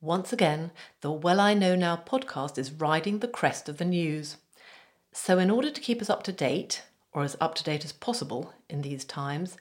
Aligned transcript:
Once 0.00 0.32
again, 0.32 0.70
the 1.00 1.10
What 1.10 1.40
I 1.40 1.54
Know 1.54 1.74
Now 1.74 1.96
podcast 1.96 2.56
is 2.56 2.70
riding 2.70 3.18
the 3.18 3.26
crest 3.26 3.68
of 3.68 3.78
the 3.78 3.84
news. 3.84 4.36
So, 5.10 5.40
in 5.40 5.50
order 5.50 5.72
to 5.72 5.80
keep 5.80 6.00
us 6.00 6.08
up 6.08 6.22
to 6.22 6.32
date, 6.32 6.84
or 7.12 7.24
as 7.24 7.36
up 7.40 7.56
to 7.56 7.64
date 7.64 7.84
as 7.84 7.90
possible 7.90 8.52
in 8.70 8.82
these 8.82 9.04
times, 9.04 9.56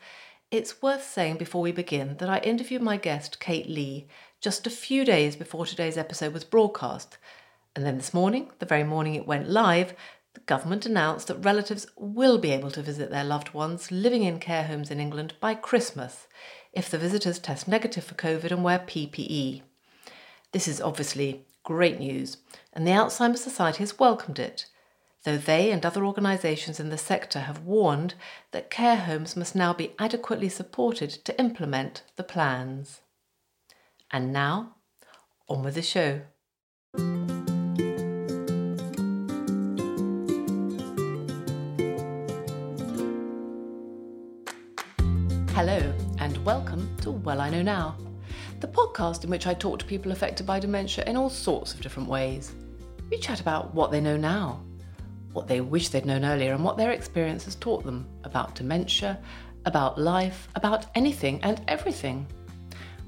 it's 0.52 0.80
worth 0.80 1.04
saying 1.04 1.38
before 1.38 1.64
we 1.64 1.72
begin 1.72 2.18
that 2.18 2.30
I 2.30 2.38
interviewed 2.38 2.84
my 2.84 2.98
guest, 2.98 3.40
Kate 3.40 3.68
Lee, 3.68 4.06
just 4.40 4.68
a 4.68 4.70
few 4.70 5.04
days 5.04 5.36
before 5.36 5.66
today's 5.66 5.98
episode 5.98 6.34
was 6.34 6.44
broadcast. 6.44 7.18
And 7.76 7.84
then 7.84 7.98
this 7.98 8.14
morning, 8.14 8.52
the 8.60 8.68
very 8.68 8.84
morning 8.84 9.16
it 9.16 9.26
went 9.26 9.50
live, 9.50 9.96
the 10.36 10.42
government 10.42 10.86
announced 10.86 11.30
that 11.30 11.44
relatives 11.44 11.88
will 11.96 12.38
be 12.38 12.52
able 12.52 12.70
to 12.72 12.84
visit 12.84 13.10
their 13.10 13.24
loved 13.24 13.56
ones 13.56 13.92
living 13.92 14.22
in 14.22 14.40
care 14.40 14.66
homes 14.66 14.92
in 14.92 15.00
England 15.00 15.34
by 15.40 15.56
Christmas 15.56 16.28
if 16.74 16.92
the 16.92 17.00
visitors 17.00 17.40
test 17.40 17.68
negative 17.68 18.04
for 18.04 18.14
COVID 18.14 18.52
and 18.52 18.64
wear 18.64 18.78
PPE. 18.78 19.64
This 20.54 20.70
is 20.70 20.80
obviously 20.80 21.46
great 21.64 22.00
news, 22.00 22.38
and 22.72 22.88
the 22.88 22.92
Alzheimer's 22.92 23.44
Society 23.44 23.80
has 23.80 24.00
welcomed 24.00 24.40
it, 24.40 24.66
though 25.26 25.36
they 25.36 25.72
and 25.72 25.86
other 25.86 26.06
organisations 26.06 26.80
in 26.80 26.88
the 26.88 26.98
sector 26.98 27.42
have 27.42 27.64
warned 27.64 28.14
that 28.52 28.70
care 28.70 28.96
homes 28.96 29.36
must 29.36 29.56
now 29.56 29.74
be 29.74 29.92
adequately 30.00 30.48
supported 30.48 31.10
to 31.10 31.38
implement 31.38 32.04
the 32.16 32.24
plans. 32.24 33.02
And 34.10 34.32
now, 34.32 34.78
on 35.50 35.64
with 35.64 35.76
the 35.76 35.82
show. 35.82 36.22
Hello, 45.54 45.94
and 46.20 46.46
welcome 46.46 46.96
to 47.02 47.12
What 47.12 47.38
I 47.42 47.50
Know 47.50 47.62
Now 47.62 47.98
the 48.60 48.68
podcast 48.68 49.24
in 49.24 49.30
which 49.30 49.46
I 49.46 49.54
talk 49.54 49.78
to 49.80 49.86
people 49.86 50.12
affected 50.12 50.48
by 50.48 50.60
dementia 50.60 51.04
in 51.06 51.16
all 51.16 51.30
sorts 51.30 51.74
of 51.74 51.82
different 51.82 52.10
ways. 52.10 52.54
We 53.12 53.20
chat 53.20 53.40
about 53.40 53.74
what 53.76 53.92
they 53.92 54.02
know 54.02 54.18
now, 54.18 54.62
what 55.32 55.48
they 55.48 55.62
wish 55.62 55.90
they'd 55.90 56.08
known 56.08 56.26
earlier, 56.26 56.54
and 56.54 56.64
what 56.64 56.76
their 56.76 56.92
experience 56.92 57.46
has 57.46 57.56
taught 57.56 57.84
them 57.84 58.08
about 58.24 58.56
dementia, 58.56 59.20
about 59.66 60.00
life, 60.00 60.48
about 60.56 60.88
anything 60.96 61.40
and 61.44 61.62
everything. 61.68 62.26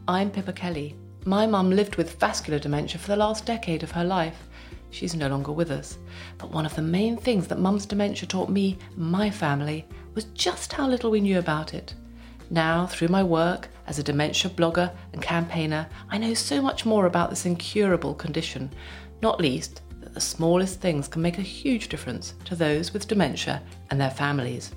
I'm 0.07 0.29
Pippa 0.29 0.53
Kelly. 0.53 0.95
My 1.25 1.47
mum 1.47 1.71
lived 1.71 1.95
with 1.95 2.19
vascular 2.19 2.59
dementia 2.59 2.99
for 2.99 3.07
the 3.07 3.15
last 3.15 3.47
decade 3.47 3.81
of 3.81 3.91
her 3.91 4.03
life. 4.03 4.47
She's 4.91 5.15
no 5.15 5.27
longer 5.27 5.51
with 5.51 5.71
us. 5.71 5.97
But 6.37 6.51
one 6.51 6.65
of 6.65 6.75
the 6.75 6.81
main 6.83 7.17
things 7.17 7.47
that 7.47 7.59
mum's 7.59 7.87
dementia 7.87 8.27
taught 8.27 8.49
me, 8.49 8.77
my 8.95 9.31
family, 9.31 9.87
was 10.13 10.25
just 10.25 10.73
how 10.73 10.87
little 10.87 11.09
we 11.09 11.21
knew 11.21 11.39
about 11.39 11.73
it. 11.73 11.95
Now, 12.51 12.87
through 12.87 13.09
my 13.09 13.23
work 13.23 13.69
as 13.89 13.97
a 13.97 14.03
dementia 14.03 14.51
blogger 14.51 14.93
and 15.13 15.21
campaigner, 15.21 15.87
I 16.11 16.19
know 16.19 16.35
so 16.35 16.61
much 16.61 16.85
more 16.85 17.07
about 17.07 17.31
this 17.31 17.47
incurable 17.47 18.13
condition, 18.13 18.71
not 19.23 19.41
least 19.41 19.81
that 20.01 20.13
the 20.13 20.21
smallest 20.21 20.79
things 20.79 21.07
can 21.07 21.23
make 21.23 21.39
a 21.39 21.41
huge 21.41 21.89
difference 21.89 22.35
to 22.45 22.55
those 22.55 22.93
with 22.93 23.07
dementia 23.07 23.63
and 23.89 23.99
their 23.99 24.11
families. 24.11 24.71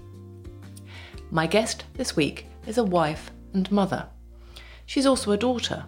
My 1.30 1.46
guest 1.46 1.84
this 1.92 2.16
week 2.16 2.46
is 2.66 2.78
a 2.78 2.84
wife 2.84 3.30
and 3.52 3.70
mother. 3.70 4.08
She's 4.86 5.06
also 5.06 5.32
a 5.32 5.36
daughter, 5.36 5.84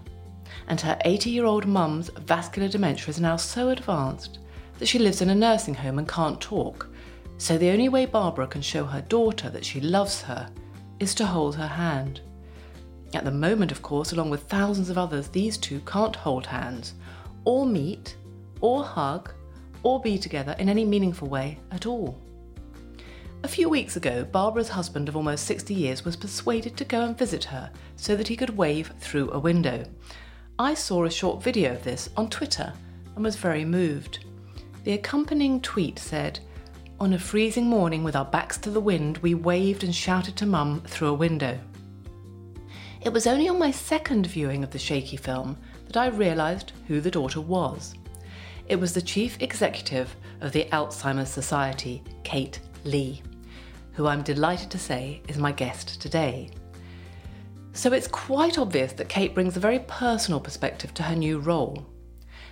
and 0.69 0.78
her 0.83 0.98
80 1.06 1.31
year 1.31 1.47
old 1.47 1.66
mum's 1.66 2.11
vascular 2.11 2.69
dementia 2.69 3.09
is 3.09 3.20
now 3.20 3.36
so 3.36 3.70
advanced 3.70 4.38
that 4.78 4.86
she 4.86 4.98
lives 4.98 5.22
in 5.22 5.31
a 5.31 5.34
nursing 5.34 5.75
home 5.75 5.98
and 5.98 6.06
can't 6.06 6.41
talk. 6.42 6.91
So 7.38 7.56
the 7.56 7.70
only 7.70 7.88
way 7.88 8.05
Barbara 8.05 8.47
can 8.47 8.61
show 8.61 8.84
her 8.84 9.00
daughter 9.00 9.48
that 9.48 9.64
she 9.64 9.81
loves 9.81 10.20
her 10.22 10.50
is 11.00 11.14
to 11.14 11.27
hold 11.27 11.56
her 11.56 11.66
hand. 11.66 12.20
At 13.14 13.24
the 13.24 13.30
moment, 13.30 13.70
of 13.70 13.80
course, 13.80 14.12
along 14.12 14.30
with 14.30 14.42
thousands 14.42 14.90
of 14.90 14.98
others, 14.98 15.28
these 15.28 15.56
two 15.56 15.80
can't 15.86 16.16
hold 16.16 16.46
hands, 16.46 16.94
or 17.44 17.64
meet, 17.64 18.16
or 18.60 18.82
hug, 18.82 19.30
or 19.84 20.00
be 20.00 20.18
together 20.18 20.56
in 20.58 20.68
any 20.68 20.84
meaningful 20.84 21.28
way 21.28 21.58
at 21.70 21.86
all. 21.86 22.18
A 23.44 23.48
few 23.48 23.68
weeks 23.68 23.96
ago, 23.96 24.24
Barbara's 24.24 24.70
husband 24.70 25.08
of 25.08 25.16
almost 25.16 25.44
60 25.44 25.74
years 25.74 26.04
was 26.04 26.16
persuaded 26.16 26.76
to 26.76 26.84
go 26.84 27.03
and 27.03 27.16
visit 27.16 27.44
her 27.44 27.70
so 27.94 28.16
that 28.16 28.26
he 28.26 28.36
could 28.36 28.56
wave 28.56 28.92
through 28.98 29.30
a 29.30 29.38
window. 29.38 29.84
I 30.58 30.74
saw 30.74 31.04
a 31.04 31.10
short 31.10 31.42
video 31.42 31.74
of 31.74 31.84
this 31.84 32.08
on 32.16 32.30
Twitter 32.30 32.72
and 33.14 33.24
was 33.24 33.36
very 33.36 33.64
moved. 33.64 34.24
The 34.82 34.94
accompanying 34.94 35.60
tweet 35.60 35.98
said, 35.98 36.41
on 36.98 37.12
a 37.12 37.19
freezing 37.19 37.66
morning 37.66 38.03
with 38.03 38.16
our 38.16 38.24
backs 38.24 38.56
to 38.58 38.70
the 38.70 38.80
wind, 38.80 39.19
we 39.19 39.34
waved 39.34 39.84
and 39.84 39.94
shouted 39.94 40.36
to 40.36 40.47
Mum 40.47 40.80
through 40.86 41.08
a 41.08 41.14
window. 41.14 41.58
It 43.04 43.12
was 43.12 43.26
only 43.26 43.50
on 43.50 43.59
my 43.59 43.70
second 43.70 44.26
viewing 44.26 44.65
of 44.65 44.70
the 44.70 44.78
shaky 44.78 45.19
film 45.19 45.59
that 45.88 45.97
I 45.98 46.06
realised 46.06 46.72
who 46.88 47.03
the 47.03 47.10
daughter 47.10 47.38
was. 47.38 47.92
It 48.66 48.76
was 48.76 48.94
the 48.94 49.03
chief 49.03 49.37
executive 49.42 50.16
of 50.41 50.53
the 50.53 50.65
Alzheimer's 50.72 51.28
Society, 51.28 52.03
Kate 52.22 52.60
Lee, 52.84 53.22
who 53.92 54.06
I'm 54.06 54.22
delighted 54.22 54.70
to 54.70 54.78
say 54.78 55.20
is 55.28 55.37
my 55.37 55.53
guest 55.53 56.00
today. 56.00 56.48
So 57.75 57.92
it's 57.92 58.09
quite 58.09 58.56
obvious 58.56 58.94
that 58.94 59.10
Kate 59.10 59.34
brings 59.34 59.59
a 59.59 59.60
very 59.60 59.81
personal 59.81 60.41
perspective 60.41 60.94
to 60.94 61.03
her 61.03 61.15
new 61.15 61.41
role. 61.41 61.84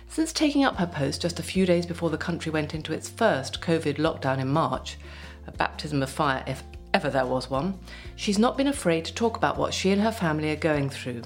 Since 0.07 0.33
taking 0.33 0.63
up 0.63 0.75
her 0.75 0.85
post 0.85 1.23
just 1.23 1.39
a 1.39 1.43
few 1.43 1.65
days 1.65 1.87
before 1.87 2.11
the 2.11 2.17
country 2.17 2.51
went 2.51 2.75
into 2.75 2.93
its 2.93 3.09
first 3.09 3.59
COVID 3.59 3.95
lockdown 3.97 4.37
in 4.37 4.49
March, 4.49 4.99
a 5.47 5.51
baptism 5.51 6.03
of 6.03 6.11
fire 6.11 6.43
if 6.45 6.61
ever 6.93 7.09
there 7.09 7.25
was 7.25 7.49
one, 7.49 7.77
she's 8.15 8.39
not 8.39 8.57
been 8.57 8.67
afraid 8.67 9.05
to 9.05 9.13
talk 9.13 9.37
about 9.37 9.57
what 9.57 9.73
she 9.73 9.91
and 9.91 10.01
her 10.01 10.11
family 10.11 10.51
are 10.51 10.55
going 10.55 10.89
through 10.89 11.21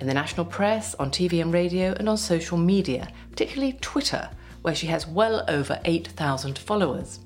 in 0.00 0.06
the 0.06 0.14
national 0.14 0.46
press, 0.46 0.94
on 0.94 1.10
TV 1.10 1.42
and 1.42 1.52
radio, 1.52 1.92
and 1.98 2.08
on 2.08 2.16
social 2.16 2.56
media, 2.56 3.06
particularly 3.30 3.74
Twitter, 3.80 4.28
where 4.62 4.74
she 4.74 4.86
has 4.86 5.06
well 5.06 5.44
over 5.48 5.78
8,000 5.84 6.58
followers. 6.58 7.20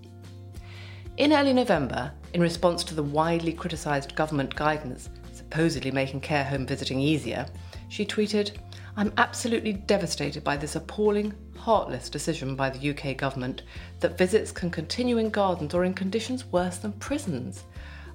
In 1.17 1.33
early 1.33 1.53
November, 1.53 2.13
in 2.33 2.41
response 2.41 2.83
to 2.85 2.95
the 2.95 3.03
widely 3.03 3.53
criticised 3.53 4.17
government 4.17 4.55
guidance 4.57 5.09
supposedly 5.33 5.93
making 5.93 6.21
care 6.21 6.43
home 6.43 6.67
visiting 6.67 6.99
easier, 6.99 7.47
she 7.89 8.05
tweeted, 8.05 8.57
I'm 8.97 9.13
absolutely 9.19 9.75
devastated 9.75 10.43
by 10.43 10.57
this 10.57 10.75
appalling, 10.75 11.33
heartless 11.57 12.11
decision 12.11 12.57
by 12.57 12.71
the 12.71 12.91
UK 12.91 13.17
government 13.17 13.63
that 14.01 14.19
visits 14.19 14.51
can 14.51 14.71
continue 14.71 15.19
in 15.19 15.31
gardens 15.31 15.75
or 15.75 15.85
in 15.85 15.95
conditions 15.95 16.45
worse 16.47 16.79
than 16.79 16.93
prisons. 16.95 17.65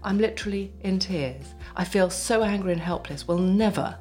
I'm 0.04 0.18
literally 0.18 0.72
in 0.82 1.00
tears. 1.00 1.54
I 1.76 1.84
feel 1.84 2.10
so 2.10 2.44
angry 2.44 2.72
and 2.72 2.82
helpless, 2.82 3.28
We'll 3.28 3.38
never 3.38 3.98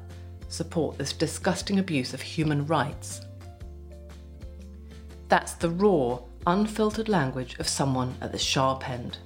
support 0.47 0.97
this 0.97 1.13
disgusting 1.13 1.79
abuse 1.79 2.13
of 2.13 2.21
human 2.21 2.65
rights. 2.65 3.21
That's 5.27 5.53
the 5.53 5.69
raw, 5.69 6.19
unfiltered 6.47 7.09
language 7.09 7.57
of 7.59 7.67
someone 7.67 8.15
at 8.21 8.31
the 8.31 8.37
sharp 8.37 8.89
end. 8.89 9.17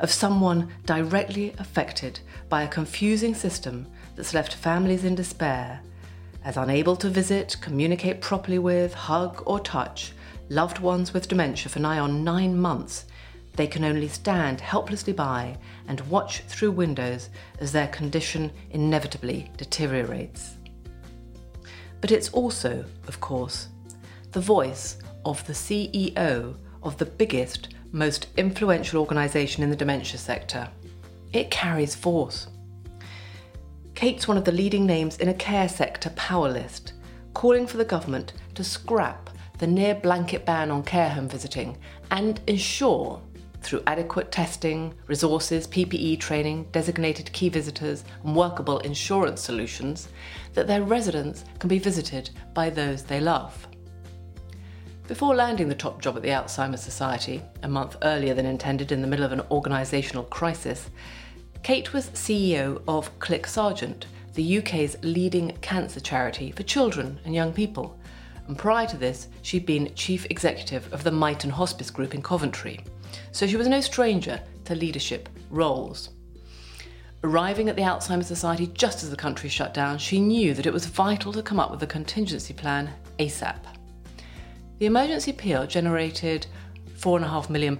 Of 0.00 0.10
someone 0.10 0.68
directly 0.84 1.54
affected 1.58 2.18
by 2.48 2.62
a 2.62 2.68
confusing 2.68 3.34
system 3.34 3.86
that's 4.16 4.34
left 4.34 4.54
families 4.54 5.04
in 5.04 5.14
despair 5.14 5.80
as 6.44 6.56
unable 6.56 6.96
to 6.96 7.08
visit, 7.08 7.56
communicate 7.60 8.20
properly 8.20 8.58
with, 8.58 8.94
hug, 8.94 9.42
or 9.46 9.60
touch 9.60 10.12
loved 10.48 10.80
ones 10.80 11.14
with 11.14 11.28
dementia 11.28 11.70
for 11.70 11.78
nigh 11.78 11.98
on 11.98 12.24
nine 12.24 12.58
months, 12.58 13.06
they 13.54 13.66
can 13.66 13.84
only 13.84 14.08
stand 14.08 14.60
helplessly 14.60 15.12
by 15.12 15.56
and 15.88 16.00
watch 16.02 16.40
through 16.48 16.70
windows 16.70 17.28
as 17.58 17.72
their 17.72 17.88
condition 17.88 18.50
inevitably 18.70 19.50
deteriorates. 19.56 20.56
But 22.00 22.10
it's 22.10 22.30
also, 22.30 22.84
of 23.06 23.20
course, 23.20 23.68
the 24.32 24.40
voice 24.40 24.98
of 25.24 25.46
the 25.46 25.52
CEO 25.52 26.56
of 26.82 26.98
the 26.98 27.06
biggest, 27.06 27.74
most 27.92 28.28
influential 28.36 29.00
organisation 29.00 29.62
in 29.62 29.70
the 29.70 29.76
dementia 29.76 30.18
sector. 30.18 30.68
It 31.32 31.50
carries 31.50 31.94
force. 31.94 32.48
Kate's 33.94 34.26
one 34.26 34.36
of 34.36 34.44
the 34.44 34.52
leading 34.52 34.86
names 34.86 35.18
in 35.18 35.28
a 35.28 35.34
care 35.34 35.68
sector 35.68 36.10
power 36.10 36.50
list, 36.50 36.94
calling 37.34 37.66
for 37.66 37.76
the 37.76 37.84
government 37.84 38.32
to 38.54 38.64
scrap 38.64 39.30
the 39.58 39.66
near 39.66 39.94
blanket 39.94 40.44
ban 40.44 40.70
on 40.70 40.82
care 40.82 41.10
home 41.10 41.28
visiting 41.28 41.76
and 42.10 42.40
ensure, 42.46 43.20
through 43.62 43.82
adequate 43.86 44.32
testing, 44.32 44.94
resources, 45.06 45.66
PPE 45.66 46.18
training, 46.20 46.66
designated 46.72 47.32
key 47.32 47.48
visitors, 47.48 48.04
and 48.24 48.36
workable 48.36 48.78
insurance 48.80 49.40
solutions, 49.40 50.08
that 50.54 50.66
their 50.66 50.82
residents 50.82 51.44
can 51.58 51.68
be 51.68 51.78
visited 51.78 52.30
by 52.54 52.68
those 52.68 53.02
they 53.02 53.20
love. 53.20 53.66
Before 55.08 55.34
landing 55.34 55.68
the 55.68 55.74
top 55.74 56.00
job 56.00 56.16
at 56.16 56.22
the 56.22 56.28
Alzheimer's 56.28 56.82
Society, 56.82 57.42
a 57.62 57.68
month 57.68 57.96
earlier 58.02 58.34
than 58.34 58.46
intended 58.46 58.92
in 58.92 59.02
the 59.02 59.08
middle 59.08 59.24
of 59.24 59.32
an 59.32 59.40
organisational 59.50 60.28
crisis, 60.30 60.90
Kate 61.62 61.92
was 61.92 62.10
CEO 62.10 62.82
of 62.88 63.16
CLIC 63.18 63.46
Sargent, 63.46 64.06
the 64.34 64.58
UK's 64.58 64.96
leading 65.02 65.56
cancer 65.60 66.00
charity 66.00 66.50
for 66.50 66.62
children 66.62 67.20
and 67.24 67.34
young 67.34 67.52
people. 67.52 67.98
And 68.46 68.56
prior 68.56 68.86
to 68.86 68.96
this, 68.96 69.28
she'd 69.42 69.66
been 69.66 69.94
chief 69.94 70.26
executive 70.30 70.92
of 70.92 71.04
the 71.04 71.10
Myton 71.10 71.50
Hospice 71.50 71.90
Group 71.90 72.14
in 72.14 72.22
Coventry. 72.22 72.84
So 73.32 73.46
she 73.46 73.56
was 73.56 73.68
no 73.68 73.80
stranger 73.80 74.40
to 74.64 74.74
leadership 74.74 75.28
roles. 75.50 76.10
Arriving 77.24 77.68
at 77.68 77.76
the 77.76 77.82
Alzheimer's 77.82 78.26
Society 78.26 78.66
just 78.74 79.04
as 79.04 79.10
the 79.10 79.16
country 79.16 79.48
shut 79.48 79.72
down, 79.72 79.98
she 79.98 80.20
knew 80.20 80.54
that 80.54 80.66
it 80.66 80.72
was 80.72 80.86
vital 80.86 81.32
to 81.32 81.42
come 81.42 81.60
up 81.60 81.70
with 81.70 81.82
a 81.82 81.86
contingency 81.86 82.52
plan 82.52 82.90
ASAP. 83.18 83.60
The 84.78 84.86
emergency 84.86 85.30
appeal 85.30 85.66
generated 85.66 86.46
£4.5 86.98 87.50
million. 87.50 87.78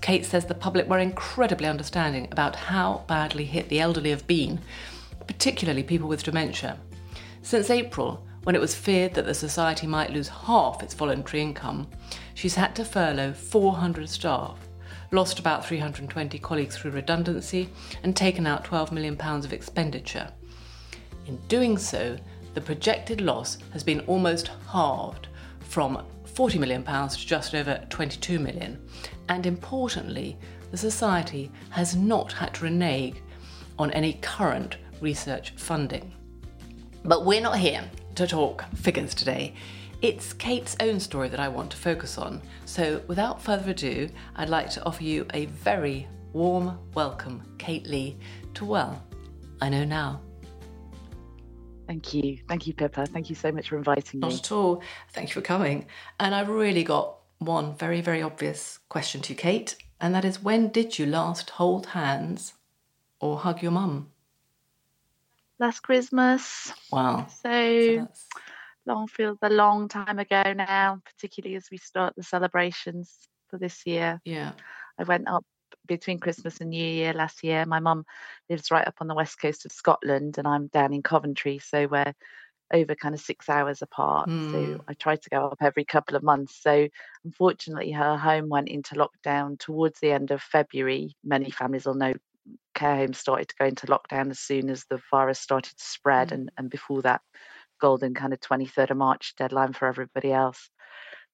Kate 0.00 0.24
says 0.24 0.44
the 0.44 0.54
public 0.54 0.88
were 0.88 0.98
incredibly 0.98 1.66
understanding 1.66 2.28
about 2.30 2.54
how 2.54 3.04
badly 3.08 3.44
hit 3.44 3.68
the 3.68 3.80
elderly 3.80 4.10
have 4.10 4.26
been, 4.26 4.60
particularly 5.26 5.82
people 5.82 6.08
with 6.08 6.22
dementia. 6.22 6.78
Since 7.42 7.70
April, 7.70 8.26
when 8.44 8.54
it 8.54 8.60
was 8.60 8.74
feared 8.74 9.14
that 9.14 9.26
the 9.26 9.34
Society 9.34 9.86
might 9.86 10.12
lose 10.12 10.28
half 10.28 10.82
its 10.82 10.94
voluntary 10.94 11.42
income, 11.42 11.88
she's 12.38 12.54
had 12.54 12.72
to 12.72 12.84
furlough 12.84 13.32
400 13.32 14.08
staff, 14.08 14.60
lost 15.10 15.40
about 15.40 15.66
320 15.66 16.38
colleagues 16.38 16.76
through 16.76 16.92
redundancy, 16.92 17.68
and 18.04 18.14
taken 18.14 18.46
out 18.46 18.64
£12 18.64 18.92
million 18.92 19.20
of 19.20 19.52
expenditure. 19.52 20.30
In 21.26 21.36
doing 21.48 21.76
so, 21.76 22.16
the 22.54 22.60
projected 22.60 23.20
loss 23.20 23.58
has 23.72 23.82
been 23.82 23.98
almost 24.02 24.52
halved 24.68 25.26
from 25.58 26.06
£40 26.32 26.60
million 26.60 26.84
to 26.84 27.26
just 27.26 27.56
over 27.56 27.84
£22 27.88 28.40
million. 28.40 28.78
And 29.28 29.44
importantly, 29.44 30.38
the 30.70 30.76
Society 30.76 31.50
has 31.70 31.96
not 31.96 32.32
had 32.32 32.54
to 32.54 32.64
renege 32.64 33.16
on 33.80 33.90
any 33.90 34.12
current 34.22 34.76
research 35.00 35.54
funding. 35.56 36.14
But 37.04 37.24
we're 37.24 37.40
not 37.40 37.58
here 37.58 37.82
to 38.14 38.28
talk 38.28 38.64
figures 38.76 39.12
today. 39.12 39.54
It's 40.00 40.32
Kate's 40.32 40.76
own 40.78 41.00
story 41.00 41.28
that 41.28 41.40
I 41.40 41.48
want 41.48 41.72
to 41.72 41.76
focus 41.76 42.18
on. 42.18 42.40
So, 42.66 43.02
without 43.08 43.42
further 43.42 43.72
ado, 43.72 44.08
I'd 44.36 44.48
like 44.48 44.70
to 44.70 44.84
offer 44.84 45.02
you 45.02 45.26
a 45.34 45.46
very 45.46 46.06
warm 46.32 46.78
welcome, 46.94 47.42
Kate 47.58 47.84
Lee, 47.84 48.16
to 48.54 48.64
What 48.64 48.94
I 49.60 49.68
Know 49.68 49.84
Now. 49.84 50.20
Thank 51.88 52.14
you. 52.14 52.38
Thank 52.46 52.68
you, 52.68 52.74
Pippa. 52.74 53.06
Thank 53.06 53.28
you 53.28 53.34
so 53.34 53.50
much 53.50 53.70
for 53.70 53.76
inviting 53.76 54.20
me. 54.20 54.28
Not 54.28 54.38
at 54.38 54.52
all. 54.52 54.84
Thank 55.14 55.30
you 55.30 55.34
for 55.34 55.40
coming. 55.40 55.86
And 56.20 56.32
I've 56.32 56.48
really 56.48 56.84
got 56.84 57.16
one 57.38 57.74
very, 57.74 58.00
very 58.00 58.22
obvious 58.22 58.78
question 58.88 59.20
to 59.22 59.32
you, 59.32 59.36
Kate, 59.36 59.74
and 60.00 60.14
that 60.14 60.24
is 60.24 60.40
when 60.40 60.68
did 60.68 61.00
you 61.00 61.06
last 61.06 61.50
hold 61.50 61.86
hands 61.86 62.52
or 63.18 63.38
hug 63.38 63.62
your 63.62 63.72
mum? 63.72 64.12
Last 65.58 65.80
Christmas. 65.80 66.72
Wow. 66.92 67.26
So, 67.42 67.48
so 67.50 68.08
long 68.88 69.06
feels 69.06 69.38
a 69.42 69.50
long 69.50 69.88
time 69.88 70.18
ago 70.18 70.42
now, 70.56 71.00
particularly 71.04 71.56
as 71.56 71.66
we 71.70 71.76
start 71.78 72.14
the 72.16 72.22
celebrations 72.22 73.16
for 73.48 73.58
this 73.58 73.82
year. 73.86 74.20
Yeah. 74.24 74.52
I 74.98 75.04
went 75.04 75.28
up 75.28 75.44
between 75.86 76.18
Christmas 76.18 76.60
and 76.60 76.70
New 76.70 76.84
Year 76.84 77.12
last 77.12 77.44
year. 77.44 77.64
My 77.66 77.80
mum 77.80 78.04
lives 78.48 78.70
right 78.70 78.86
up 78.86 78.96
on 79.00 79.06
the 79.06 79.14
west 79.14 79.40
coast 79.40 79.64
of 79.64 79.72
Scotland, 79.72 80.38
and 80.38 80.48
I'm 80.48 80.68
down 80.68 80.92
in 80.92 81.02
Coventry, 81.02 81.58
so 81.58 81.86
we're 81.86 82.14
over 82.72 82.94
kind 82.94 83.14
of 83.14 83.20
six 83.20 83.48
hours 83.48 83.80
apart. 83.80 84.28
Mm. 84.28 84.50
So 84.50 84.64
hmm. 84.64 84.76
I 84.88 84.94
try 84.94 85.16
to 85.16 85.30
go 85.30 85.46
up 85.46 85.58
every 85.60 85.84
couple 85.84 86.16
of 86.16 86.22
months. 86.22 86.60
So 86.60 86.88
unfortunately, 87.24 87.92
her 87.92 88.16
home 88.16 88.48
went 88.48 88.68
into 88.68 88.94
lockdown 88.94 89.58
towards 89.58 90.00
the 90.00 90.12
end 90.12 90.30
of 90.30 90.42
February. 90.42 91.16
Many 91.24 91.50
families 91.50 91.86
will 91.86 91.94
know 91.94 92.14
care 92.74 92.96
homes 92.96 93.18
started 93.18 93.48
to 93.48 93.54
go 93.58 93.66
into 93.66 93.86
lockdown 93.86 94.30
as 94.30 94.38
soon 94.38 94.70
as 94.70 94.84
the 94.84 95.00
virus 95.10 95.38
started 95.38 95.76
to 95.76 95.84
spread, 95.84 96.28
mm. 96.28 96.32
and, 96.32 96.50
and 96.58 96.70
before 96.70 97.02
that, 97.02 97.22
golden 97.80 98.14
kind 98.14 98.32
of 98.32 98.40
23rd 98.40 98.90
of 98.90 98.96
March 98.96 99.34
deadline 99.36 99.72
for 99.72 99.86
everybody 99.86 100.32
else. 100.32 100.70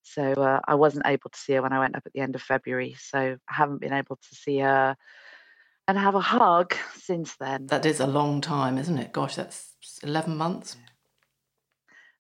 So 0.03 0.33
uh, 0.33 0.61
I 0.67 0.75
wasn't 0.75 1.07
able 1.07 1.31
to 1.31 1.39
see 1.39 1.55
her 1.55 1.63
when 1.63 1.73
I 1.73 1.79
went 1.79 1.97
up 1.97 2.03
at 2.07 2.13
the 2.13 2.21
end 2.21 2.35
of 2.35 2.43
February. 2.43 2.97
So 2.99 3.19
I 3.49 3.55
haven't 3.55 3.81
been 3.81 3.93
able 3.93 4.17
to 4.17 4.35
see 4.35 4.59
her 4.59 4.97
and 5.89 5.99
have 5.99 6.15
a 6.15 6.21
hug 6.21 6.75
since 6.97 7.37
then. 7.37 7.67
That 7.67 7.87
is 7.87 8.01
a 8.01 8.07
long 8.07 8.41
time, 8.41 8.79
isn't 8.79 8.99
it? 8.99 9.13
Gosh, 9.13 9.35
that's 9.35 9.73
11 10.03 10.37
months. 10.37 10.77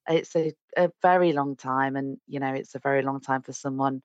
It's 0.08 0.34
a, 0.36 0.52
a 0.76 0.90
very 1.02 1.32
long 1.32 1.56
time. 1.56 1.96
And, 1.96 2.18
you 2.26 2.40
know, 2.40 2.52
it's 2.52 2.74
a 2.74 2.78
very 2.80 3.02
long 3.02 3.20
time 3.20 3.42
for 3.42 3.52
someone 3.52 4.02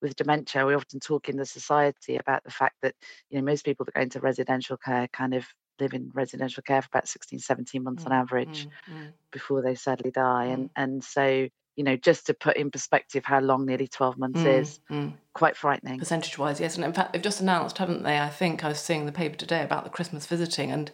with 0.00 0.16
dementia. 0.16 0.66
We 0.66 0.74
often 0.74 1.00
talk 1.00 1.28
in 1.28 1.36
the 1.36 1.46
society 1.46 2.16
about 2.16 2.44
the 2.44 2.50
fact 2.50 2.76
that, 2.82 2.94
you 3.30 3.38
know, 3.38 3.44
most 3.44 3.64
people 3.64 3.84
that 3.84 3.94
go 3.94 4.00
into 4.00 4.20
residential 4.20 4.76
care 4.76 5.08
kind 5.08 5.34
of 5.34 5.46
live 5.80 5.94
in 5.94 6.10
residential 6.14 6.62
care 6.62 6.82
for 6.82 6.88
about 6.92 7.08
16, 7.08 7.38
17 7.38 7.82
months 7.82 8.04
mm, 8.04 8.06
on 8.06 8.12
average 8.12 8.68
mm, 8.90 8.94
mm. 8.94 9.12
before 9.30 9.62
they 9.62 9.74
sadly 9.74 10.10
die. 10.10 10.46
And, 10.46 10.66
mm. 10.66 10.70
and 10.76 11.04
so 11.04 11.48
you 11.76 11.84
know, 11.84 11.96
just 11.96 12.26
to 12.26 12.34
put 12.34 12.56
in 12.56 12.70
perspective 12.70 13.24
how 13.24 13.38
long 13.40 13.66
nearly 13.66 13.86
12 13.86 14.16
months 14.16 14.40
mm, 14.40 14.58
is, 14.60 14.80
mm. 14.90 15.12
quite 15.34 15.56
frightening. 15.56 15.98
Percentage 15.98 16.38
wise, 16.38 16.58
yes. 16.58 16.76
And 16.76 16.84
in 16.84 16.94
fact, 16.94 17.12
they've 17.12 17.22
just 17.22 17.40
announced, 17.40 17.78
haven't 17.78 18.02
they? 18.02 18.18
I 18.18 18.30
think 18.30 18.64
I 18.64 18.68
was 18.68 18.80
seeing 18.80 19.04
the 19.04 19.12
paper 19.12 19.36
today 19.36 19.62
about 19.62 19.84
the 19.84 19.90
Christmas 19.90 20.26
visiting. 20.26 20.70
And 20.72 20.90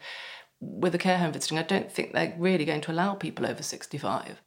with 0.60 0.92
the 0.92 0.98
care 0.98 1.18
home 1.18 1.32
visiting, 1.32 1.58
I 1.58 1.62
don't 1.62 1.90
think 1.90 2.12
they're 2.12 2.34
really 2.36 2.64
going 2.64 2.80
to 2.82 2.92
allow 2.92 3.14
people 3.14 3.46
over 3.46 3.62
65. 3.62 4.42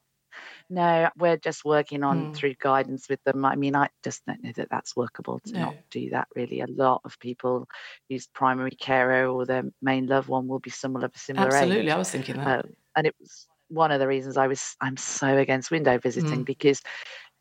No, 0.69 1.09
we're 1.17 1.37
just 1.37 1.63
working 1.63 2.03
on 2.03 2.31
mm. 2.31 2.35
through 2.35 2.55
guidance 2.59 3.07
with 3.07 3.23
them. 3.23 3.45
I 3.45 3.55
mean, 3.55 3.75
I 3.75 3.89
just 4.03 4.25
don't 4.25 4.43
know 4.43 4.51
that 4.55 4.69
that's 4.69 4.95
workable 4.95 5.39
to 5.45 5.53
no. 5.53 5.59
not 5.59 5.75
do 5.91 6.09
that 6.09 6.27
really. 6.35 6.61
A 6.61 6.67
lot 6.67 7.01
of 7.05 7.19
people 7.19 7.67
whose 8.09 8.27
primary 8.27 8.71
carer 8.71 9.27
or 9.27 9.45
their 9.45 9.63
main 9.81 10.07
loved 10.07 10.27
one 10.27 10.47
will 10.47 10.59
be 10.59 10.71
similar, 10.71 11.09
a 11.13 11.19
similar 11.19 11.47
Absolutely, 11.47 11.87
age. 11.87 11.91
I 11.91 11.97
was 11.97 12.09
thinking 12.09 12.37
that. 12.37 12.65
Uh, 12.65 12.67
and 12.95 13.05
it 13.05 13.15
was 13.19 13.47
one 13.69 13.91
of 13.91 13.99
the 13.99 14.07
reasons 14.07 14.37
I 14.37 14.47
was 14.47 14.75
I'm 14.81 14.97
so 14.97 15.37
against 15.37 15.71
window 15.71 15.97
visiting 15.97 16.41
mm. 16.41 16.45
because 16.45 16.81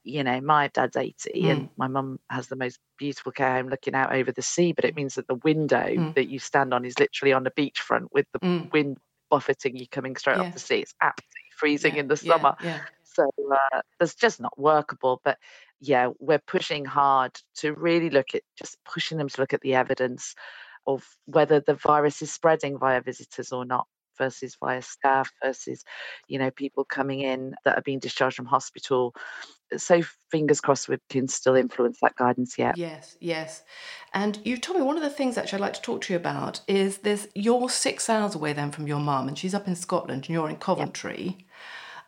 you 0.05 0.23
know 0.23 0.41
my 0.41 0.69
dad's 0.69 0.97
80 0.97 1.15
mm. 1.35 1.51
and 1.51 1.69
my 1.77 1.89
mum 1.89 2.19
has 2.31 2.49
the 2.49 2.57
most 2.57 2.79
beautiful 2.99 3.33
care 3.33 3.57
home 3.57 3.69
looking 3.69 3.95
out 3.95 4.15
over 4.15 4.33
the 4.33 4.43
sea 4.43 4.73
but 4.73 4.85
it 4.85 4.95
means 4.95 5.15
that 5.15 5.27
the 5.27 5.35
window 5.37 5.87
mm. 5.87 6.15
that 6.15 6.29
you 6.29 6.39
stand 6.39 6.73
on 6.73 6.85
is 6.85 6.99
literally 6.99 7.33
on 7.33 7.45
the 7.45 7.51
beachfront 7.51 8.07
with 8.13 8.27
the 8.33 8.39
mm. 8.41 8.71
wind 8.73 8.99
buffeting 9.31 9.77
you 9.77 9.89
coming 9.89 10.17
straight 10.17 10.37
yeah. 10.37 10.45
off 10.45 10.53
the 10.53 10.59
sea 10.59 10.81
it's 10.81 10.95
absolutely 11.01 11.51
freezing 11.57 11.95
yeah. 11.95 12.01
in 12.01 12.09
the 12.09 12.17
summer 12.17 12.55
yeah. 12.63 12.81
So 13.15 13.31
uh, 13.53 13.81
it's 14.01 14.15
just 14.15 14.41
not 14.41 14.59
workable 14.59 15.21
but 15.25 15.39
yeah 15.81 16.09
we're 16.19 16.43
pushing 16.47 16.85
hard 16.85 17.33
to 17.55 17.73
really 17.75 18.11
look 18.11 18.35
at 18.35 18.43
just 18.57 18.77
pushing 18.85 19.19
them 19.19 19.29
to 19.29 19.41
look 19.41 19.53
at 19.53 19.61
the 19.61 19.75
evidence 19.75 20.35
of 20.87 21.05
whether 21.27 21.61
the 21.61 21.75
virus 21.75 22.23
is 22.23 22.33
spreading 22.33 22.79
via 22.79 23.01
visitors 23.01 23.53
or 23.53 23.65
not 23.65 23.87
versus 24.19 24.57
via 24.61 24.83
staff 24.83 25.31
versus 25.43 25.85
you 26.29 26.39
know 26.39 26.51
people 26.51 26.85
coming 26.85 27.21
in 27.21 27.55
that 27.65 27.77
are 27.77 27.83
being 27.83 27.99
discharged 27.99 28.37
from 28.37 28.47
hospital. 28.47 29.15
So 29.77 30.03
fingers 30.31 30.61
crossed 30.61 30.89
we 30.89 30.99
can 31.11 31.27
still 31.29 31.57
influence 31.57 31.99
that 32.03 32.15
guidance 32.17 32.59
yet. 32.59 32.77
Yes 32.77 33.17
yes. 33.21 33.63
And 34.13 34.39
you 34.45 34.57
told 34.57 34.79
me 34.79 34.85
one 34.85 34.97
of 34.97 35.03
the 35.03 35.11
things 35.11 35.37
actually 35.37 35.59
i'd 35.59 35.63
like 35.63 35.75
to 35.75 35.83
talk 35.83 36.03
to 36.03 36.13
you 36.13 36.17
about 36.17 36.61
is 36.69 36.99
this 36.99 37.29
you're 37.35 37.69
six 37.69 38.09
hours 38.09 38.35
away 38.35 38.53
then 38.53 38.71
from 38.71 38.87
your 38.87 39.01
mum 39.01 39.29
and 39.29 39.39
she's 39.39 39.55
up 39.55 39.67
in 39.67 39.75
scotland 39.75 40.25
and 40.27 40.31
you're 40.31 40.51
in 40.51 40.57
coventry. 40.57 41.37
yep. 41.39 41.47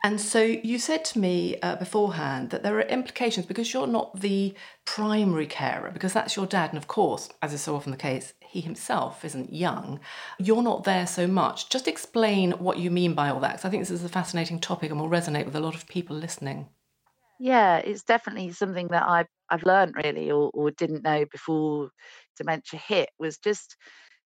And 0.02 0.20
so 0.20 0.40
you 0.40 0.78
said 0.78 1.04
to 1.06 1.19
me 1.19 1.58
uh, 1.60 1.76
beforehand 1.76 2.50
that 2.50 2.62
there 2.62 2.76
are 2.78 2.82
implications 2.82 3.44
because 3.47 3.73
you're 3.73 3.87
not 3.87 4.21
the 4.21 4.54
primary 4.85 5.47
carer, 5.47 5.90
because 5.90 6.12
that's 6.12 6.37
your 6.37 6.47
dad. 6.47 6.71
And 6.71 6.78
of 6.78 6.87
course, 6.87 7.28
as 7.42 7.52
is 7.52 7.61
so 7.62 7.75
often 7.75 7.90
the 7.90 7.99
case, 7.99 8.32
he 8.40 8.61
himself 8.61 9.25
isn't 9.25 9.52
young. 9.52 10.00
You're 10.38 10.62
not 10.62 10.85
there 10.85 11.06
so 11.06 11.26
much. 11.26 11.68
Just 11.68 11.88
explain 11.88 12.52
what 12.52 12.78
you 12.78 12.90
mean 12.90 13.14
by 13.14 13.28
all 13.30 13.40
that, 13.40 13.52
because 13.52 13.64
I 13.64 13.71
think 13.71 13.82
this 13.82 13.90
is 13.90 14.04
a 14.04 14.09
fascinating 14.09 14.61
topic 14.61 14.90
and 14.90 15.00
will 15.00 15.09
resonate 15.11 15.44
with 15.44 15.56
a 15.56 15.61
lot 15.61 15.75
of 15.75 15.88
people 15.88 16.16
listening. 16.16 16.68
Yeah, 17.38 17.78
it's 17.78 18.02
definitely 18.02 18.52
something 18.52 18.88
that 18.88 19.06
I've, 19.06 19.26
I've 19.50 19.62
learned 19.64 19.94
really 19.97 20.30
or, 20.30 20.50
or 20.54 20.71
didn't 20.71 21.02
know 21.02 21.26
before 21.30 21.90
dementia 22.37 22.80
hit 22.80 23.11
was 23.18 23.37
just 23.38 23.76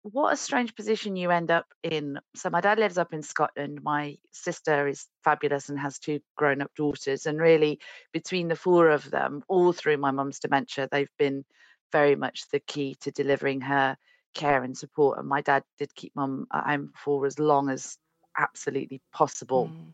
what 0.04 0.34
a 0.34 0.36
strange 0.36 0.74
position 0.74 1.16
you 1.16 1.30
end 1.30 1.50
up 1.50 1.64
in. 1.82 2.18
So 2.36 2.50
my 2.50 2.60
dad 2.60 2.78
lives 2.78 2.98
up 2.98 3.14
in 3.14 3.22
Scotland. 3.22 3.82
My 3.82 4.18
sister 4.32 4.86
is 4.86 5.06
fabulous 5.24 5.70
and 5.70 5.78
has 5.78 5.98
two 5.98 6.20
grown-up 6.36 6.70
daughters. 6.76 7.24
And 7.24 7.40
really, 7.40 7.80
between 8.12 8.48
the 8.48 8.56
four 8.56 8.90
of 8.90 9.10
them, 9.10 9.42
all 9.48 9.72
through 9.72 9.96
my 9.96 10.10
mum's 10.10 10.40
dementia, 10.40 10.88
they've 10.92 11.16
been 11.18 11.42
very 11.90 12.16
much 12.16 12.50
the 12.50 12.60
key 12.60 12.96
to 13.00 13.10
delivering 13.12 13.62
her 13.62 13.96
care 14.34 14.62
and 14.62 14.76
support. 14.76 15.18
And 15.18 15.26
my 15.26 15.40
dad 15.40 15.62
did 15.78 15.94
keep 15.94 16.12
mum 16.14 16.48
at 16.52 16.64
home 16.64 16.92
for 16.94 17.24
as 17.24 17.38
long 17.38 17.70
as 17.70 17.96
absolutely 18.36 19.00
possible. 19.10 19.70
Mm. 19.72 19.92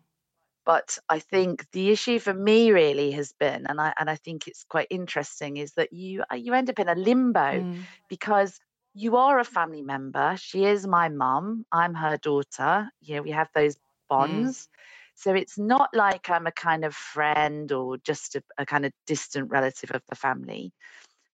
But 0.67 0.99
I 1.09 1.21
think 1.21 1.67
the 1.71 1.91
issue 1.91 2.19
for 2.19 2.35
me 2.35 2.73
really 2.73 3.13
has 3.13 3.33
been, 3.39 3.67
and 3.67 3.81
I 3.81 3.95
and 3.99 4.11
I 4.11 4.17
think 4.17 4.47
it's 4.47 4.65
quite 4.65 4.89
interesting, 4.91 5.57
is 5.57 5.73
that 5.75 5.93
you 5.93 6.25
you 6.35 6.53
end 6.53 6.69
up 6.69 6.79
in 6.79 6.89
a 6.89 6.95
limbo 6.95 7.41
mm. 7.41 7.79
because 8.09 8.59
you 8.95 9.17
are 9.17 9.39
a 9.39 9.45
family 9.45 9.83
member. 9.83 10.37
She 10.39 10.65
is 10.65 10.87
my 10.87 11.09
mum. 11.09 11.65
I'm 11.71 11.95
her 11.95 12.17
daughter. 12.17 12.91
You 13.01 13.17
know, 13.17 13.23
we 13.23 13.31
have 13.31 13.49
those 13.55 13.77
mm. 13.77 13.81
bonds. 14.09 14.63
Mm. 14.63 14.69
So 15.15 15.35
it's 15.35 15.59
not 15.59 15.91
like 15.93 16.31
I'm 16.31 16.47
a 16.47 16.53
kind 16.53 16.85
of 16.85 16.95
friend 16.95 17.71
or 17.73 17.99
just 17.99 18.37
a, 18.37 18.43
a 18.59 18.67
kind 18.67 18.87
of 18.87 18.93
distant 19.07 19.51
relative 19.51 19.91
of 19.91 20.03
the 20.09 20.17
family. 20.17 20.73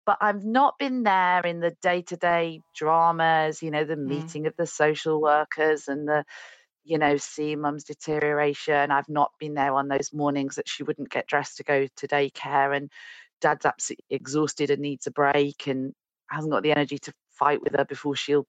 But 0.06 0.18
I've 0.20 0.44
not 0.44 0.78
been 0.78 1.02
there 1.02 1.40
in 1.40 1.60
the 1.60 1.74
day 1.82 2.02
to 2.02 2.16
day 2.16 2.60
dramas, 2.74 3.62
you 3.62 3.70
know, 3.70 3.84
the 3.84 3.96
mm. 3.96 4.06
meeting 4.06 4.46
of 4.46 4.54
the 4.56 4.66
social 4.66 5.20
workers 5.20 5.88
and 5.88 6.08
the, 6.08 6.24
you 6.82 6.98
know, 6.98 7.16
see 7.16 7.56
mum's 7.56 7.84
deterioration. 7.84 8.90
I've 8.90 9.08
not 9.08 9.32
been 9.38 9.54
there 9.54 9.74
on 9.74 9.88
those 9.88 10.12
mornings 10.12 10.56
that 10.56 10.68
she 10.68 10.82
wouldn't 10.82 11.10
get 11.10 11.26
dressed 11.26 11.58
to 11.58 11.64
go 11.64 11.86
to 11.86 12.08
daycare 12.08 12.76
and 12.76 12.90
dad's 13.40 13.64
absolutely 13.64 14.04
exhausted 14.10 14.70
and 14.70 14.82
needs 14.82 15.06
a 15.06 15.10
break 15.10 15.66
and 15.66 15.92
hasn't 16.30 16.52
got 16.52 16.62
the 16.62 16.72
energy 16.72 16.98
to 16.98 17.12
fight 17.38 17.62
with 17.62 17.74
her 17.76 17.84
before 17.84 18.16
she'll 18.16 18.46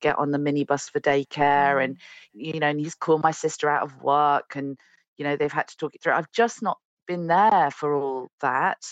get 0.00 0.18
on 0.18 0.30
the 0.32 0.38
minibus 0.38 0.90
for 0.90 1.00
daycare 1.00 1.76
Mm. 1.76 1.84
and 1.84 1.96
you 2.32 2.58
know 2.60 2.68
and 2.68 2.80
he's 2.80 2.94
called 2.94 3.22
my 3.22 3.30
sister 3.30 3.68
out 3.70 3.82
of 3.84 4.02
work 4.02 4.56
and 4.56 4.78
you 5.18 5.24
know 5.24 5.36
they've 5.36 5.52
had 5.52 5.68
to 5.68 5.76
talk 5.76 5.94
it 5.94 6.02
through. 6.02 6.14
I've 6.14 6.32
just 6.32 6.62
not 6.62 6.78
been 7.06 7.26
there 7.28 7.70
for 7.70 7.94
all 7.94 8.28
that. 8.40 8.82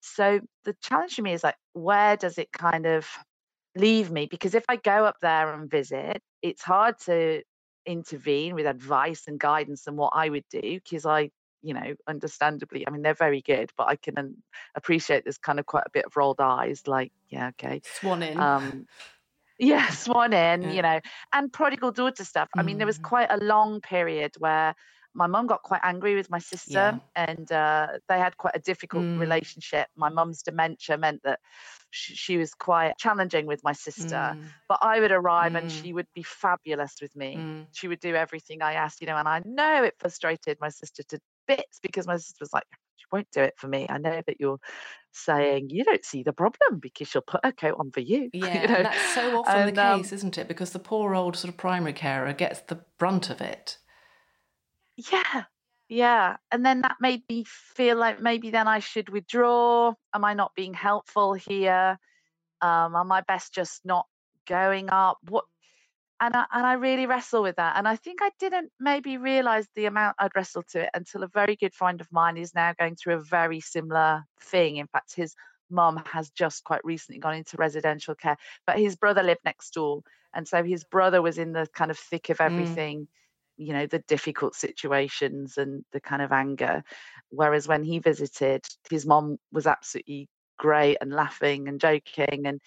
So 0.00 0.40
the 0.64 0.74
challenge 0.82 1.14
for 1.16 1.22
me 1.22 1.32
is 1.32 1.44
like 1.44 1.56
where 1.74 2.16
does 2.16 2.38
it 2.38 2.50
kind 2.52 2.86
of 2.86 3.06
leave 3.76 4.10
me? 4.10 4.26
Because 4.26 4.54
if 4.54 4.64
i 4.68 4.76
go 4.76 5.04
up 5.04 5.16
there 5.20 5.52
and 5.52 5.70
visit 5.70 6.20
it's 6.42 6.62
hard 6.62 6.98
to 7.06 7.42
intervene 7.86 8.54
with 8.54 8.66
advice 8.66 9.24
and 9.28 9.40
guidance 9.40 9.86
and 9.86 9.96
what 9.96 10.12
i 10.14 10.28
would 10.28 10.44
do 10.50 10.60
because 10.84 11.06
i 11.06 11.30
you 11.62 11.74
know 11.74 11.94
understandably 12.06 12.86
i 12.86 12.90
mean 12.90 13.02
they're 13.02 13.14
very 13.14 13.40
good 13.42 13.70
but 13.76 13.88
i 13.88 13.96
can 13.96 14.36
appreciate 14.74 15.24
there's 15.24 15.38
kind 15.38 15.58
of 15.58 15.66
quite 15.66 15.84
a 15.86 15.90
bit 15.90 16.04
of 16.04 16.16
rolled 16.16 16.40
eyes 16.40 16.86
like 16.86 17.12
yeah 17.28 17.48
okay 17.48 17.80
Swan 17.84 18.22
in. 18.22 18.38
um 18.38 18.86
yeah 19.58 19.88
swan 19.90 20.32
in 20.32 20.62
Yeah. 20.62 20.72
you 20.72 20.82
know 20.82 21.00
and 21.32 21.52
prodigal 21.52 21.90
daughter 21.90 22.24
stuff 22.24 22.48
i 22.56 22.62
mean 22.62 22.78
there 22.78 22.86
was 22.86 22.98
Mm. 22.98 23.02
quite 23.02 23.30
a 23.30 23.38
long 23.38 23.80
period 23.80 24.32
where 24.38 24.74
my 25.14 25.26
mum 25.26 25.46
got 25.46 25.62
quite 25.62 25.80
angry 25.82 26.14
with 26.14 26.30
my 26.30 26.38
sister 26.38 26.70
Yeah. 26.76 26.98
and 27.16 27.50
uh, 27.50 27.88
they 28.08 28.18
had 28.18 28.36
quite 28.36 28.54
a 28.54 28.60
difficult 28.60 29.04
Mm. 29.04 29.18
relationship 29.18 29.88
my 29.96 30.08
mum's 30.08 30.42
dementia 30.42 30.96
meant 30.96 31.22
that 31.24 31.40
she, 31.90 32.14
she 32.14 32.36
was 32.36 32.54
quite 32.54 32.96
challenging 32.98 33.46
with 33.46 33.64
my 33.64 33.72
sister 33.72 34.14
Mm, 34.14 34.54
but 34.68 34.78
i 34.82 35.00
would 35.00 35.10
arrive 35.10 35.54
and 35.54 35.66
Mm. 35.66 35.74
she 35.82 35.92
would 35.92 36.06
be 36.14 36.22
fabulous 36.22 36.96
with 37.00 37.16
me 37.16 37.36
mm. 37.36 37.66
she 37.72 37.88
would 37.88 38.00
do 38.00 38.14
everything 38.14 38.62
i 38.62 38.74
asked 38.74 39.00
you 39.00 39.06
know 39.06 39.16
and 39.16 39.28
i 39.28 39.40
know 39.44 39.82
it 39.82 39.94
frustrated 39.98 40.58
my 40.60 40.68
sister 40.68 41.02
to 41.04 41.18
bits 41.48 41.80
because 41.82 42.06
my 42.06 42.16
sister 42.16 42.36
was 42.40 42.52
like 42.52 42.64
she 42.96 43.06
won't 43.10 43.28
do 43.32 43.40
it 43.40 43.54
for 43.56 43.66
me 43.66 43.86
i 43.88 43.98
know 43.98 44.22
that 44.26 44.36
you're 44.38 44.60
saying 45.12 45.68
you 45.70 45.84
don't 45.84 46.04
see 46.04 46.22
the 46.22 46.32
problem 46.32 46.78
because 46.80 47.08
she'll 47.08 47.22
put 47.22 47.44
her 47.44 47.52
coat 47.52 47.76
on 47.78 47.90
for 47.90 48.00
you 48.00 48.30
Yeah, 48.32 48.62
you 48.62 48.68
know 48.68 48.82
that's 48.82 49.14
so 49.14 49.40
often 49.40 49.68
And, 49.68 49.76
the 49.76 49.82
um, 49.84 50.02
case, 50.02 50.12
isn't 50.12 50.38
it? 50.38 50.48
Because 50.48 50.70
the 50.70 50.78
poor 50.78 51.14
old 51.14 51.36
sort 51.36 51.52
of 51.52 51.56
primary 51.58 51.92
carer 51.92 52.32
gets 52.32 52.60
the 52.60 52.80
brunt 52.98 53.30
of 53.30 53.40
it. 53.40 53.78
Yeah, 54.96 55.44
yeah. 55.88 56.36
And 56.50 56.64
then 56.64 56.82
that 56.82 56.96
made 57.00 57.22
me 57.28 57.44
feel 57.46 57.96
like 57.96 58.20
maybe 58.20 58.50
then 58.50 58.68
I 58.68 58.80
should 58.80 59.08
withdraw. 59.08 59.94
Am 60.14 60.24
I 60.24 60.34
not 60.34 60.54
being 60.54 60.74
helpful 60.74 61.34
here? 61.34 61.98
Um, 62.60 62.96
am 62.96 63.12
I 63.12 63.22
best 63.22 63.54
just 63.54 63.84
not 63.84 64.06
going 64.46 64.90
up? 64.90 65.18
What? 65.28 65.44
And 66.20 66.34
I, 66.34 66.46
and 66.50 66.66
I 66.66 66.72
really 66.72 67.06
wrestle 67.06 67.42
with 67.42 67.56
that. 67.56 67.76
And 67.76 67.86
I 67.86 67.94
think 67.94 68.20
I 68.22 68.30
didn't 68.40 68.72
maybe 68.80 69.18
realize 69.18 69.68
the 69.74 69.86
amount 69.86 70.16
I'd 70.18 70.34
wrestled 70.34 70.66
to 70.70 70.82
it 70.84 70.90
until 70.92 71.22
a 71.22 71.28
very 71.28 71.54
good 71.54 71.74
friend 71.74 72.00
of 72.00 72.10
mine 72.10 72.36
is 72.36 72.54
now 72.54 72.72
going 72.76 72.96
through 72.96 73.14
a 73.14 73.22
very 73.22 73.60
similar 73.60 74.24
thing. 74.40 74.76
In 74.76 74.88
fact, 74.88 75.14
his 75.14 75.36
mum 75.70 76.02
has 76.06 76.30
just 76.30 76.64
quite 76.64 76.84
recently 76.84 77.20
gone 77.20 77.34
into 77.34 77.56
residential 77.56 78.16
care, 78.16 78.36
but 78.66 78.78
his 78.78 78.96
brother 78.96 79.22
lived 79.22 79.42
next 79.44 79.70
door. 79.74 80.02
And 80.34 80.48
so 80.48 80.64
his 80.64 80.82
brother 80.84 81.22
was 81.22 81.38
in 81.38 81.52
the 81.52 81.68
kind 81.72 81.90
of 81.90 81.98
thick 81.98 82.30
of 82.30 82.40
Mm. 82.46 82.78
everything 82.80 83.08
you 83.60 83.72
know 83.72 83.86
the 83.86 83.98
difficult 84.06 84.54
situations 84.54 85.58
and 85.58 85.84
the 85.90 86.00
kind 86.00 86.22
of 86.22 86.30
anger 86.30 86.80
whereas 87.30 87.66
when 87.66 87.82
he 87.82 87.98
visited 87.98 88.64
his 88.88 89.04
mom 89.04 89.36
was 89.50 89.66
absolutely 89.66 90.28
great 90.58 90.96
and 91.00 91.12
laughing 91.12 91.66
and 91.66 91.80
joking 91.80 92.46
and 92.46 92.60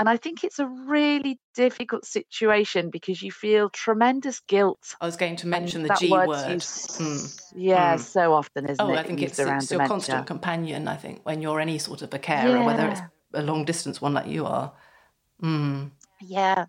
and 0.00 0.08
i 0.08 0.16
think 0.16 0.42
it's 0.42 0.58
a 0.58 0.66
really 0.66 1.38
difficult 1.54 2.04
situation 2.04 2.90
because 2.90 3.22
you 3.22 3.30
feel 3.30 3.70
tremendous 3.70 4.40
guilt 4.48 4.96
I 5.00 5.06
was 5.06 5.16
going 5.16 5.36
to 5.36 5.46
mention 5.46 5.82
the 5.84 5.94
G 5.94 6.10
word's 6.10 6.28
word. 6.28 6.52
used- 6.54 6.90
Mm. 6.98 7.40
yeah 7.54 7.94
Mm. 7.96 8.00
so 8.00 8.32
often 8.34 8.64
isn't 8.64 8.80
Oh, 8.84 8.92
it 8.92 8.98
I 8.98 9.02
think 9.04 9.22
it's, 9.22 9.38
it's 9.38 9.38
your 9.38 9.46
dementia 9.60 9.88
constant 9.88 10.26
companion, 10.26 10.88
I 10.88 10.96
think, 10.96 11.20
when 11.24 11.40
you're 11.42 11.60
any 11.60 11.78
sort 11.78 12.02
of 12.02 12.12
a 12.12 12.18
carer, 12.18 12.64
whether 12.64 12.88
it's 12.88 13.00
a 13.34 13.42
long 13.42 13.64
distance 13.64 14.00
one 14.00 14.14
like 14.14 14.26
you 14.26 14.44
are. 14.46 14.72
Mm. 15.42 15.90
yeah 16.20 16.64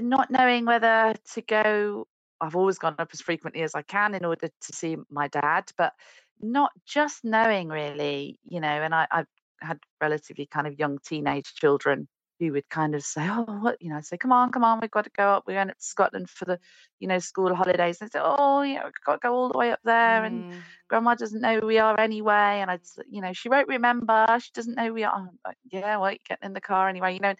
not 0.00 0.30
knowing 0.30 0.64
whether 0.64 1.14
to 1.34 1.40
go 1.42 2.06
i've 2.40 2.56
always 2.56 2.78
gone 2.78 2.94
up 2.98 3.10
as 3.12 3.20
frequently 3.20 3.62
as 3.62 3.74
i 3.74 3.82
can 3.82 4.14
in 4.14 4.24
order 4.24 4.48
to 4.48 4.72
see 4.72 4.96
my 5.10 5.28
dad 5.28 5.64
but 5.76 5.92
not 6.40 6.72
just 6.86 7.22
knowing 7.24 7.68
really 7.68 8.38
you 8.48 8.60
know 8.60 8.68
and 8.68 8.94
i 8.94 9.06
i've 9.10 9.26
had 9.60 9.78
relatively 10.00 10.46
kind 10.46 10.66
of 10.66 10.78
young 10.78 10.98
teenage 11.04 11.54
children 11.54 12.08
who 12.46 12.52
would 12.52 12.68
kind 12.68 12.94
of 12.94 13.02
say 13.04 13.26
oh 13.30 13.44
what 13.44 13.80
you 13.80 13.90
know 13.90 13.96
I'd 13.96 14.06
say 14.06 14.16
come 14.16 14.32
on 14.32 14.50
come 14.52 14.64
on 14.64 14.80
we've 14.80 14.90
got 14.90 15.04
to 15.04 15.10
go 15.16 15.28
up 15.34 15.44
we're 15.46 15.54
going 15.54 15.70
up 15.70 15.78
to 15.78 15.84
scotland 15.84 16.30
for 16.30 16.44
the 16.44 16.58
you 17.00 17.08
know 17.08 17.18
school 17.18 17.54
holidays 17.54 18.00
and 18.00 18.10
they 18.10 18.18
say 18.18 18.22
oh 18.24 18.62
you 18.62 18.74
know 18.76 18.84
we've 18.84 18.94
got 19.06 19.14
to 19.14 19.18
go 19.28 19.34
all 19.34 19.50
the 19.50 19.58
way 19.58 19.72
up 19.72 19.80
there 19.84 20.24
and 20.24 20.44
Mm. 20.46 20.62
grandma 20.88 21.14
doesn't 21.14 21.40
know 21.40 21.60
who 21.60 21.66
we 21.66 21.78
are 21.78 21.98
anyway 22.00 22.58
and 22.60 22.70
i'd 22.70 22.80
you 23.10 23.20
know 23.22 23.32
she 23.32 23.48
won't 23.48 23.68
remember 23.68 24.26
she 24.40 24.50
doesn't 24.54 24.76
know 24.76 24.92
we 24.92 25.04
are 25.04 25.30
like, 25.46 25.56
yeah 25.70 25.96
well 25.98 26.12
you 26.12 26.18
get 26.28 26.38
in 26.42 26.52
the 26.52 26.60
car 26.60 26.88
anyway 26.88 27.14
you 27.14 27.20
know 27.20 27.34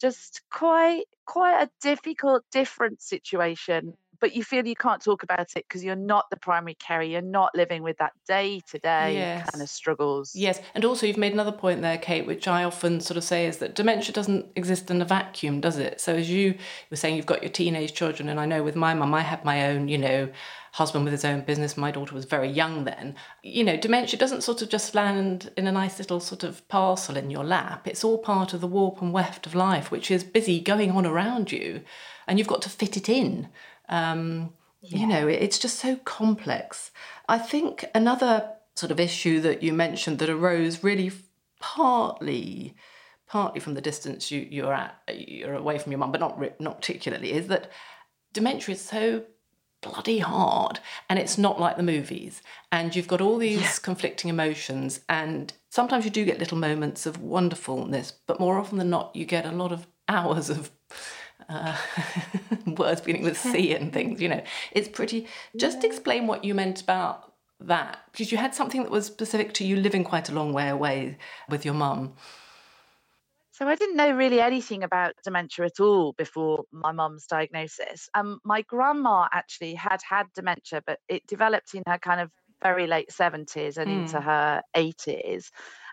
just 0.00 0.42
quite 0.50 1.04
quite 1.26 1.62
a 1.62 1.70
difficult 1.80 2.44
different 2.52 3.00
situation 3.02 3.94
but 4.22 4.34
you 4.34 4.42
feel 4.42 4.66
you 4.66 4.76
can't 4.76 5.02
talk 5.02 5.22
about 5.22 5.54
it 5.56 5.66
because 5.68 5.84
you're 5.84 5.94
not 5.94 6.30
the 6.30 6.36
primary 6.36 6.74
carer 6.74 7.02
you're 7.02 7.20
not 7.20 7.54
living 7.54 7.82
with 7.82 7.98
that 7.98 8.12
day 8.26 8.60
to 8.70 8.78
day 8.78 9.42
kind 9.52 9.62
of 9.62 9.68
struggles 9.68 10.32
Yes, 10.34 10.60
and 10.74 10.84
also 10.84 11.06
you've 11.06 11.18
made 11.18 11.32
another 11.32 11.52
point 11.52 11.82
there, 11.82 11.98
Kate, 11.98 12.26
which 12.26 12.48
I 12.48 12.64
often 12.64 13.00
sort 13.00 13.16
of 13.16 13.24
say 13.24 13.46
is 13.46 13.58
that 13.58 13.74
dementia 13.74 14.12
doesn't 14.12 14.46
exist 14.56 14.90
in 14.90 15.02
a 15.02 15.04
vacuum, 15.04 15.60
does 15.60 15.78
it? 15.78 16.00
So 16.00 16.14
as 16.14 16.30
you 16.30 16.54
were 16.90 16.96
saying, 16.96 17.16
you've 17.16 17.26
got 17.26 17.42
your 17.42 17.50
teenage 17.50 17.94
children, 17.94 18.28
and 18.28 18.40
I 18.40 18.46
know 18.46 18.62
with 18.62 18.76
my 18.76 18.94
mum, 18.94 19.14
I 19.14 19.20
had 19.20 19.44
my 19.44 19.68
own, 19.68 19.88
you 19.88 19.98
know, 19.98 20.30
husband 20.72 21.04
with 21.04 21.12
his 21.12 21.24
own 21.24 21.42
business. 21.42 21.76
My 21.76 21.90
daughter 21.90 22.14
was 22.14 22.24
very 22.24 22.48
young 22.48 22.84
then. 22.84 23.14
You 23.42 23.62
know, 23.62 23.76
dementia 23.76 24.18
doesn't 24.18 24.42
sort 24.42 24.62
of 24.62 24.68
just 24.68 24.94
land 24.94 25.50
in 25.56 25.66
a 25.66 25.72
nice 25.72 25.98
little 25.98 26.18
sort 26.18 26.44
of 26.44 26.66
parcel 26.68 27.16
in 27.16 27.30
your 27.30 27.44
lap. 27.44 27.86
It's 27.86 28.04
all 28.04 28.18
part 28.18 28.54
of 28.54 28.60
the 28.60 28.66
warp 28.66 29.02
and 29.02 29.12
weft 29.12 29.46
of 29.46 29.54
life, 29.54 29.90
which 29.90 30.10
is 30.10 30.24
busy 30.24 30.60
going 30.60 30.90
on 30.90 31.06
around 31.06 31.52
you, 31.52 31.82
and 32.26 32.38
you've 32.38 32.48
got 32.48 32.62
to 32.62 32.70
fit 32.70 32.96
it 32.96 33.08
in. 33.08 33.48
Um, 33.92 34.52
You 34.80 35.06
know, 35.06 35.28
it's 35.28 35.60
just 35.60 35.78
so 35.78 35.94
complex. 36.04 36.90
I 37.28 37.38
think 37.38 37.84
another 37.94 38.50
sort 38.74 38.90
of 38.90 38.98
issue 38.98 39.40
that 39.40 39.62
you 39.62 39.72
mentioned 39.72 40.18
that 40.18 40.30
arose 40.30 40.82
really 40.82 41.12
partly 41.60 42.74
partly 43.28 43.60
from 43.60 43.74
the 43.74 43.80
distance 43.80 44.30
you, 44.32 44.40
you're 44.50 44.74
at 44.74 44.92
you're 45.08 45.54
away 45.54 45.78
from 45.78 45.92
your 45.92 45.98
mum 45.98 46.12
but 46.12 46.20
not 46.20 46.60
not 46.60 46.80
particularly 46.80 47.32
is 47.32 47.46
that 47.46 47.70
dementia 48.32 48.74
is 48.74 48.80
so 48.80 49.22
bloody 49.82 50.18
hard 50.20 50.80
and 51.08 51.18
it's 51.18 51.36
not 51.38 51.60
like 51.60 51.76
the 51.76 51.82
movies. 51.82 52.40
And 52.70 52.94
you've 52.94 53.08
got 53.08 53.20
all 53.20 53.36
these 53.38 53.78
conflicting 53.78 54.30
emotions 54.30 55.00
and 55.08 55.52
sometimes 55.70 56.04
you 56.04 56.10
do 56.10 56.24
get 56.24 56.38
little 56.38 56.58
moments 56.58 57.04
of 57.06 57.20
wonderfulness 57.20 58.12
but 58.26 58.40
more 58.40 58.58
often 58.58 58.78
than 58.78 58.90
not 58.90 59.14
you 59.14 59.24
get 59.24 59.44
a 59.46 59.52
lot 59.52 59.72
of 59.72 59.86
hours 60.08 60.50
of 60.50 60.70
uh, 61.48 61.76
words 62.78 63.00
beginning 63.00 63.24
with 63.24 63.38
C 63.38 63.74
and 63.74 63.92
things 63.92 64.20
you 64.20 64.28
know 64.28 64.42
it's 64.72 64.88
pretty 64.88 65.28
just 65.56 65.84
explain 65.84 66.26
what 66.26 66.44
you 66.44 66.54
meant 66.54 66.80
about 66.82 67.34
that 67.60 67.98
because 68.10 68.32
you 68.32 68.38
had 68.38 68.54
something 68.54 68.82
that 68.82 68.90
was 68.90 69.06
specific 69.06 69.52
to 69.54 69.64
you 69.64 69.76
living 69.76 70.04
quite 70.04 70.28
a 70.28 70.32
long 70.32 70.52
way 70.52 70.68
away 70.68 71.16
with 71.48 71.64
your 71.64 71.74
mum 71.74 72.14
So 73.52 73.68
I 73.68 73.74
didn't 73.74 73.96
know 73.96 74.10
really 74.10 74.40
anything 74.40 74.82
about 74.82 75.14
dementia 75.24 75.66
at 75.66 75.78
all 75.78 76.14
before 76.14 76.64
my 76.72 76.90
mum's 76.92 77.26
diagnosis. 77.26 78.08
Um, 78.14 78.40
my 78.44 78.62
grandma 78.62 79.28
actually 79.30 79.74
had 79.74 80.00
had 80.08 80.26
dementia, 80.34 80.82
but 80.86 81.00
it 81.08 81.26
developed 81.26 81.74
in 81.74 81.82
her 81.86 81.98
kind 81.98 82.20
of 82.20 82.30
very 82.62 82.86
late 82.86 83.12
70s 83.12 83.76
and 83.76 83.90
into 83.90 84.20
Mm. 84.20 84.24
her 84.24 84.62
80s. 84.74 85.50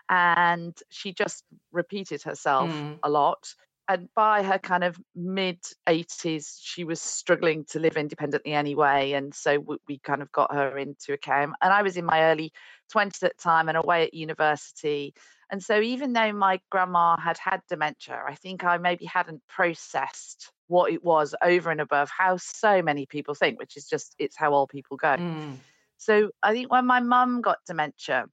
And 0.08 0.76
she 0.90 1.12
just 1.12 1.44
repeated 1.70 2.22
herself 2.22 2.72
Mm. 2.72 2.98
a 3.02 3.10
lot. 3.10 3.54
And 3.90 4.08
by 4.14 4.44
her 4.44 4.58
kind 4.58 4.84
of 4.84 4.96
mid 5.16 5.58
80s, 5.88 6.60
she 6.62 6.84
was 6.84 7.00
struggling 7.00 7.64
to 7.70 7.80
live 7.80 7.96
independently 7.96 8.52
anyway. 8.52 9.12
And 9.12 9.34
so 9.34 9.58
we, 9.58 9.78
we 9.88 9.98
kind 9.98 10.22
of 10.22 10.30
got 10.30 10.54
her 10.54 10.78
into 10.78 11.12
a 11.12 11.16
care. 11.16 11.42
And 11.42 11.54
I 11.60 11.82
was 11.82 11.96
in 11.96 12.04
my 12.04 12.22
early 12.30 12.52
20s 12.94 13.24
at 13.24 13.36
the 13.36 13.42
time 13.42 13.68
and 13.68 13.76
away 13.76 14.04
at 14.04 14.14
university. 14.14 15.12
And 15.50 15.60
so, 15.60 15.80
even 15.80 16.12
though 16.12 16.32
my 16.32 16.60
grandma 16.70 17.16
had 17.18 17.36
had 17.36 17.62
dementia, 17.68 18.22
I 18.24 18.36
think 18.36 18.62
I 18.62 18.78
maybe 18.78 19.06
hadn't 19.06 19.42
processed 19.48 20.52
what 20.68 20.92
it 20.92 21.02
was 21.02 21.34
over 21.42 21.72
and 21.72 21.80
above 21.80 22.10
how 22.16 22.36
so 22.36 22.82
many 22.82 23.06
people 23.06 23.34
think, 23.34 23.58
which 23.58 23.76
is 23.76 23.88
just 23.88 24.14
it's 24.20 24.36
how 24.36 24.54
old 24.54 24.68
people 24.68 24.98
go. 24.98 25.16
Mm. 25.16 25.56
So, 25.98 26.30
I 26.44 26.52
think 26.52 26.70
when 26.70 26.86
my 26.86 27.00
mum 27.00 27.40
got 27.40 27.58
dementia, 27.66 28.26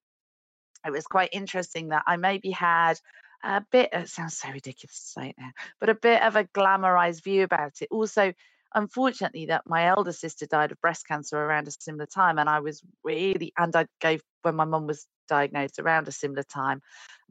it 0.85 0.91
was 0.91 1.07
quite 1.07 1.29
interesting 1.31 1.89
that 1.89 2.03
I 2.05 2.17
maybe 2.17 2.51
had 2.51 2.99
a 3.43 3.63
bit, 3.71 3.89
it 3.93 4.09
sounds 4.09 4.37
so 4.37 4.49
ridiculous 4.49 4.99
to 4.99 5.07
say 5.21 5.29
it 5.29 5.35
now, 5.37 5.51
but 5.79 5.89
a 5.89 5.95
bit 5.95 6.21
of 6.21 6.35
a 6.35 6.45
glamorized 6.45 7.23
view 7.23 7.43
about 7.43 7.73
it. 7.81 7.87
Also, 7.91 8.33
unfortunately, 8.73 9.47
that 9.47 9.63
my 9.65 9.87
elder 9.87 10.11
sister 10.11 10.45
died 10.45 10.71
of 10.71 10.81
breast 10.81 11.07
cancer 11.07 11.37
around 11.37 11.67
a 11.67 11.71
similar 11.79 12.05
time. 12.05 12.39
And 12.39 12.49
I 12.49 12.59
was 12.59 12.81
really, 13.03 13.53
and 13.57 13.75
I 13.75 13.87
gave, 14.01 14.21
when 14.41 14.55
my 14.55 14.65
mum 14.65 14.87
was 14.87 15.07
diagnosed 15.27 15.79
around 15.79 16.07
a 16.07 16.11
similar 16.11 16.43
time, 16.43 16.81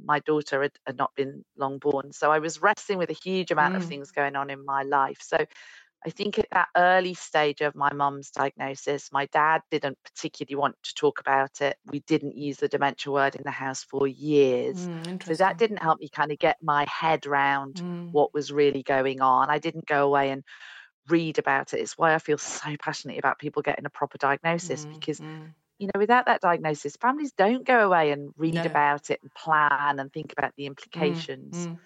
my 0.02 0.20
daughter 0.20 0.62
had, 0.62 0.72
had 0.86 0.98
not 0.98 1.14
been 1.16 1.44
long 1.56 1.78
born. 1.78 2.12
So 2.12 2.30
I 2.30 2.38
was 2.38 2.60
wrestling 2.60 2.98
with 2.98 3.10
a 3.10 3.16
huge 3.24 3.50
amount 3.50 3.76
of 3.76 3.82
Mm. 3.82 3.88
things 3.88 4.10
going 4.10 4.36
on 4.36 4.50
in 4.50 4.64
my 4.64 4.82
life. 4.82 5.18
So 5.20 5.38
I 6.04 6.10
think 6.10 6.38
at 6.38 6.46
that 6.52 6.68
early 6.76 7.14
stage 7.14 7.60
of 7.62 7.74
my 7.74 7.92
mum's 7.92 8.30
diagnosis, 8.30 9.10
my 9.12 9.26
dad 9.26 9.62
didn't 9.70 9.98
particularly 10.04 10.54
want 10.54 10.76
to 10.84 10.94
talk 10.94 11.20
about 11.20 11.60
it. 11.60 11.76
We 11.84 12.00
didn't 12.00 12.36
use 12.36 12.58
the 12.58 12.68
dementia 12.68 13.12
word 13.12 13.34
in 13.34 13.42
the 13.44 13.50
house 13.50 13.82
for 13.82 14.06
years. 14.06 14.88
Mm, 14.88 15.18
So 15.22 15.34
that 15.34 15.58
didn't 15.58 15.82
help 15.82 15.98
me 15.98 16.08
kind 16.08 16.30
of 16.30 16.38
get 16.38 16.58
my 16.62 16.84
head 16.88 17.26
round 17.26 17.80
Mm, 17.80 18.12
what 18.12 18.32
was 18.32 18.52
really 18.52 18.82
going 18.82 19.20
on. 19.20 19.50
I 19.50 19.58
didn't 19.58 19.86
go 19.86 20.06
away 20.06 20.30
and 20.30 20.44
read 21.08 21.38
about 21.38 21.74
it. 21.74 21.80
It's 21.80 21.98
why 21.98 22.14
I 22.14 22.18
feel 22.18 22.38
so 22.38 22.76
passionate 22.80 23.18
about 23.18 23.38
people 23.38 23.62
getting 23.62 23.86
a 23.86 23.90
proper 23.90 24.18
diagnosis 24.18 24.86
mm, 24.86 25.00
because, 25.00 25.20
mm. 25.20 25.54
you 25.78 25.86
know, 25.88 25.98
without 25.98 26.26
that 26.26 26.40
diagnosis, 26.42 26.96
families 26.96 27.32
don't 27.32 27.66
go 27.66 27.86
away 27.86 28.12
and 28.12 28.32
read 28.36 28.64
No. 28.64 28.66
about 28.66 29.10
it 29.10 29.20
and 29.22 29.32
plan 29.34 29.98
and 30.00 30.12
think 30.12 30.32
about 30.32 30.54
the 30.56 30.66
Mm, 30.96 31.28
implications. 31.32 31.68
mm, 31.68 31.78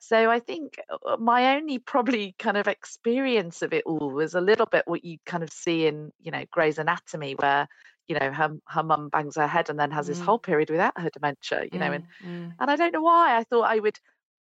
So 0.00 0.30
I 0.30 0.40
think 0.40 0.80
uh, 1.06 1.16
my 1.18 1.56
only 1.56 1.78
probably 1.78 2.34
kind 2.38 2.56
of 2.56 2.66
experience 2.66 3.62
of 3.62 3.72
it 3.74 3.84
all 3.86 4.10
was 4.10 4.34
a 4.34 4.40
little 4.40 4.66
bit 4.66 4.86
what 4.88 5.04
you 5.04 5.18
kind 5.26 5.42
of 5.44 5.52
see 5.52 5.86
in, 5.86 6.10
you 6.20 6.30
know, 6.30 6.44
Grey's 6.50 6.78
Anatomy, 6.78 7.34
where, 7.34 7.68
you 8.08 8.18
know, 8.18 8.32
her 8.32 8.56
her 8.68 8.82
mum 8.82 9.10
bangs 9.10 9.36
her 9.36 9.46
head 9.46 9.68
and 9.70 9.78
then 9.78 9.90
has 9.92 10.06
this 10.06 10.20
Mm. 10.20 10.24
whole 10.24 10.38
period 10.38 10.70
without 10.70 10.98
her 10.98 11.10
dementia, 11.10 11.66
you 11.72 11.78
know, 11.78 11.92
and 11.92 12.04
mm, 12.04 12.16
mm, 12.20 12.54
and 12.60 12.70
I 12.70 12.76
don't 12.76 12.92
know 12.94 13.02
why 13.02 13.36
I 13.38 13.44
thought 13.44 13.64
I 13.70 13.80
would 13.80 13.98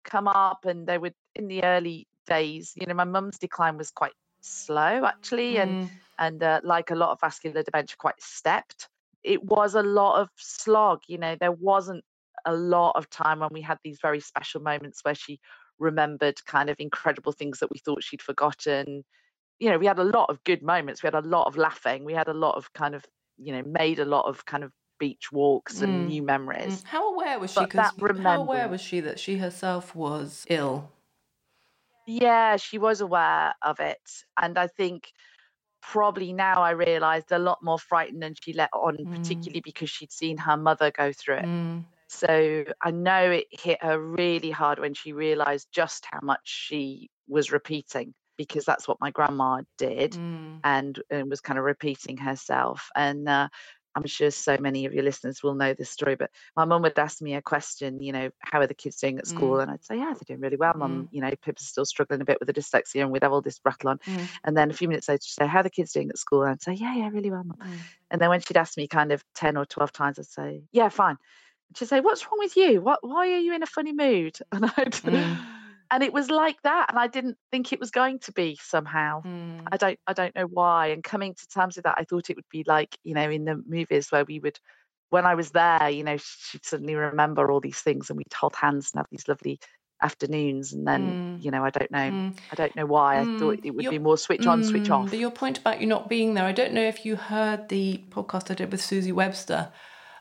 come 0.05 0.29
up 0.29 0.65
and 0.67 0.87
they 0.87 0.99
would 0.99 1.15
in 1.35 1.49
the 1.49 1.65
early 1.65 2.09
days, 2.27 2.73
you 2.77 2.87
know, 2.87 2.95
my 2.95 3.05
mum's 3.05 3.39
decline 3.39 3.79
was 3.79 3.91
quite 3.91 4.15
slow 4.43 5.05
actually, 5.07 5.59
and 5.59 5.79
mm, 5.79 6.01
and 6.19 6.43
uh, 6.43 6.61
like 6.65 6.91
a 6.91 6.97
lot 6.97 7.11
of 7.13 7.21
vascular 7.21 7.63
dementia, 7.63 7.97
quite 7.99 8.21
stepped. 8.23 8.89
It 9.25 9.45
was 9.45 9.75
a 9.75 9.83
lot 9.83 10.21
of 10.21 10.31
slog, 10.37 11.01
you 11.09 11.19
know, 11.19 11.37
there 11.41 11.53
wasn't 11.53 12.05
a 12.45 12.55
lot 12.55 12.93
of 12.97 13.09
time 13.11 13.41
when 13.41 13.51
we 13.53 13.61
had 13.63 13.79
these 13.85 13.99
very 14.01 14.21
special 14.21 14.61
moments 14.61 15.05
where 15.05 15.15
she 15.15 15.41
remembered 15.79 16.45
kind 16.47 16.71
of 16.71 16.77
incredible 16.79 17.33
things 17.33 17.61
that 17.61 17.71
we 17.71 17.79
thought 17.79 18.03
she'd 18.05 18.23
forgotten. 18.23 19.05
You 19.61 19.71
know, 19.71 19.79
we 19.79 19.87
had 19.87 19.99
a 20.01 20.05
lot 20.05 20.31
of 20.31 20.45
good 20.45 20.63
moments. 20.63 21.03
We 21.03 21.09
had 21.09 21.15
a 21.15 21.23
lot 21.29 21.47
of 21.49 21.57
laughing. 21.57 22.05
We 22.05 22.15
had 22.15 22.29
a 22.29 22.35
lot 22.35 22.57
of 22.57 22.73
kind 22.75 22.95
of, 22.95 23.05
you 23.39 23.53
know, 23.53 23.63
made 23.65 23.99
a 24.01 24.07
lot 24.07 24.27
of 24.27 24.45
kind 24.47 24.65
of 24.65 24.73
beach 24.99 25.33
walks 25.33 25.83
and 25.83 26.05
Mm, 26.05 26.07
new 26.07 26.23
memories. 26.23 26.83
mm. 26.83 26.87
How 26.87 27.13
aware 27.15 27.39
was 27.39 27.51
she? 27.51 27.67
That 27.67 27.95
how 28.19 28.43
aware 28.43 28.69
was 28.69 28.81
she 28.81 29.01
that 29.01 29.19
she 29.19 29.39
herself 29.39 29.95
was 29.95 30.47
ill? 30.51 30.93
Yeah, 32.07 32.57
she 32.57 32.79
was 32.79 33.01
aware 33.01 33.55
of 33.63 33.81
it. 33.81 34.01
And 34.41 34.59
I 34.59 34.67
think 34.67 35.13
probably 35.83 36.33
now 36.33 36.63
I 36.63 36.71
realised 36.73 37.33
a 37.33 37.39
lot 37.39 37.63
more 37.63 37.79
frightened 37.79 38.23
than 38.23 38.35
she 38.43 38.53
let 38.55 38.71
on, 38.75 38.99
Mm. 39.05 39.09
particularly 39.11 39.63
because 39.65 39.91
she'd 39.91 40.13
seen 40.13 40.39
her 40.39 40.57
mother 40.57 40.91
go 40.93 41.13
through 41.13 41.39
it. 41.39 41.51
So 42.09 42.65
I 42.83 42.91
know 42.91 43.31
it 43.31 43.47
hit 43.51 43.83
her 43.83 43.99
really 44.01 44.51
hard 44.51 44.79
when 44.79 44.95
she 44.95 45.13
realised 45.13 45.69
just 45.73 46.07
how 46.11 46.21
much 46.23 46.41
she 46.45 47.11
was 47.29 47.53
repeating, 47.53 48.15
because 48.37 48.65
that's 48.65 48.89
what 48.89 49.01
my 49.01 49.11
grandma 49.11 49.63
did 49.77 50.13
mm, 50.13 50.61
and, 50.65 51.01
and 51.11 51.29
was 51.29 51.41
kind 51.41 51.59
of 51.59 51.65
repeating 51.65 52.17
herself. 52.17 52.89
And 52.97 53.29
uh, 53.29 53.49
I'm 53.95 54.07
sure 54.07 54.31
so 54.31 54.57
many 54.61 54.87
of 54.87 54.95
your 54.95 55.03
listeners 55.03 55.43
will 55.43 55.55
know 55.55 55.75
this 55.75 55.91
story, 55.91 56.15
but 56.15 56.31
my 56.57 56.65
mum 56.65 56.83
would 56.83 56.99
ask 56.99 57.21
me 57.21 57.35
a 57.35 57.43
question, 57.43 58.01
you 58.01 58.13
know, 58.13 58.31
how 58.39 58.61
are 58.61 58.67
the 58.67 58.75
kids 58.75 58.97
doing 58.97 59.19
at 59.19 59.27
school? 59.27 59.57
Mm. 59.57 59.63
And 59.63 59.71
I'd 59.73 59.85
say, 59.85 59.97
yeah, 59.97 60.13
they're 60.15 60.21
doing 60.27 60.41
really 60.41 60.57
well, 60.57 60.75
mum. 60.77 61.05
Mm. 61.05 61.09
You 61.11 61.21
know, 61.23 61.31
Pippa's 61.43 61.67
still 61.67 61.85
struggling 61.85 62.21
a 62.21 62.25
bit 62.25 62.39
with 62.41 62.47
the 62.47 62.53
dyslexia, 62.53 63.01
and 63.03 63.11
we'd 63.11 63.23
have 63.25 63.33
all 63.33 63.43
this 63.43 63.61
rattle 63.65 63.91
on. 63.91 63.99
mm, 63.99 64.29
And 64.45 64.57
then 64.57 64.71
a 64.71 64.75
few 64.75 64.89
minutes 64.89 65.09
later, 65.09 65.23
she'd 65.25 65.43
say, 65.43 65.47
how 65.47 65.61
are 65.61 65.65
the 65.65 65.71
kids 65.71 65.93
doing 65.93 66.11
at 66.11 66.19
school? 66.19 66.43
And 66.43 66.53
I'd 66.53 66.63
say, 66.63 66.75
yeah, 66.75 66.95
yeah, 66.95 67.09
really 67.09 67.31
well, 67.31 67.45
mum. 67.45 67.59
mm. 67.61 67.79
And 68.11 68.21
then 68.21 68.29
when 68.29 68.41
she'd 68.41 68.57
ask 68.57 68.77
me 68.77 68.87
kind 68.87 69.11
of 69.11 69.23
10 69.35 69.57
or 69.57 69.67
12 69.67 69.93
times, 69.93 70.19
I'd 70.19 70.27
say, 70.27 70.63
yeah, 70.71 70.89
fine. 70.91 71.17
She'd 71.77 71.89
say, 71.89 72.01
what's 72.01 72.25
wrong 72.25 72.39
with 72.39 72.57
you? 72.57 72.81
What, 72.81 73.01
why 73.03 73.31
are 73.33 73.39
you 73.39 73.55
in 73.55 73.63
a 73.63 73.67
funny 73.67 73.93
mood? 73.93 74.39
And 74.53 74.65
I'd, 74.77 74.93
Mm. 74.93 75.39
and 75.91 76.03
it 76.03 76.13
was 76.13 76.31
like 76.31 76.61
that. 76.63 76.87
And 76.89 76.99
I 76.99 77.07
didn't 77.07 77.37
think 77.51 77.73
it 77.73 77.81
was 77.81 77.91
going 77.91 78.19
to 78.21 78.33
be 78.33 78.59
somehow. 78.63 79.23
Mm. 79.23 79.63
I 79.73 79.77
don't 79.77 79.99
I 80.07 80.13
don't 80.13 80.35
know 80.35 80.47
why. 80.47 80.89
And 80.89 81.03
coming 81.05 81.35
to 81.35 81.47
terms 81.49 81.77
with 81.77 81.85
that, 81.85 81.97
I 81.99 82.05
thought 82.05 82.31
it 82.31 82.37
would 82.37 82.49
be 82.51 82.65
like, 82.67 82.97
you 83.05 83.15
know, 83.15 83.29
in 83.31 83.45
the 83.45 83.63
movies 83.67 84.11
where 84.11 84.25
we 84.25 84.39
would 84.41 84.59
when 85.11 85.25
I 85.25 85.35
was 85.35 85.51
there, 85.53 85.89
you 85.89 86.05
know, 86.05 86.17
she'd 86.19 86.65
suddenly 86.67 86.95
remember 86.95 87.51
all 87.51 87.61
these 87.61 87.81
things 87.81 88.11
and 88.11 88.19
we'd 88.19 88.33
hold 88.35 88.55
hands 88.55 88.91
and 88.93 88.99
have 89.01 89.07
these 89.11 89.27
lovely 89.29 89.59
afternoons. 90.03 90.73
And 90.75 90.87
then, 90.87 91.39
Mm. 91.39 91.45
you 91.45 91.51
know, 91.51 91.65
I 91.65 91.71
don't 91.71 91.91
know. 91.91 92.11
Mm. 92.11 92.37
I 92.53 92.55
don't 92.55 92.77
know 92.77 92.87
why. 92.87 93.19
I 93.21 93.25
thought 93.39 93.59
Mm. 93.59 93.65
it 93.65 93.71
would 93.75 93.83
Your- 93.85 93.93
be 93.93 93.99
more 93.99 94.19
switch 94.19 94.47
on, 94.47 94.63
switch 94.65 94.85
Mm, 94.89 95.05
off. 95.05 95.11
But 95.11 95.19
your 95.19 95.31
point 95.31 95.59
about 95.59 95.81
you 95.81 95.87
not 95.87 96.09
being 96.09 96.35
there, 96.35 96.45
I 96.45 96.53
don't 96.53 96.73
know 96.73 96.83
if 96.85 97.05
you 97.07 97.17
heard 97.17 97.69
the 97.69 98.05
podcast 98.11 98.51
I 98.51 98.55
did 98.55 98.71
with 98.71 98.83
Susie 98.83 99.13
Webster, 99.13 99.73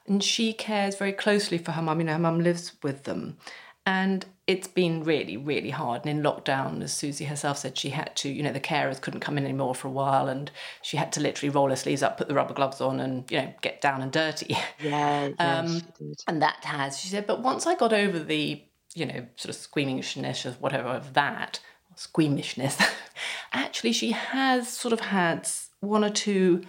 and 0.08 0.24
she 0.24 0.54
cares 0.54 0.96
very 0.96 1.14
closely 1.14 1.58
for 1.58 1.74
her 1.74 1.82
mum. 1.82 2.00
You 2.00 2.06
know, 2.06 2.14
her 2.14 2.20
mum 2.20 2.40
lives 2.40 2.74
with 2.82 3.04
them. 3.04 3.38
And 3.86 4.26
it's 4.48 4.68
been 4.68 5.04
really, 5.06 5.38
really 5.38 5.70
hard. 5.70 6.06
And 6.06 6.10
in 6.10 6.22
lockdown, 6.22 6.82
as 6.84 6.94
Susie 6.94 7.24
herself 7.24 7.60
said, 7.60 7.78
she 7.78 7.90
had 7.92 8.14
to, 8.18 8.30
you 8.30 8.44
know, 8.44 8.52
the 8.52 8.60
carers 8.60 9.00
couldn't 9.00 9.22
come 9.22 9.38
in 9.38 9.46
anymore 9.46 9.76
for 9.76 9.88
a 9.88 9.92
while 9.92 10.28
and 10.28 10.52
she 10.82 10.98
had 10.98 11.14
to 11.14 11.22
literally 11.22 11.50
roll 11.50 11.70
her 11.70 11.76
sleeves 11.78 12.04
up, 12.04 12.18
put 12.18 12.28
the 12.28 12.34
rubber 12.34 12.54
gloves 12.54 12.82
on 12.82 13.00
and, 13.00 13.30
you 13.32 13.38
know, 13.38 13.54
get 13.62 13.80
down 13.80 14.02
and 14.02 14.12
dirty. 14.12 14.48
Yeah, 14.50 14.66
yeah, 14.82 15.30
Um. 15.40 15.82
And 16.28 16.42
that 16.42 16.66
has, 16.66 17.00
she 17.00 17.08
said, 17.08 17.28
but 17.28 17.42
once 17.42 17.66
I 17.66 17.76
got 17.76 17.94
over 17.94 18.20
the, 18.20 18.62
you 18.94 19.06
know, 19.06 19.26
sort 19.38 19.56
of 19.56 19.56
squeamishness 19.56 20.46
or 20.46 20.52
whatever 20.54 20.90
of 20.90 21.14
that, 21.14 21.62
squeamishness, 21.96 22.78
actually 23.54 23.94
she 23.94 24.12
has 24.12 24.68
sort 24.68 24.92
of 24.92 25.00
had 25.00 25.48
one 25.80 26.04
or 26.04 26.10
two 26.10 26.62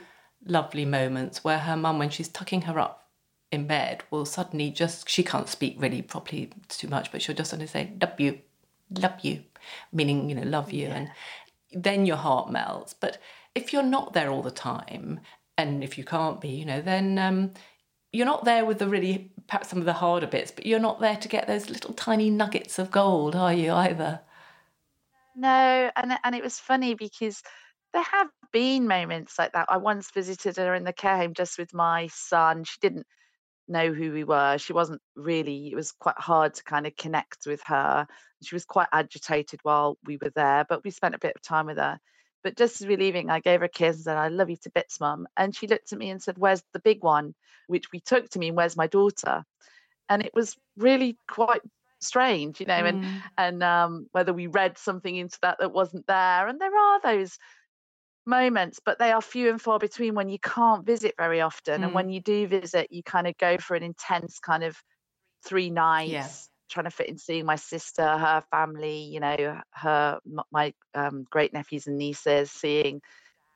lovely 0.46 0.84
moments 0.84 1.42
where 1.42 1.58
her 1.58 1.76
mum, 1.76 1.98
when 1.98 2.10
she's 2.10 2.28
tucking 2.28 2.62
her 2.62 2.78
up 2.78 3.07
in 3.50 3.66
bed, 3.66 4.02
will 4.10 4.24
suddenly 4.24 4.70
just, 4.70 5.08
she 5.08 5.22
can't 5.22 5.48
speak 5.48 5.76
really 5.78 6.02
properly 6.02 6.50
too 6.68 6.88
much, 6.88 7.10
but 7.10 7.22
she'll 7.22 7.36
just 7.36 7.50
suddenly 7.50 7.66
say, 7.66 7.92
love 8.00 8.18
you, 8.20 8.40
love 8.90 9.20
you, 9.22 9.42
meaning, 9.92 10.28
you 10.28 10.34
know, 10.34 10.42
love 10.42 10.72
you. 10.72 10.88
And 10.88 11.10
then 11.72 12.06
your 12.06 12.16
heart 12.16 12.50
melts. 12.50 12.92
But 12.94 13.18
if 13.54 13.72
you're 13.72 13.82
not 13.82 14.12
there 14.12 14.30
all 14.30 14.42
the 14.42 14.50
time, 14.50 15.20
and 15.56 15.82
if 15.82 15.98
you 15.98 16.04
can't 16.04 16.40
be, 16.40 16.48
you 16.48 16.64
know, 16.64 16.80
then 16.80 17.18
um, 17.18 17.52
you're 18.12 18.26
not 18.26 18.44
there 18.44 18.64
with 18.64 18.78
the 18.78 18.88
really 18.88 19.32
perhaps 19.46 19.68
some 19.68 19.78
of 19.78 19.84
the 19.84 19.94
harder 19.94 20.26
bits, 20.26 20.50
but 20.50 20.66
you're 20.66 20.78
not 20.78 21.00
there 21.00 21.16
to 21.16 21.28
get 21.28 21.46
those 21.46 21.70
little 21.70 21.94
tiny 21.94 22.30
nuggets 22.30 22.78
of 22.78 22.90
gold, 22.90 23.34
are 23.34 23.52
you 23.52 23.72
either? 23.72 24.20
No, 25.34 25.90
and 25.96 26.18
and 26.24 26.34
it 26.34 26.42
was 26.42 26.58
funny 26.58 26.94
because 26.94 27.42
there 27.92 28.02
have 28.02 28.28
been 28.52 28.86
moments 28.86 29.38
like 29.38 29.52
that. 29.52 29.66
I 29.68 29.78
once 29.78 30.10
visited 30.10 30.56
her 30.56 30.74
in 30.74 30.84
the 30.84 30.92
care 30.92 31.16
home 31.16 31.34
just 31.34 31.58
with 31.58 31.72
my 31.72 32.08
son. 32.08 32.64
She 32.64 32.76
didn't 32.80 33.06
know 33.68 33.92
who 33.92 34.12
we 34.12 34.24
were. 34.24 34.58
She 34.58 34.72
wasn't 34.72 35.02
really, 35.16 35.68
it 35.70 35.74
was 35.74 35.92
quite 35.92 36.18
hard 36.18 36.54
to 36.54 36.64
kind 36.64 36.86
of 36.86 36.96
connect 36.96 37.46
with 37.46 37.62
her. 37.66 38.06
She 38.42 38.54
was 38.54 38.64
quite 38.64 38.88
agitated 38.92 39.60
while 39.62 39.98
we 40.04 40.18
were 40.20 40.30
there, 40.34 40.64
but 40.68 40.84
we 40.84 40.90
spent 40.90 41.14
a 41.14 41.18
bit 41.18 41.36
of 41.36 41.42
time 41.42 41.66
with 41.66 41.78
her. 41.78 41.98
But 42.44 42.56
just 42.56 42.80
as 42.80 42.86
we 42.86 42.94
were 42.94 43.02
leaving, 43.02 43.30
I 43.30 43.40
gave 43.40 43.60
her 43.60 43.66
a 43.66 43.68
kiss 43.68 43.96
and 43.96 44.04
said, 44.04 44.16
I 44.16 44.28
love 44.28 44.50
you 44.50 44.56
to 44.62 44.70
bits, 44.70 45.00
mum. 45.00 45.26
And 45.36 45.54
she 45.54 45.66
looked 45.66 45.92
at 45.92 45.98
me 45.98 46.10
and 46.10 46.22
said, 46.22 46.38
Where's 46.38 46.62
the 46.72 46.80
big 46.80 47.02
one? 47.02 47.34
Which 47.66 47.90
we 47.92 48.00
took 48.00 48.28
to 48.30 48.38
mean, 48.38 48.54
Where's 48.54 48.76
my 48.76 48.86
daughter? 48.86 49.44
And 50.08 50.22
it 50.22 50.32
was 50.34 50.56
really 50.76 51.18
quite 51.28 51.62
strange, 52.00 52.60
you 52.60 52.66
know, 52.66 52.84
and 52.84 53.00
Mm, 53.02 53.22
and 53.36 53.62
um, 53.62 54.06
whether 54.12 54.32
we 54.32 54.46
read 54.46 54.78
something 54.78 55.14
into 55.14 55.38
that 55.42 55.58
that 55.58 55.72
wasn't 55.72 56.06
there. 56.06 56.46
And 56.48 56.60
there 56.60 56.76
are 56.76 57.00
those 57.02 57.38
moments, 58.28 58.80
but 58.84 58.98
they 59.00 59.12
are 59.12 59.22
few 59.22 59.50
and 59.50 59.60
far 59.62 59.80
between 59.80 60.14
when 60.14 60.28
you 60.30 60.38
can't 60.40 60.86
visit 60.86 61.14
very 61.18 61.40
often. 61.42 61.84
And 61.84 61.94
Mm. 61.94 61.94
when 61.94 62.10
you 62.10 62.20
do 62.22 62.48
visit, 62.48 62.88
you 62.92 63.02
kind 63.04 63.26
of 63.28 63.36
go 63.38 63.58
for 63.58 63.76
an 63.76 63.84
intense 63.84 64.40
kind 64.40 64.64
of 64.64 64.76
three 65.44 65.70
nights. 65.70 66.50
Trying 66.70 66.84
to 66.84 66.90
fit 66.90 67.08
in 67.08 67.18
seeing 67.18 67.46
my 67.46 67.56
sister, 67.56 68.02
her 68.02 68.42
family, 68.50 69.00
you 69.04 69.20
know, 69.20 69.60
her 69.74 70.20
my 70.52 70.74
um, 70.94 71.24
great 71.30 71.52
nephews 71.54 71.86
and 71.86 71.98
nieces, 71.98 72.52
seeing 72.52 73.00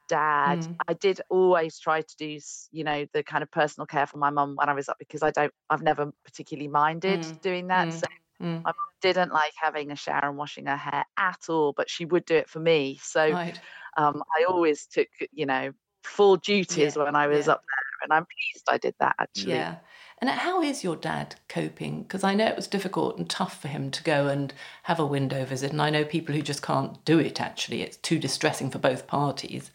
dad. 0.08 0.60
Mm. 0.60 0.82
I 0.88 0.94
did 0.94 1.20
always 1.30 1.78
try 1.78 2.02
to 2.02 2.16
do, 2.18 2.38
you 2.72 2.84
know, 2.84 3.06
the 3.12 3.22
kind 3.24 3.42
of 3.42 3.50
personal 3.50 3.86
care 3.86 4.06
for 4.06 4.18
my 4.18 4.30
mum 4.30 4.56
when 4.56 4.68
I 4.68 4.74
was 4.74 4.88
up 4.88 4.98
because 4.98 5.22
I 5.22 5.30
don't, 5.30 5.52
I've 5.70 5.82
never 5.82 6.12
particularly 6.24 6.68
minded 6.68 7.24
Mm. 7.24 7.40
doing 7.42 7.68
that. 7.68 7.92
Mm. 7.92 7.92
So 7.92 8.06
mm. 8.42 8.62
my 8.62 8.70
mum 8.70 8.74
didn't 9.00 9.32
like 9.32 9.52
having 9.56 9.90
a 9.90 9.96
shower 9.96 10.28
and 10.28 10.36
washing 10.36 10.66
her 10.66 10.76
hair 10.76 11.04
at 11.16 11.40
all, 11.48 11.72
but 11.72 11.88
she 11.88 12.04
would 12.04 12.24
do 12.24 12.36
it 12.36 12.48
for 12.48 12.60
me. 12.60 12.98
So 13.02 13.30
Right. 13.30 13.58
um, 13.96 14.22
I 14.38 14.44
always 14.44 14.86
took, 14.86 15.08
you 15.32 15.46
know, 15.46 15.72
full 16.04 16.36
duties 16.36 16.96
Yeah, 16.96 17.04
when 17.04 17.16
I 17.16 17.26
was 17.26 17.46
yeah. 17.46 17.54
up 17.54 17.60
there, 17.60 18.04
and 18.04 18.12
I'm 18.12 18.26
pleased 18.26 18.68
I 18.68 18.78
did 18.78 18.94
that 18.98 19.14
actually. 19.18 19.54
Yeah. 19.54 19.76
And 20.20 20.30
how 20.30 20.62
is 20.62 20.84
your 20.84 20.94
dad 20.94 21.34
coping? 21.48 22.02
Because 22.02 22.22
I 22.22 22.34
know 22.34 22.46
it 22.46 22.54
was 22.54 22.68
difficult 22.68 23.18
and 23.18 23.28
tough 23.28 23.60
for 23.60 23.66
him 23.66 23.90
to 23.90 24.04
go 24.04 24.28
and 24.28 24.54
have 24.84 25.00
a 25.00 25.06
window 25.06 25.44
visit. 25.44 25.72
And 25.72 25.82
I 25.82 25.90
know 25.90 26.04
people 26.04 26.32
who 26.32 26.42
just 26.42 26.62
can't 26.62 27.04
do 27.04 27.18
it 27.18 27.40
actually. 27.40 27.82
It's 27.82 27.96
too 27.96 28.20
distressing 28.20 28.70
for 28.70 28.78
both 28.78 29.08
parties. 29.08 29.72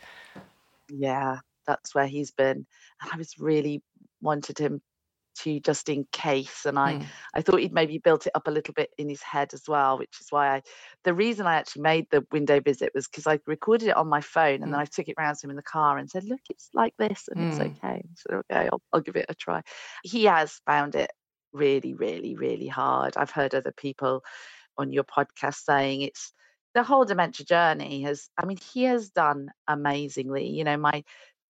Yeah, 0.89 1.39
that's 1.65 1.93
where 1.93 2.08
he's 2.08 2.32
been. 2.32 2.65
And 3.01 3.12
I 3.12 3.17
was 3.17 3.38
really 3.38 3.84
wanted 4.21 4.58
him 4.58 4.82
to 5.43 5.60
just 5.60 5.89
in 5.89 6.06
case, 6.12 6.65
and 6.65 6.78
I 6.80 6.97
Mm. 6.97 7.17
I 7.36 7.41
thought 7.41 7.60
he'd 7.60 7.73
maybe 7.73 7.97
built 8.00 8.28
it 8.28 8.34
up 8.36 8.47
a 8.47 8.52
little 8.52 8.73
bit 8.73 8.89
in 8.97 9.10
his 9.10 9.21
head 9.23 9.54
as 9.54 9.63
well, 9.67 9.97
which 9.97 10.19
is 10.21 10.28
why 10.32 10.56
I 10.58 10.62
the 11.04 11.13
reason 11.13 11.45
I 11.47 11.56
actually 11.56 11.84
made 11.84 12.08
the 12.12 12.26
window 12.32 12.60
visit 12.62 12.91
was 12.95 13.08
because 13.08 13.28
I 13.28 13.39
recorded 13.47 13.89
it 13.89 13.97
on 13.97 14.08
my 14.10 14.21
phone 14.21 14.63
and 14.63 14.73
then 14.73 14.80
Mm. 14.80 14.82
I 14.82 14.86
took 14.86 15.08
it 15.08 15.15
round 15.17 15.38
to 15.39 15.47
him 15.47 15.52
in 15.52 15.58
the 15.58 15.63
car 15.63 15.97
and 15.97 16.10
said, 16.10 16.23
"Look, 16.26 16.41
it's 16.50 16.69
like 16.73 16.93
this, 16.97 17.28
and 17.30 17.41
it's 17.41 17.60
Mm. 17.60 17.78
okay." 17.84 18.04
So 18.15 18.38
"Okay, 18.52 18.69
I'll, 18.71 18.82
I'll 18.93 19.02
give 19.02 19.15
it 19.17 19.26
a 19.30 19.36
try." 19.36 19.62
He 20.04 20.26
has 20.26 20.60
found 20.65 20.95
it 20.95 21.12
really, 21.54 21.93
really, 21.93 22.36
really 22.36 22.67
hard. 22.67 23.17
I've 23.17 23.32
heard 23.32 23.56
other 23.56 23.71
people 23.71 24.23
on 24.78 24.91
your 24.91 25.04
podcast 25.04 25.58
saying 25.63 26.02
it's 26.02 26.34
the 26.73 26.84
whole 26.84 27.06
dementia 27.06 27.45
journey 27.45 28.04
has, 28.04 28.30
I 28.38 28.45
mean, 28.45 28.58
he 28.58 28.84
has 28.84 29.10
done 29.10 29.50
amazingly. 29.67 30.47
You 30.50 30.63
know, 30.63 30.78
my 30.78 31.04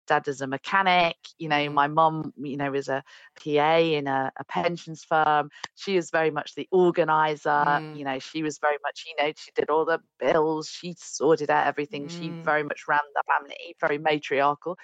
dad 0.07 0.29
is 0.29 0.41
a 0.41 0.47
mechanic. 0.47 1.17
You 1.39 1.49
know, 1.49 1.71
my 1.71 1.89
mom, 1.89 2.33
you 2.37 2.57
know, 2.57 2.73
is 2.75 2.89
a 2.89 3.03
PA 3.43 3.77
in 3.79 4.07
a, 4.07 4.31
a 4.39 4.45
pensions 4.45 5.05
firm. 5.05 5.51
She 5.75 5.97
is 5.97 6.11
very 6.11 6.31
much 6.31 6.55
the 6.55 6.69
organizer. 6.73 7.81
Mm. 7.81 7.97
You 7.97 8.05
know, 8.05 8.19
she 8.19 8.43
was 8.43 8.59
very 8.59 8.79
much, 8.83 9.05
you 9.07 9.25
know, 9.25 9.33
she 9.37 9.51
did 9.55 9.71
all 9.71 9.85
the 9.85 10.01
bills. 10.19 10.69
She 10.69 10.95
sorted 10.99 11.51
out 11.51 11.67
everything. 11.67 12.09
She 12.09 12.31
Mm. 12.31 12.45
very 12.45 12.63
much 12.63 12.83
ran 12.89 13.01
the 13.15 13.23
family, 13.27 13.77
very 13.81 13.99
matriarchal. 13.99 14.77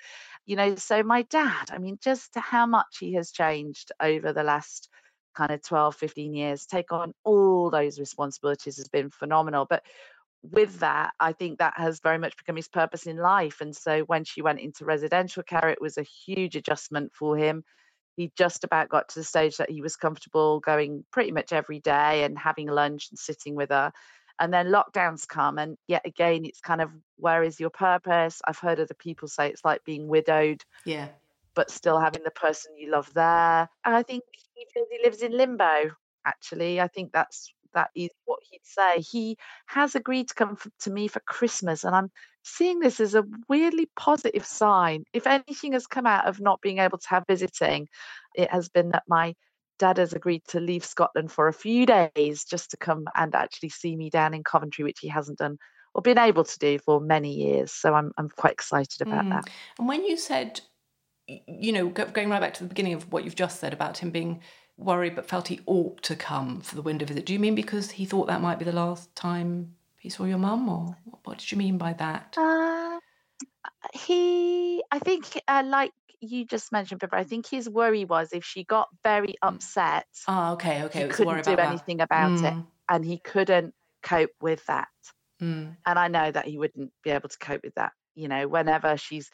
You 0.46 0.56
know, 0.56 0.74
so 0.76 1.02
my 1.02 1.22
dad, 1.22 1.70
I 1.70 1.78
mean, 1.78 1.98
just 2.02 2.34
how 2.36 2.66
much 2.66 2.98
he 3.00 3.14
has 3.14 3.30
changed 3.32 3.92
over 4.00 4.32
the 4.32 4.42
last 4.44 4.88
kind 5.34 5.50
of 5.50 5.62
12, 5.62 5.94
15 5.96 6.34
years, 6.34 6.66
take 6.66 6.92
on 6.92 7.12
all 7.24 7.70
those 7.70 7.98
responsibilities 7.98 8.76
has 8.76 8.88
been 8.88 9.10
phenomenal. 9.10 9.66
But 9.68 9.82
with 10.42 10.80
that, 10.80 11.12
I 11.20 11.32
think 11.32 11.58
that 11.58 11.74
has 11.76 12.00
very 12.00 12.18
much 12.18 12.36
become 12.36 12.56
his 12.56 12.68
purpose 12.68 13.06
in 13.06 13.16
life. 13.16 13.60
And 13.60 13.74
so 13.74 14.00
when 14.02 14.24
she 14.24 14.42
went 14.42 14.60
into 14.60 14.84
residential 14.84 15.42
care, 15.42 15.68
it 15.68 15.80
was 15.80 15.98
a 15.98 16.02
huge 16.02 16.56
adjustment 16.56 17.12
for 17.14 17.36
him. 17.36 17.64
He 18.16 18.32
just 18.36 18.64
about 18.64 18.88
got 18.88 19.08
to 19.10 19.20
the 19.20 19.24
stage 19.24 19.56
that 19.56 19.70
he 19.70 19.80
was 19.80 19.96
comfortable 19.96 20.60
going 20.60 21.04
pretty 21.12 21.32
much 21.32 21.52
every 21.52 21.80
day 21.80 22.24
and 22.24 22.38
having 22.38 22.66
lunch 22.66 23.08
and 23.10 23.18
sitting 23.18 23.54
with 23.54 23.70
her. 23.70 23.92
And 24.38 24.52
then 24.52 24.66
lockdowns 24.66 25.28
come, 25.28 25.58
and 25.58 25.76
yet 25.86 26.02
again, 26.04 26.44
it's 26.44 26.60
kind 26.60 26.80
of 26.80 26.90
where 27.16 27.42
is 27.42 27.60
your 27.60 27.70
purpose? 27.70 28.42
I've 28.44 28.58
heard 28.58 28.80
other 28.80 28.94
people 28.94 29.28
say 29.28 29.48
it's 29.48 29.64
like 29.64 29.84
being 29.84 30.08
widowed, 30.08 30.64
Yeah. 30.84 31.08
but 31.54 31.70
still 31.70 32.00
having 32.00 32.24
the 32.24 32.30
person 32.30 32.76
you 32.76 32.90
love 32.90 33.12
there. 33.14 33.68
And 33.84 33.94
I 33.94 34.02
think 34.02 34.24
he 34.54 34.66
feels 34.72 34.88
he 34.90 35.00
lives 35.04 35.22
in 35.22 35.36
limbo. 35.36 35.92
Actually, 36.24 36.80
I 36.80 36.88
think 36.88 37.12
that's 37.12 37.52
that 37.74 37.90
is 37.94 38.10
what 38.24 38.40
he'd 38.50 38.64
say. 38.64 39.00
He 39.00 39.36
has 39.66 39.94
agreed 39.94 40.28
to 40.28 40.34
come 40.34 40.56
to 40.80 40.90
me 40.90 41.08
for 41.08 41.20
Christmas, 41.20 41.84
and 41.84 41.94
I'm 41.94 42.10
seeing 42.44 42.80
this 42.80 43.00
as 43.00 43.14
a 43.14 43.24
weirdly 43.48 43.90
positive 43.96 44.46
sign. 44.46 45.04
If 45.12 45.26
anything 45.26 45.72
has 45.72 45.86
come 45.86 46.06
out 46.06 46.26
of 46.26 46.40
not 46.40 46.60
being 46.60 46.78
able 46.78 46.98
to 46.98 47.08
have 47.08 47.24
visiting, 47.28 47.88
it 48.34 48.50
has 48.50 48.68
been 48.68 48.90
that 48.90 49.04
my 49.08 49.34
dad 49.78 49.98
has 49.98 50.12
agreed 50.12 50.42
to 50.48 50.60
leave 50.60 50.84
Scotland 50.84 51.32
for 51.32 51.48
a 51.48 51.52
few 51.52 51.86
days 51.86 52.44
just 52.44 52.70
to 52.70 52.76
come 52.76 53.04
and 53.16 53.34
actually 53.34 53.70
see 53.70 53.96
me 53.96 54.10
down 54.10 54.34
in 54.34 54.44
Coventry, 54.44 54.84
which 54.84 55.00
he 55.00 55.08
hasn't 55.08 55.38
done 55.38 55.58
or 55.94 56.02
been 56.02 56.18
able 56.18 56.44
to 56.44 56.58
do 56.58 56.78
for 56.78 57.00
many 57.00 57.34
years. 57.34 57.72
So 57.72 57.94
I'm 57.94 58.12
I'm 58.16 58.28
quite 58.28 58.52
excited 58.52 59.02
about 59.02 59.24
Mm. 59.24 59.30
that. 59.30 59.50
And 59.78 59.88
when 59.88 60.04
you 60.04 60.16
said, 60.16 60.60
you 61.26 61.72
know, 61.72 61.88
going 61.88 62.30
right 62.30 62.40
back 62.40 62.54
to 62.54 62.62
the 62.62 62.68
beginning 62.68 62.94
of 62.94 63.12
what 63.12 63.24
you've 63.24 63.36
just 63.36 63.60
said 63.60 63.72
about 63.72 63.98
him 63.98 64.10
being 64.10 64.42
worried 64.76 65.14
but 65.14 65.28
felt 65.28 65.48
he 65.48 65.60
ought 65.66 66.02
to 66.02 66.16
come 66.16 66.60
for 66.60 66.74
the 66.76 66.82
window 66.82 67.06
visit, 67.06 67.26
do 67.26 67.32
you 67.32 67.38
mean 67.38 67.54
because 67.54 67.92
he 67.92 68.04
thought 68.04 68.26
that 68.26 68.40
might 68.40 68.58
be 68.58 68.64
the 68.64 68.72
last 68.72 69.14
time 69.14 69.74
he 69.98 70.08
saw 70.08 70.24
your 70.24 70.38
mum, 70.38 70.68
or 70.68 70.96
what- 71.24 71.38
did 71.38 71.52
you 71.52 71.58
mean 71.58 71.78
by 71.78 71.92
that? 71.94 72.36
Uh, 72.36 72.98
he, 73.94 74.82
I 74.90 74.98
think, 74.98 75.24
uh, 75.48 75.62
like 75.64 75.92
you 76.20 76.44
just 76.44 76.72
mentioned, 76.72 77.00
Pippa, 77.00 77.16
I 77.16 77.24
think 77.24 77.46
his 77.48 77.68
worry 77.68 78.04
was 78.04 78.32
if 78.32 78.44
she 78.44 78.64
got 78.64 78.88
very 79.02 79.34
upset, 79.42 80.06
Ah, 80.26 80.52
okay, 80.52 80.82
okay. 80.84 81.00
he 81.00 81.04
it 81.04 81.10
couldn't 81.10 81.44
do 81.44 81.52
about 81.52 81.56
that. 81.56 81.68
anything 81.68 82.00
about 82.00 82.32
it, 82.32 82.52
Mm, 82.54 82.66
and 82.88 83.04
he 83.04 83.18
couldn't 83.18 83.74
cope 84.02 84.30
with 84.40 84.64
that. 84.66 84.88
mm, 85.40 85.76
And 85.86 85.98
I 85.98 86.08
know 86.08 86.30
that 86.30 86.46
he 86.46 86.58
wouldn't 86.58 86.92
be 87.02 87.10
able 87.10 87.28
to 87.28 87.38
cope 87.38 87.62
with 87.64 87.74
that. 87.74 87.92
You 88.14 88.28
know, 88.28 88.46
whenever 88.48 88.96
she's 88.96 89.30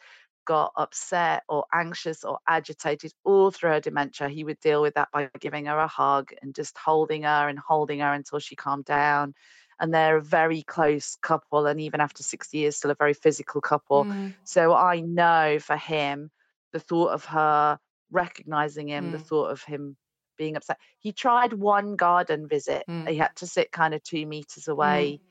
got 0.49 0.73
upset 0.77 1.43
or 1.47 1.65
anxious 1.73 2.23
or 2.25 2.39
agitated 2.47 3.13
all 3.23 3.51
through 3.51 3.71
her 3.71 3.79
dementia, 3.81 4.29
he 4.29 4.43
would 4.45 4.59
deal 4.61 4.81
with 4.81 4.95
that 4.95 5.09
by 5.13 5.29
giving 5.39 5.67
her 5.67 5.77
a 5.77 5.87
hug 5.87 6.31
and 6.41 6.55
just 6.55 6.77
holding 6.77 7.23
her 7.23 7.49
and 7.49 7.59
holding 7.59 7.99
her 7.99 8.13
until 8.13 8.39
she 8.39 8.55
calmed 8.55 8.85
down. 8.85 9.35
And 9.79 9.93
they're 9.93 10.17
a 10.17 10.21
very 10.23 10.63
close 10.63 11.17
couple, 11.21 11.67
and 11.67 11.79
even 11.81 12.01
after 12.01 12.23
60 12.23 12.57
years, 12.59 12.77
still 12.77 12.91
a 12.91 12.95
very 12.95 13.13
physical 13.13 13.61
couple. 13.61 14.09
mm, 14.09 14.35
So 14.43 14.73
I 14.75 15.01
know 15.01 15.59
for 15.59 15.77
him, 15.77 16.31
the 16.73 16.79
thought 16.79 17.11
of 17.11 17.25
her 17.25 17.79
recognizing 18.11 18.87
him, 18.89 19.11
the 19.11 19.19
Mm. 19.19 19.25
thought 19.29 19.51
of 19.51 19.63
him 19.63 19.97
being 20.37 20.55
upset. 20.57 20.79
He 20.99 21.13
tried 21.13 21.53
one 21.53 21.95
garden 21.95 22.47
visit. 22.47 22.87
Mm. 22.87 23.07
He 23.07 23.17
had 23.17 23.35
to 23.37 23.47
sit 23.47 23.71
kind 23.71 23.93
of 23.93 24.03
two 24.03 24.25
meters 24.25 24.67
away. 24.67 25.21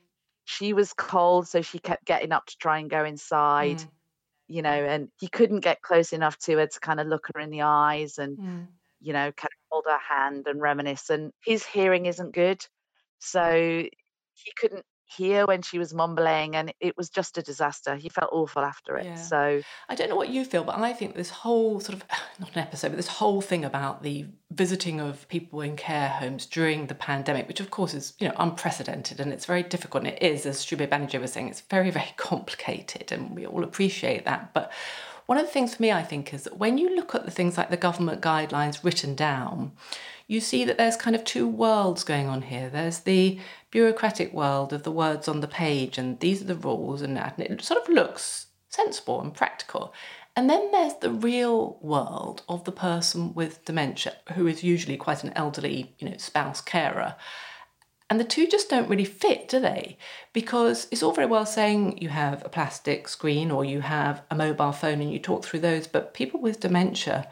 She 0.45 0.73
was 0.73 0.93
cold, 0.93 1.47
so 1.47 1.61
she 1.61 1.79
kept 1.79 2.05
getting 2.05 2.31
up 2.33 2.45
to 2.47 2.57
try 2.57 2.79
and 2.79 2.89
go 2.89 3.05
inside, 3.05 3.83
mm, 3.83 3.91
you 4.49 4.63
know, 4.63 4.69
and 4.69 5.09
he 5.19 5.27
couldn't 5.27 5.59
get 5.61 5.81
close 5.81 6.11
enough 6.11 6.37
to 6.39 6.57
her 6.57 6.67
to 6.67 6.79
kind 6.79 6.99
of 6.99 7.07
look 7.07 7.27
her 7.33 7.39
in 7.39 7.51
the 7.51 7.61
eyes 7.61 8.17
and, 8.17 8.37
mm. 8.37 8.67
you 8.99 9.13
know, 9.13 9.31
kind 9.31 9.51
of 9.51 9.67
hold 9.69 9.85
her 9.87 9.99
hand 9.99 10.47
and 10.47 10.59
reminisce. 10.59 11.09
And 11.11 11.31
his 11.45 11.63
hearing 11.65 12.07
isn't 12.07 12.33
good. 12.33 12.65
So 13.19 13.53
he 13.53 14.51
couldn't 14.57 14.85
hear 15.09 15.45
when 15.47 15.61
she 15.61 15.79
was 15.79 15.93
mumbling 15.93 16.55
and 16.55 16.71
it 16.79 16.95
was 16.95 17.09
just 17.09 17.37
a 17.37 17.41
disaster. 17.41 17.95
He 17.95 18.09
felt 18.09 18.29
awful 18.31 18.63
after 18.63 18.95
it. 18.97 19.05
Yeah. 19.05 19.15
So 19.15 19.61
I 19.87 19.95
don't 19.95 20.09
know 20.09 20.15
what 20.15 20.29
you 20.29 20.45
feel, 20.45 20.63
but 20.63 20.77
I 20.77 20.93
think 20.93 21.15
this 21.15 21.31
whole 21.31 21.79
sort 21.79 21.97
of, 21.97 22.03
not 22.39 22.53
an 22.53 22.59
episode, 22.59 22.89
but 22.89 22.97
this 22.97 23.07
whole 23.07 23.41
thing 23.41 23.65
about 23.65 24.03
the 24.03 24.27
visiting 24.51 24.99
of 24.99 25.27
people 25.27 25.61
in 25.61 25.75
care 25.75 26.09
homes 26.09 26.45
during 26.45 26.87
the 26.87 26.95
pandemic, 26.95 27.47
which 27.47 27.59
of 27.59 27.71
course 27.71 27.93
is, 27.93 28.13
you 28.19 28.27
know, 28.27 28.35
unprecedented 28.37 29.19
and 29.19 29.33
it's 29.33 29.45
very 29.45 29.63
difficult. 29.63 30.03
And 30.03 30.13
it 30.13 30.21
is, 30.21 30.45
as 30.45 30.59
Sube 30.59 30.87
Banerjee 30.89 31.19
was 31.19 31.33
saying, 31.33 31.49
it's 31.49 31.61
very, 31.61 31.89
very 31.89 32.13
complicated 32.17 33.11
and 33.11 33.35
we 33.35 33.47
all 33.47 33.63
appreciate 33.63 34.25
that. 34.25 34.53
But 34.53 34.71
one 35.25 35.37
of 35.37 35.45
the 35.45 35.51
things 35.51 35.75
for 35.75 35.81
me, 35.81 35.91
I 35.91 36.03
think, 36.03 36.33
is 36.33 36.43
that 36.43 36.57
when 36.57 36.77
you 36.77 36.95
look 36.95 37.13
at 37.13 37.25
the 37.25 37.31
things 37.31 37.57
like 37.57 37.69
the 37.69 37.77
government 37.77 38.21
guidelines 38.21 38.83
written 38.83 39.13
down, 39.15 39.73
you 40.29 40.39
see 40.39 40.63
that 40.63 40.77
there's 40.77 40.95
kind 40.95 41.15
of 41.15 41.23
two 41.23 41.47
worlds 41.47 42.03
going 42.03 42.27
on 42.27 42.43
here. 42.43 42.69
There's 42.69 42.99
the 42.99 43.39
bureaucratic 43.71 44.31
world 44.31 44.71
of 44.71 44.83
the 44.83 44.91
words 44.91 45.27
on 45.27 45.39
the 45.39 45.47
page, 45.47 45.97
and 45.97 46.19
these 46.19 46.43
are 46.43 46.45
the 46.45 46.55
rules, 46.55 47.01
and, 47.01 47.17
and 47.17 47.39
it 47.39 47.63
sort 47.63 47.81
of 47.81 47.89
looks 47.89 48.45
sensible 48.69 49.19
and 49.21 49.33
practical. 49.33 49.91
And 50.35 50.47
then 50.47 50.71
there's 50.71 50.93
the 51.01 51.09
real 51.09 51.79
world 51.81 52.43
of 52.47 52.63
the 52.63 52.71
person 52.71 53.33
with 53.33 53.65
dementia, 53.65 54.17
who 54.35 54.45
is 54.45 54.63
usually 54.63 54.97
quite 54.97 55.23
an 55.23 55.33
elderly, 55.35 55.95
you 55.97 56.07
know, 56.07 56.17
spouse 56.17 56.61
carer. 56.61 57.15
And 58.07 58.19
the 58.19 58.23
two 58.23 58.45
just 58.45 58.69
don't 58.69 58.87
really 58.87 59.05
fit, 59.05 59.47
do 59.47 59.59
they? 59.59 59.97
Because 60.31 60.87
it's 60.91 61.01
all 61.01 61.11
very 61.11 61.27
well 61.27 61.47
saying 61.47 61.97
you 62.03 62.09
have 62.09 62.45
a 62.45 62.49
plastic 62.49 63.07
screen 63.07 63.49
or 63.49 63.65
you 63.65 63.81
have 63.81 64.21
a 64.29 64.35
mobile 64.35 64.73
phone 64.73 65.01
and 65.01 65.11
you 65.11 65.17
talk 65.17 65.43
through 65.43 65.61
those, 65.61 65.87
but 65.87 66.13
people 66.13 66.39
with 66.39 66.59
dementia, 66.59 67.27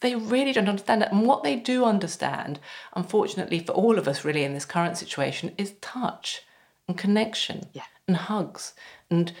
they 0.00 0.14
really 0.14 0.52
don't 0.52 0.68
understand 0.68 1.02
it. 1.02 1.10
And 1.10 1.26
what 1.26 1.42
they 1.42 1.56
do 1.56 1.84
understand, 1.84 2.60
unfortunately 2.94 3.58
for 3.60 3.72
all 3.72 3.98
of 3.98 4.06
us 4.06 4.24
really 4.24 4.44
in 4.44 4.54
this 4.54 4.64
current 4.64 4.96
situation, 4.96 5.54
is 5.58 5.74
touch 5.80 6.42
and 6.86 6.96
connection 6.96 7.68
Yeah. 7.72 7.82
and 8.06 8.16
hugs 8.16 8.74
and 9.10 9.32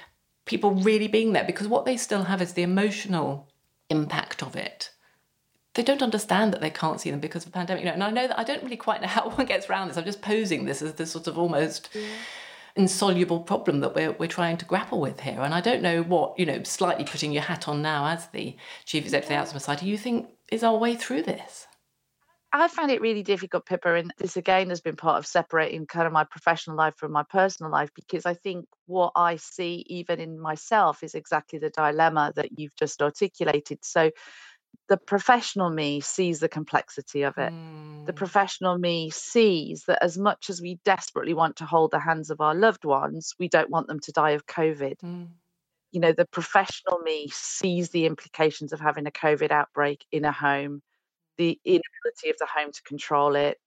people 0.44 0.72
really 0.72 1.08
being 1.08 1.32
there 1.32 1.44
because 1.44 1.68
what 1.68 1.84
they 1.84 1.96
still 1.96 2.24
have 2.24 2.42
is 2.42 2.54
the 2.54 2.62
emotional 2.62 3.48
impact 3.90 4.42
of 4.42 4.56
it. 4.56 4.90
They 5.74 5.82
don't 5.82 6.02
understand 6.02 6.52
that 6.52 6.60
they 6.60 6.70
can't 6.70 7.00
see 7.00 7.10
them 7.10 7.20
because 7.20 7.44
of 7.46 7.52
the 7.52 7.56
pandemic. 7.56 7.84
You 7.84 7.90
know, 7.90 7.94
and 7.94 8.02
I 8.02 8.10
know 8.10 8.26
that 8.26 8.38
I 8.38 8.44
don't 8.44 8.62
really 8.64 8.76
quite 8.76 9.00
know 9.00 9.06
how 9.16 9.28
one 9.28 9.46
gets 9.46 9.68
around 9.70 9.88
this. 9.88 9.96
I'm 9.96 10.04
just 10.04 10.22
posing 10.22 10.64
this 10.64 10.82
as 10.82 10.94
this 10.94 11.12
sort 11.12 11.28
of 11.28 11.38
almost 11.38 11.90
insoluble 12.74 13.40
problem 13.40 13.80
that 13.80 13.94
we're, 13.94 14.12
we're 14.12 14.26
trying 14.26 14.56
to 14.56 14.64
grapple 14.64 15.00
with 15.00 15.20
here. 15.20 15.40
And 15.40 15.52
I 15.54 15.60
don't 15.60 15.82
know 15.82 16.02
what, 16.02 16.38
you 16.38 16.46
know, 16.46 16.62
slightly 16.62 17.04
putting 17.04 17.32
your 17.32 17.42
hat 17.42 17.68
on 17.68 17.82
now 17.82 18.06
as 18.06 18.26
the 18.28 18.56
chief 18.84 19.04
executive 19.04 19.38
of 19.38 19.46
the 19.46 19.52
Alzheimer's 19.52 19.62
Society, 19.62 19.86
you 19.86 19.98
think 19.98 20.28
is 20.50 20.62
our 20.64 20.76
way 20.76 20.96
through 20.96 21.22
this? 21.22 21.66
I 22.52 22.68
find 22.68 22.90
it 22.90 23.02
really 23.02 23.22
difficult, 23.22 23.66
Pippa, 23.66 23.94
and 23.94 24.12
this 24.18 24.36
again 24.38 24.70
has 24.70 24.80
been 24.80 24.96
part 24.96 25.18
of 25.18 25.26
separating 25.26 25.86
kind 25.86 26.06
of 26.06 26.12
my 26.14 26.24
professional 26.24 26.76
life 26.76 26.94
from 26.96 27.12
my 27.12 27.22
personal 27.24 27.70
life 27.70 27.90
because 27.94 28.24
I 28.24 28.34
think 28.34 28.66
what 28.86 29.12
I 29.16 29.36
see 29.36 29.84
even 29.88 30.18
in 30.18 30.40
myself 30.40 31.02
is 31.02 31.14
exactly 31.14 31.58
the 31.58 31.70
dilemma 31.70 32.32
that 32.36 32.58
you've 32.58 32.74
just 32.76 33.02
articulated. 33.02 33.84
So 33.84 34.10
the 34.88 34.96
professional 34.96 35.70
me 35.70 36.00
sees 36.00 36.40
the 36.40 36.48
complexity 36.48 37.22
of 37.22 37.36
it. 37.38 37.52
The 38.06 38.12
Mm, 38.12 38.14
professional 38.14 38.78
me 38.78 39.10
sees 39.10 39.84
that 39.86 40.02
as 40.02 40.16
much 40.18 40.48
as 40.50 40.62
we 40.62 40.80
desperately 40.84 41.34
want 41.34 41.56
to 41.56 41.66
hold 41.66 41.90
the 41.90 42.00
hands 42.00 42.30
of 42.30 42.40
our 42.40 42.54
loved 42.54 42.84
ones, 42.86 43.34
we 43.38 43.48
don't 43.48 43.70
want 43.70 43.88
them 43.88 44.00
to 44.00 44.12
die 44.12 44.30
of 44.32 44.46
COVID. 44.46 44.96
mm, 45.02 45.28
You 45.92 46.00
know, 46.00 46.12
the 46.12 46.26
professional 46.26 46.98
me 46.98 47.28
sees 47.32 47.90
the 47.90 48.06
implications 48.06 48.72
of 48.72 48.80
having 48.80 49.06
a 49.06 49.10
COVID 49.10 49.50
outbreak 49.50 50.04
in 50.12 50.24
a 50.24 50.32
home, 50.32 50.82
the 51.38 51.58
inability 51.64 52.30
of 52.30 52.36
the 52.38 52.46
home 52.46 52.72
to 52.72 52.82
control 52.82 53.36
it, 53.36 53.58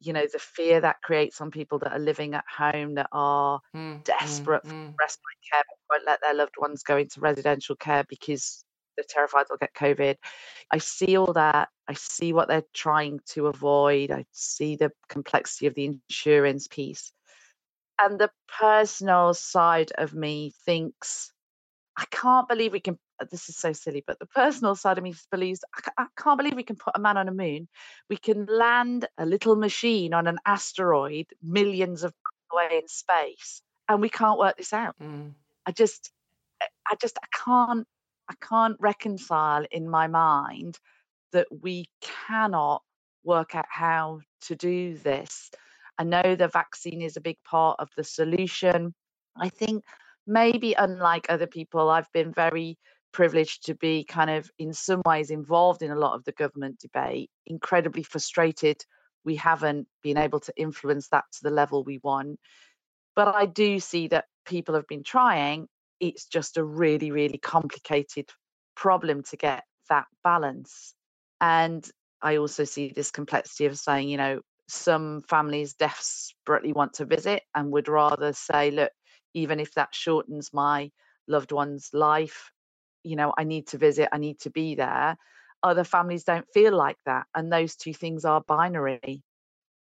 you 0.00 0.12
know, 0.12 0.26
the 0.30 0.38
fear 0.38 0.80
that 0.80 1.02
creates 1.02 1.40
on 1.40 1.50
people 1.50 1.78
that 1.80 1.92
are 1.92 1.98
living 1.98 2.34
at 2.34 2.44
home 2.48 2.94
that 2.94 3.08
are 3.12 3.60
mm, 3.74 3.94
mm, 3.94 4.04
desperate 4.04 4.66
for 4.66 4.74
mm. 4.74 4.94
respite 4.98 5.22
care 5.50 5.62
but 5.68 5.96
won't 5.96 6.06
let 6.06 6.20
their 6.20 6.34
loved 6.34 6.54
ones 6.58 6.82
go 6.82 6.96
into 6.96 7.20
residential 7.20 7.76
care 7.76 8.04
because 8.08 8.64
they're 8.96 9.04
terrified 9.08 9.46
they'll 9.48 9.58
get 9.58 9.74
COVID. 9.74 10.16
I 10.70 10.78
see 10.78 11.16
all 11.16 11.32
that. 11.32 11.68
I 11.88 11.94
see 11.94 12.32
what 12.32 12.48
they're 12.48 12.62
trying 12.72 13.20
to 13.30 13.48
avoid. 13.48 14.10
I 14.10 14.24
see 14.32 14.76
the 14.76 14.92
complexity 15.08 15.66
of 15.66 15.74
the 15.74 15.86
insurance 15.86 16.68
piece. 16.68 17.12
And 18.00 18.18
the 18.18 18.30
personal 18.58 19.34
side 19.34 19.92
of 19.98 20.14
me 20.14 20.52
thinks, 20.64 21.32
I 21.96 22.04
can't 22.10 22.48
believe 22.48 22.72
we 22.72 22.80
can. 22.80 22.98
uh, 23.20 23.26
This 23.30 23.48
is 23.48 23.56
so 23.56 23.72
silly, 23.72 24.02
but 24.06 24.18
the 24.18 24.26
personal 24.26 24.74
side 24.74 24.98
of 24.98 25.04
me 25.04 25.14
believes 25.30 25.60
I, 25.96 26.06
can't 26.16 26.38
believe 26.38 26.54
we 26.54 26.62
can 26.62 26.76
put 26.76 26.96
a 26.96 27.00
man 27.00 27.16
on 27.16 27.28
a 27.28 27.32
moon. 27.32 27.68
We 28.08 28.16
can 28.16 28.46
land 28.46 29.06
a 29.18 29.26
little 29.26 29.56
machine 29.56 30.14
on 30.14 30.26
an 30.26 30.38
asteroid 30.44 31.26
millions 31.42 32.02
of 32.02 32.12
miles 32.52 32.66
away 32.66 32.78
in 32.78 32.88
space 32.88 33.62
and 33.88 34.00
we 34.00 34.08
can't 34.08 34.38
work 34.38 34.56
this 34.56 34.72
out. 34.72 34.96
Mm. 35.02 35.32
I 35.66 35.72
just, 35.72 36.10
I 36.60 36.96
just, 37.00 37.18
I 37.22 37.26
can't, 37.44 37.86
I 38.28 38.34
can't 38.40 38.76
reconcile 38.80 39.64
in 39.70 39.88
my 39.88 40.06
mind 40.06 40.78
that 41.32 41.46
we 41.62 41.86
cannot 42.00 42.82
work 43.24 43.54
out 43.54 43.66
how 43.68 44.20
to 44.42 44.54
do 44.56 44.96
this. 44.96 45.50
I 45.98 46.04
know 46.04 46.34
the 46.34 46.48
vaccine 46.48 47.02
is 47.02 47.16
a 47.16 47.20
big 47.20 47.36
part 47.44 47.78
of 47.78 47.88
the 47.96 48.04
solution. 48.04 48.94
I 49.36 49.48
think 49.48 49.84
maybe 50.26 50.74
unlike 50.74 51.26
other 51.28 51.46
people, 51.46 51.90
I've 51.90 52.10
been 52.12 52.32
very 52.32 52.78
privileged 53.12 53.66
to 53.66 53.74
be 53.74 54.04
kind 54.04 54.30
of 54.30 54.50
in 54.58 54.72
some 54.72 55.02
ways 55.06 55.30
involved 55.30 55.82
in 55.82 55.90
a 55.90 55.98
lot 55.98 56.14
of 56.14 56.24
the 56.24 56.32
government 56.32 56.80
debate, 56.80 57.30
incredibly 57.46 58.02
frustrated 58.02 58.84
we 59.24 59.36
haven't 59.36 59.88
been 60.02 60.18
able 60.18 60.40
to 60.40 60.52
influence 60.56 61.08
that 61.08 61.24
to 61.32 61.38
the 61.42 61.50
level 61.50 61.82
we 61.82 61.98
want. 62.02 62.38
But 63.16 63.34
I 63.34 63.46
do 63.46 63.80
see 63.80 64.08
that 64.08 64.26
people 64.44 64.74
have 64.74 64.86
been 64.86 65.02
trying. 65.02 65.66
It's 66.00 66.26
just 66.26 66.56
a 66.56 66.64
really, 66.64 67.10
really 67.10 67.38
complicated 67.38 68.28
problem 68.76 69.22
to 69.24 69.36
get 69.36 69.64
that 69.88 70.06
balance. 70.22 70.94
And 71.40 71.88
I 72.20 72.36
also 72.36 72.64
see 72.64 72.92
this 72.94 73.10
complexity 73.10 73.66
of 73.66 73.78
saying, 73.78 74.08
you 74.08 74.16
know, 74.16 74.40
some 74.68 75.22
families 75.28 75.74
desperately 75.74 76.72
want 76.72 76.94
to 76.94 77.04
visit 77.04 77.42
and 77.54 77.70
would 77.70 77.88
rather 77.88 78.32
say, 78.32 78.70
look, 78.70 78.92
even 79.34 79.60
if 79.60 79.74
that 79.74 79.94
shortens 79.94 80.50
my 80.52 80.90
loved 81.28 81.52
one's 81.52 81.90
life, 81.92 82.50
you 83.02 83.16
know, 83.16 83.32
I 83.36 83.44
need 83.44 83.68
to 83.68 83.78
visit, 83.78 84.08
I 84.12 84.18
need 84.18 84.40
to 84.40 84.50
be 84.50 84.74
there. 84.74 85.16
Other 85.62 85.84
families 85.84 86.24
don't 86.24 86.46
feel 86.52 86.76
like 86.76 86.98
that. 87.06 87.26
And 87.34 87.52
those 87.52 87.76
two 87.76 87.92
things 87.94 88.24
are 88.24 88.40
binary. 88.40 89.22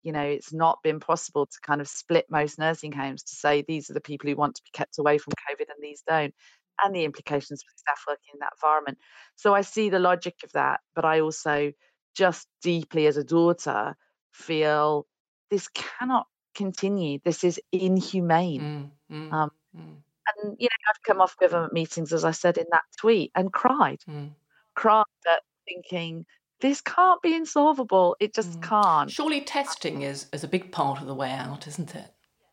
You 0.03 0.13
know, 0.13 0.23
it's 0.23 0.53
not 0.53 0.79
been 0.83 1.01
possible 1.01 1.47
to 1.47 1.61
kind 1.63 1.81
of 1.81 1.89
split 1.89 2.27
most 2.31 2.59
nursing 2.59 2.93
homes 2.93 3.23
to 3.25 3.37
say 3.37 3.63
these 3.63 3.89
are 3.91 3.95
the 3.95 4.01
people 4.01 4.29
who 4.29 4.37
want 4.37 4.57
to 4.57 4.63
be 4.63 4.71
kept 4.73 4.99
away 4.99 5.19
from 5.19 5.35
COVID 5.49 5.69
and 5.69 5.79
these 5.81 6.03
don't, 6.09 6.35
and 6.83 6.95
the 6.95 7.05
implications 7.05 7.63
for 7.63 7.73
staff 7.77 8.03
working 8.09 8.35
in 8.35 8.41
that 8.41 8.53
environment. 8.61 8.99
So 9.37 9.55
I 9.55 9.61
see 9.61 9.89
the 9.89 10.01
logic 10.01 10.35
of 10.43 10.53
that, 10.53 10.81
but 10.95 11.05
I 11.05 11.21
also 11.21 11.73
just 12.17 12.47
deeply 12.63 13.07
as 13.07 13.17
a 13.17 13.25
daughter 13.25 13.97
feel 14.33 15.07
this 15.51 15.69
cannot 15.69 16.27
continue. 16.55 17.19
This 17.25 17.45
is 17.45 17.61
inhumane. 17.73 18.93
Mm, 19.11 19.31
mm, 19.31 19.33
Um, 19.33 19.51
mm, 19.77 19.97
and 20.43 20.57
you 20.59 20.67
know, 20.67 20.91
I've 20.91 21.03
come 21.05 21.21
off 21.21 21.37
government 21.39 21.73
meetings, 21.73 22.13
as 22.13 22.25
I 22.25 22.31
said 22.31 22.59
in 22.59 22.67
that 22.71 22.83
tweet, 22.99 23.33
and 23.35 23.53
cried, 23.53 24.01
mm. 24.09 24.31
cried 24.75 25.05
at 25.27 25.43
thinking 25.67 26.25
this 26.61 26.81
can't 26.81 27.21
be 27.23 27.35
insolvable. 27.35 28.17
It 28.21 28.35
just 28.35 28.61
Mm. 28.61 28.69
can't. 28.69 29.11
Surely 29.11 29.41
testing 29.41 30.03
is, 30.03 30.29
is 30.33 30.45
a 30.45 30.49
big 30.49 30.71
part 30.71 31.01
of 31.01 31.09
the 31.09 31.15
way 31.15 31.33
out, 31.33 31.67
isn't 31.67 31.95
it? 31.95 32.09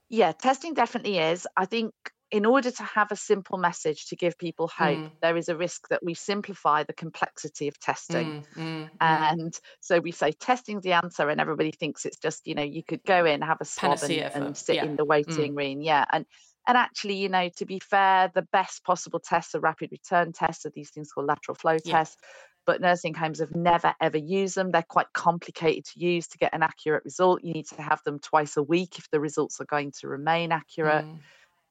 Yeah, 0.09 0.31
testing 0.31 0.73
definitely 0.73 1.19
is. 1.19 1.47
I 1.55 1.65
think 1.65 1.93
in 2.31 2.45
order 2.45 2.69
to 2.69 2.83
have 2.83 3.11
a 3.11 3.15
simple 3.15 3.57
message 3.57 4.07
to 4.07 4.15
give 4.15 4.37
people 4.37 4.67
hope, 4.67 4.97
Mm. 4.97 5.11
there 5.21 5.35
is 5.35 5.49
a 5.49 5.55
risk 5.55 5.87
that 5.89 6.03
we 6.03 6.13
simplify 6.13 6.83
the 6.83 6.93
complexity 6.93 7.67
of 7.67 7.79
testing. 7.79 8.45
Mm, 8.55 8.61
mm, 8.61 8.89
mm. 8.89 8.89
And 8.99 9.59
so 9.79 9.99
we 9.99 10.11
say 10.11 10.31
testing's 10.33 10.83
the 10.83 10.93
answer, 10.93 11.29
and 11.29 11.41
everybody 11.41 11.71
thinks 11.71 12.05
it's 12.05 12.17
just, 12.17 12.45
you 12.45 12.53
know, 12.53 12.63
you 12.63 12.83
could 12.83 13.03
go 13.03 13.25
in, 13.25 13.41
have 13.41 13.61
a 13.61 13.65
swab, 13.65 13.97
and, 14.03 14.11
and 14.11 14.57
sit 14.57 14.75
yeah. 14.75 14.85
in 14.85 14.95
the 14.95 15.05
waiting 15.05 15.55
room. 15.55 15.81
Yeah. 15.81 16.05
And 16.11 16.25
and 16.67 16.77
actually, 16.77 17.15
you 17.15 17.29
know, 17.29 17.49
to 17.57 17.65
be 17.65 17.79
fair, 17.79 18.29
the 18.35 18.43
best 18.51 18.83
possible 18.83 19.19
tests 19.19 19.55
are 19.55 19.59
rapid 19.59 19.91
return 19.91 20.33
tests, 20.33 20.67
are 20.67 20.71
these 20.75 20.91
things 20.91 21.11
called 21.11 21.25
lateral 21.25 21.55
flow 21.55 21.77
Yeah. 21.83 21.97
tests. 21.97 22.17
But 22.67 22.81
nursing 22.81 23.15
homes 23.15 23.39
have 23.39 23.55
never 23.55 23.95
ever 23.99 24.17
used 24.19 24.53
them. 24.53 24.69
They're 24.69 24.83
quite 24.83 25.11
complicated 25.13 25.85
to 25.85 25.99
use 25.99 26.27
to 26.27 26.37
get 26.37 26.53
an 26.53 26.61
accurate 26.61 27.03
result. 27.05 27.43
You 27.43 27.53
need 27.53 27.67
to 27.69 27.81
have 27.81 28.03
them 28.03 28.19
twice 28.19 28.55
a 28.57 28.61
week 28.61 28.99
if 28.99 29.09
the 29.09 29.19
results 29.19 29.59
are 29.59 29.65
going 29.65 29.93
to 29.99 30.07
remain 30.07 30.51
accurate. 30.51 31.05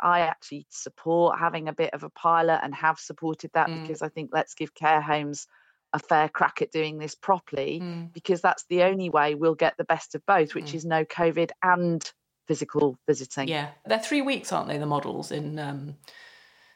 I 0.01 0.21
actually 0.21 0.67
support 0.71 1.39
having 1.39 1.69
a 1.69 1.73
bit 1.73 1.95
of 1.95 2.03
a 2.05 2.11
pilot 2.11 2.61
and 2.63 2.75
have 2.75 2.99
supported 2.99 3.51
that 3.55 3.69
Mm. 3.69 3.83
because 3.83 4.03
I 4.03 4.09
think 4.09 4.31
let's 4.33 4.55
give 4.55 4.75
care 4.75 5.01
homes 5.01 5.47
a 5.93 5.99
fair 5.99 6.29
crack 6.29 6.61
at 6.61 6.71
doing 6.71 6.99
this 6.99 7.15
properly 7.15 7.81
mm. 7.81 8.13
because 8.13 8.41
that's 8.41 8.65
the 8.69 8.83
only 8.83 9.09
way 9.11 9.35
we'll 9.35 9.55
get 9.55 9.77
the 9.79 9.85
best 9.85 10.15
of 10.15 10.25
both, 10.27 10.55
which 10.55 10.73
Mm. 10.73 10.75
is 10.75 10.85
no 10.85 11.05
COVID 11.05 11.51
and 11.63 12.13
physical 12.47 12.99
visiting. 13.07 13.49
Yeah, 13.49 13.71
they're 13.87 13.99
three 13.99 14.23
weeks, 14.23 14.53
aren't 14.53 14.69
they? 14.69 14.79
The 14.79 14.87
models 14.87 15.33
in 15.33 15.59
um, 15.59 15.97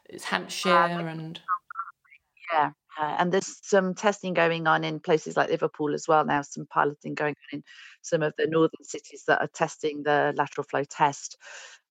it's 0.08 0.24
Hampshire 0.24 0.70
and 0.70 1.40
Yeah. 2.52 2.72
Uh, 2.98 3.16
and 3.18 3.32
there's 3.32 3.58
some 3.62 3.94
testing 3.94 4.34
going 4.34 4.66
on 4.66 4.84
in 4.84 5.00
places 5.00 5.34
like 5.34 5.48
Liverpool 5.48 5.94
as 5.94 6.06
well 6.06 6.26
now, 6.26 6.42
some 6.42 6.66
piloting 6.66 7.14
going 7.14 7.34
on 7.52 7.58
in 7.58 7.64
some 8.02 8.22
of 8.22 8.34
the 8.36 8.46
northern 8.46 8.84
cities 8.84 9.24
that 9.26 9.40
are 9.40 9.48
testing 9.48 10.02
the 10.02 10.34
lateral 10.36 10.66
flow 10.68 10.84
test. 10.84 11.38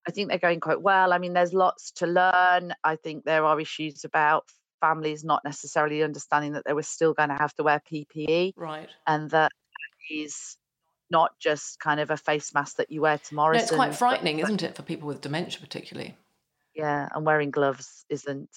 I 0.07 0.11
think 0.11 0.29
they're 0.29 0.39
going 0.39 0.59
quite 0.59 0.81
well. 0.81 1.13
I 1.13 1.17
mean, 1.17 1.33
there's 1.33 1.53
lots 1.53 1.91
to 1.93 2.07
learn. 2.07 2.73
I 2.83 2.95
think 2.95 3.23
there 3.23 3.45
are 3.45 3.59
issues 3.59 4.03
about 4.03 4.45
families 4.81 5.23
not 5.23 5.43
necessarily 5.45 6.03
understanding 6.03 6.53
that 6.53 6.63
they 6.65 6.73
were 6.73 6.83
still 6.83 7.13
going 7.13 7.29
to 7.29 7.35
have 7.35 7.53
to 7.53 7.63
wear 7.63 7.81
PPE 7.91 8.53
right. 8.57 8.89
and 9.05 9.29
that 9.29 9.51
is 10.09 10.57
not 11.11 11.37
just 11.39 11.79
kind 11.79 11.99
of 11.99 12.09
a 12.09 12.17
face 12.17 12.53
mask 12.53 12.77
that 12.77 12.91
you 12.91 13.01
wear 13.01 13.17
to 13.17 13.35
No, 13.35 13.51
it's 13.51 13.69
quite 13.69 13.93
frightening, 13.95 14.37
but- 14.37 14.45
isn't 14.45 14.63
it, 14.63 14.75
for 14.75 14.81
people 14.81 15.07
with 15.07 15.21
dementia, 15.21 15.59
particularly? 15.61 16.17
Yeah, 16.73 17.09
and 17.13 17.25
wearing 17.25 17.51
gloves 17.51 18.05
isn't 18.09 18.49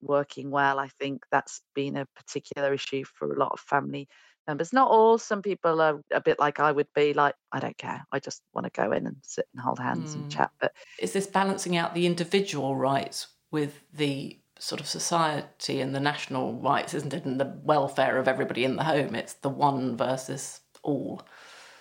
working 0.00 0.50
well. 0.50 0.78
I 0.78 0.88
think 1.00 1.24
that's 1.30 1.60
been 1.74 1.96
a 1.96 2.06
particular 2.16 2.72
issue 2.72 3.04
for 3.04 3.32
a 3.32 3.38
lot 3.38 3.52
of 3.52 3.60
family 3.60 4.08
members. 4.46 4.72
Not 4.72 4.90
all. 4.90 5.18
Some 5.18 5.42
people 5.42 5.80
are 5.80 6.00
a 6.12 6.20
bit 6.20 6.38
like 6.38 6.60
I 6.60 6.72
would 6.72 6.88
be, 6.94 7.12
like, 7.14 7.34
I 7.52 7.60
don't 7.60 7.76
care. 7.78 8.04
I 8.12 8.18
just 8.18 8.42
want 8.54 8.64
to 8.64 8.70
go 8.80 8.92
in 8.92 9.06
and 9.06 9.16
sit 9.22 9.46
and 9.52 9.62
hold 9.62 9.78
hands 9.78 10.12
Mm. 10.14 10.22
and 10.22 10.30
chat. 10.30 10.50
But 10.60 10.72
Is 10.98 11.12
this 11.12 11.26
balancing 11.26 11.76
out 11.76 11.94
the 11.94 12.06
individual 12.06 12.76
rights 12.76 13.28
with 13.50 13.82
the 13.92 14.38
sort 14.58 14.80
of 14.80 14.86
society 14.86 15.80
and 15.80 15.94
the 15.94 16.00
national 16.00 16.54
rights, 16.60 16.94
isn't 16.94 17.12
it? 17.12 17.24
And 17.24 17.38
the 17.40 17.58
welfare 17.62 18.18
of 18.18 18.26
everybody 18.28 18.64
in 18.64 18.76
the 18.76 18.84
home. 18.84 19.14
It's 19.14 19.34
the 19.34 19.50
one 19.50 19.96
versus 19.96 20.60
all. 20.82 21.22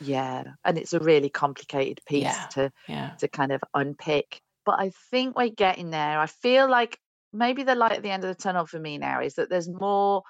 yeah, 0.01 0.43
and 0.65 0.78
it's 0.78 0.91
a 0.91 0.99
really 0.99 1.30
complicated 1.30 2.01
piece 2.06 2.23
Yeah. 2.23 2.47
to 2.51 2.71
Yeah. 2.88 3.12
to 3.19 3.28
kind 3.30 3.54
of 3.54 3.62
unpick. 3.73 4.41
But 4.65 4.80
I 4.80 4.91
think 5.10 5.38
we're 5.38 5.49
getting 5.49 5.89
there. 5.91 6.19
I 6.19 6.25
feel 6.25 6.67
like 6.69 6.99
maybe 7.32 7.63
the 7.63 7.75
light 7.75 7.93
at 7.93 8.04
the 8.04 8.10
end 8.12 8.23
of 8.25 8.28
the 8.36 8.41
tunnel 8.41 8.65
for 8.65 8.78
me 8.80 8.97
now 8.97 9.21
is 9.21 9.36
that 9.36 9.49
there's 9.49 9.69
more 9.69 10.23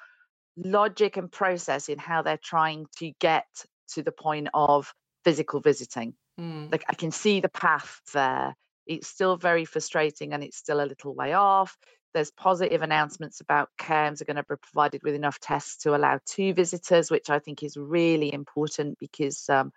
logic 0.58 1.18
and 1.18 1.32
process 1.32 1.90
in 1.90 1.98
how 1.98 2.22
they're 2.22 2.40
trying 2.42 2.86
to 2.98 3.12
get 3.20 3.46
to 3.94 4.04
the 4.04 4.12
point 4.12 4.50
of 4.54 4.94
physical 5.24 5.60
visiting. 5.60 6.14
Mm. 6.40 6.72
Like 6.72 6.86
I 6.90 6.94
can 6.94 7.12
see 7.12 7.40
the 7.40 7.50
path 7.50 8.02
there. 8.14 8.56
It's 8.86 9.08
still 9.08 9.38
very 9.38 9.66
frustrating 9.66 10.34
and 10.34 10.44
it's 10.44 10.58
still 10.58 10.82
a 10.82 10.86
little 10.86 11.16
way 11.16 11.34
off. 11.34 11.78
There's 12.14 12.32
positive 12.32 12.82
announcements 12.82 13.42
about 13.42 13.70
CAMS 13.78 14.22
are 14.22 14.26
going 14.26 14.38
to 14.38 14.44
be 14.44 14.56
provided 14.62 15.02
with 15.04 15.16
enough 15.16 15.40
tests 15.40 15.84
to 15.84 15.96
allow 15.96 16.20
two 16.26 16.54
visitors, 16.54 17.12
which 17.12 17.30
I 17.30 17.40
think 17.40 17.62
is 17.64 17.76
really 17.76 18.34
important 18.34 18.98
because 19.00 19.50
um, 19.50 19.72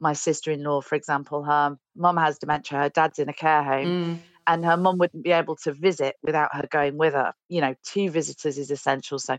my 0.00 0.12
sister-in-law, 0.12 0.80
for 0.80 0.94
example, 0.96 1.44
her 1.44 1.76
mum 1.94 2.16
has 2.16 2.38
dementia, 2.38 2.78
her 2.78 2.88
dad's 2.88 3.18
in 3.18 3.28
a 3.28 3.32
care 3.32 3.62
home, 3.62 3.86
Mm. 3.86 4.18
And 4.48 4.64
her 4.64 4.78
mum 4.78 4.96
wouldn't 4.98 5.22
be 5.22 5.30
able 5.30 5.56
to 5.56 5.72
visit 5.72 6.16
without 6.22 6.54
her 6.54 6.66
going 6.70 6.96
with 6.96 7.12
her. 7.12 7.34
You 7.48 7.60
know, 7.60 7.74
two 7.84 8.10
visitors 8.10 8.56
is 8.56 8.70
essential. 8.70 9.18
So 9.18 9.36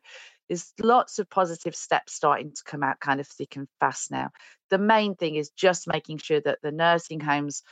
there's 0.47 0.71
lots 0.79 1.17
of 1.17 1.29
positive 1.29 1.75
steps 1.75 2.13
starting 2.13 2.51
to 2.51 2.63
come 2.63 2.83
out 2.83 2.99
kind 2.99 3.19
of 3.19 3.27
thick 3.27 3.55
and 3.55 3.67
fast 3.79 4.11
now. 4.11 4.29
The 4.69 4.77
main 4.77 5.15
thing 5.15 5.35
is 5.35 5.49
just 5.49 5.87
making 5.87 6.19
sure 6.19 6.39
that 6.41 6.59
the 6.61 6.71
nursing 6.71 7.19
homes 7.19 7.63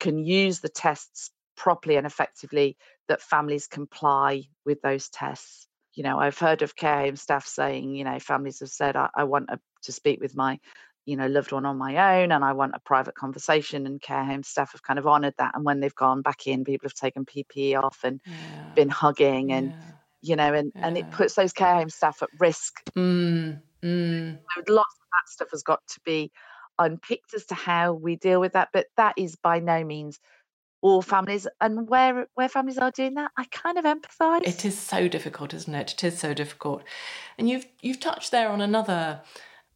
can 0.00 0.18
use 0.18 0.60
the 0.60 0.68
tests 0.68 1.30
properly 1.56 1.96
and 1.96 2.06
effectively, 2.06 2.76
that 3.08 3.22
families 3.22 3.68
comply 3.68 4.42
with 4.66 4.82
those 4.82 5.08
tests. 5.10 5.68
You 5.92 6.02
know, 6.02 6.18
I've 6.18 6.38
heard 6.38 6.62
of 6.62 6.74
care 6.74 7.00
home 7.00 7.16
staff 7.16 7.46
saying, 7.46 7.94
you 7.94 8.02
know, 8.02 8.18
families 8.18 8.60
have 8.60 8.70
said, 8.70 8.96
I, 8.96 9.10
I 9.14 9.24
want 9.24 9.50
a, 9.50 9.60
to 9.82 9.92
speak 9.92 10.20
with 10.20 10.34
my 10.34 10.58
you 11.06 11.16
know 11.16 11.26
loved 11.26 11.52
one 11.52 11.66
on 11.66 11.76
my 11.78 12.20
own 12.20 12.30
and 12.32 12.44
i 12.44 12.52
want 12.52 12.74
a 12.74 12.80
private 12.80 13.14
conversation 13.14 13.86
and 13.86 14.00
care 14.02 14.24
home 14.24 14.42
staff 14.42 14.72
have 14.72 14.82
kind 14.82 14.98
of 14.98 15.06
honored 15.06 15.34
that 15.38 15.52
and 15.54 15.64
when 15.64 15.80
they've 15.80 15.94
gone 15.94 16.22
back 16.22 16.46
in 16.46 16.64
people 16.64 16.86
have 16.86 16.94
taken 16.94 17.24
ppe 17.24 17.76
off 17.82 18.00
and 18.04 18.20
Yeah. 18.26 18.74
been 18.74 18.88
hugging 18.88 19.52
and 19.52 19.72
yeah. 19.72 19.92
you 20.22 20.36
know 20.36 20.52
and 20.54 20.72
and 20.76 20.98
it 20.98 21.10
puts 21.10 21.34
those 21.34 21.52
care 21.52 21.74
home 21.74 21.90
staff 21.90 22.22
at 22.22 22.28
risk 22.38 22.82
Mm. 22.96 23.62
Mm. 23.82 24.38
So 24.54 24.62
lots 24.72 24.94
of 25.00 25.06
that 25.12 25.28
stuff 25.28 25.48
has 25.52 25.62
got 25.62 25.80
to 25.88 26.00
be 26.04 26.30
unpicked 26.78 27.34
as 27.34 27.46
to 27.46 27.54
how 27.54 27.92
we 27.92 28.16
deal 28.16 28.40
with 28.40 28.52
that 28.52 28.68
but 28.72 28.86
that 28.96 29.14
is 29.16 29.36
by 29.36 29.58
no 29.58 29.82
means 29.84 30.18
all 30.82 31.02
families 31.02 31.46
and 31.60 31.88
where 31.88 32.26
where 32.34 32.48
families 32.48 32.78
are 32.78 32.90
doing 32.90 33.14
that 33.14 33.30
i 33.36 33.44
kind 33.50 33.76
of 33.78 33.84
empathize 33.84 34.46
It 34.46 34.64
is 34.64 34.78
so 34.78 35.08
difficult, 35.08 35.52
isn't 35.52 35.74
it? 35.74 35.92
It 35.92 36.04
is 36.04 36.18
so 36.18 36.32
difficult. 36.32 36.82
And 37.36 37.48
you've 37.50 37.66
you've 37.82 38.00
touched 38.00 38.30
there 38.30 38.48
on 38.48 38.60
another 38.62 39.20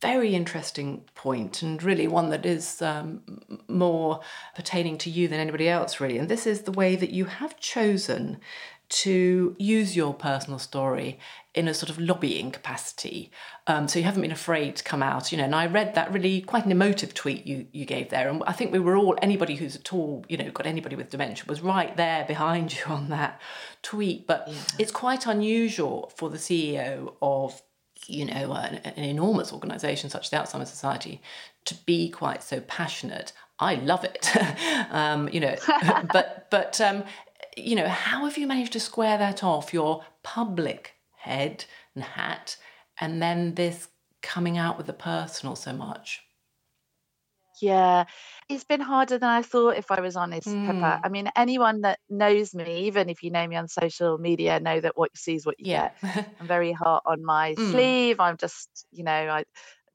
very 0.01 0.35
interesting 0.35 1.05
point, 1.15 1.63
and 1.63 1.83
really 1.83 2.07
one 2.07 2.31
that 2.31 2.45
is 2.45 2.83
um, 2.83 3.23
more 3.69 4.21
pertaining 4.55 4.99
to 4.99 5.11
you 5.11 5.29
than 5.29 5.41
anybody 5.41 5.69
else, 5.69 6.01
really. 6.01 6.19
And 6.19 6.29
this 6.29 6.47
is 6.47 6.63
the 6.63 6.73
way 6.73 6.97
that 6.97 7.11
you 7.11 7.27
have 7.27 7.59
chosen 7.59 8.41
to 8.89 9.57
use 9.59 9.97
your 9.97 10.15
personal 10.15 10.59
story 10.59 11.19
in 11.55 11.69
a 11.69 11.75
sort 11.75 11.89
of 11.89 11.99
lobbying 11.99 12.51
capacity. 12.51 13.31
Um, 13.67 13.89
so 13.89 13.99
you 13.99 14.05
haven't 14.05 14.23
been 14.23 14.31
afraid 14.31 14.77
to 14.77 14.85
come 14.85 15.03
out, 15.03 15.33
you 15.33 15.39
know. 15.39 15.45
And 15.45 15.55
I 15.55 15.67
read 15.67 15.95
that 15.95 16.13
really 16.13 16.41
quite 16.41 16.65
an 16.67 16.73
emotive 16.73 17.15
tweet 17.15 17.47
you 17.47 17.67
you 17.73 17.87
gave 17.87 18.11
there, 18.11 18.29
and 18.29 18.43
I 18.47 18.53
think 18.53 18.73
we 18.73 18.79
were 18.79 18.97
all 18.97 19.17
anybody 19.23 19.55
who's 19.55 19.77
at 19.77 19.93
all, 19.93 20.25
you 20.29 20.37
know, 20.37 20.51
got 20.51 20.67
anybody 20.67 20.97
with 20.97 21.11
dementia 21.11 21.45
was 21.49 21.61
right 21.61 21.97
there 21.97 22.25
behind 22.27 22.73
you 22.77 22.85
on 22.87 23.09
that 23.09 23.41
tweet. 23.83 24.27
But 24.27 24.49
yeah. 24.49 24.55
it's 24.79 24.93
quite 24.93 25.27
unusual 25.27 26.13
for 26.17 26.29
the 26.29 26.39
CEO 26.39 27.15
of 27.23 27.63
you 28.09 28.25
know 28.25 28.53
an, 28.53 28.77
an 28.77 29.05
enormous 29.05 29.53
organisation 29.53 30.11
such 30.11 30.25
as 30.27 30.31
the 30.31 30.37
Alzheimer's 30.37 30.71
Society 30.71 31.21
to 31.67 31.75
be 31.87 32.09
quite 32.11 32.43
so 32.43 32.61
passionate. 32.61 33.33
I 33.59 33.77
love 33.77 34.05
it, 34.05 34.31
um, 34.91 35.29
you 35.31 35.41
know. 35.41 35.57
but 36.13 36.49
but 36.51 36.81
um, 36.81 37.05
you 37.57 37.77
know, 37.77 37.89
how 37.89 38.25
have 38.25 38.37
you 38.39 38.47
managed 38.47 38.73
to 38.73 38.81
square 38.81 39.19
that 39.19 39.45
off? 39.45 39.73
Your 39.73 40.05
public 40.23 40.95
head 41.17 41.65
and 41.95 42.05
hat, 42.05 42.57
and 42.99 43.23
then 43.23 43.55
this 43.55 43.89
coming 44.23 44.59
out 44.59 44.77
with 44.77 44.87
the 44.87 44.93
personal 44.93 45.55
so 45.55 45.73
much. 45.73 46.24
Yeah, 47.61 48.05
it's 48.49 48.65
been 48.65 48.81
harder 48.81 49.19
than 49.19 49.29
I 49.29 49.43
thought, 49.43 49.77
if 49.77 49.91
I 49.91 50.01
was 50.01 50.17
honest, 50.17 50.49
mm. 50.49 50.67
Pippa. 50.67 51.01
I 51.05 51.09
mean, 51.09 51.31
anyone 51.37 51.83
that 51.83 51.99
knows 52.11 52.55
me, 52.55 52.87
even 52.87 53.09
if 53.09 53.23
you 53.23 53.31
know 53.31 53.47
me 53.47 53.57
on 53.57 53.69
social 53.69 54.19
media, 54.19 54.61
know 54.61 54.81
that 54.81 54.97
what 54.97 55.11
you 55.15 55.19
see 55.19 55.35
is 55.35 55.47
what 55.47 55.59
you 55.59 55.71
yeah. 55.71 55.91
get. 56.03 56.35
I'm 56.41 56.47
very 56.47 56.73
hot 56.73 57.03
on 57.07 57.25
my 57.25 57.55
mm. 57.55 57.71
sleeve. 57.71 58.21
I'm 58.21 58.37
just, 58.37 58.69
you 58.93 59.05
know, 59.05 59.13
I 59.13 59.45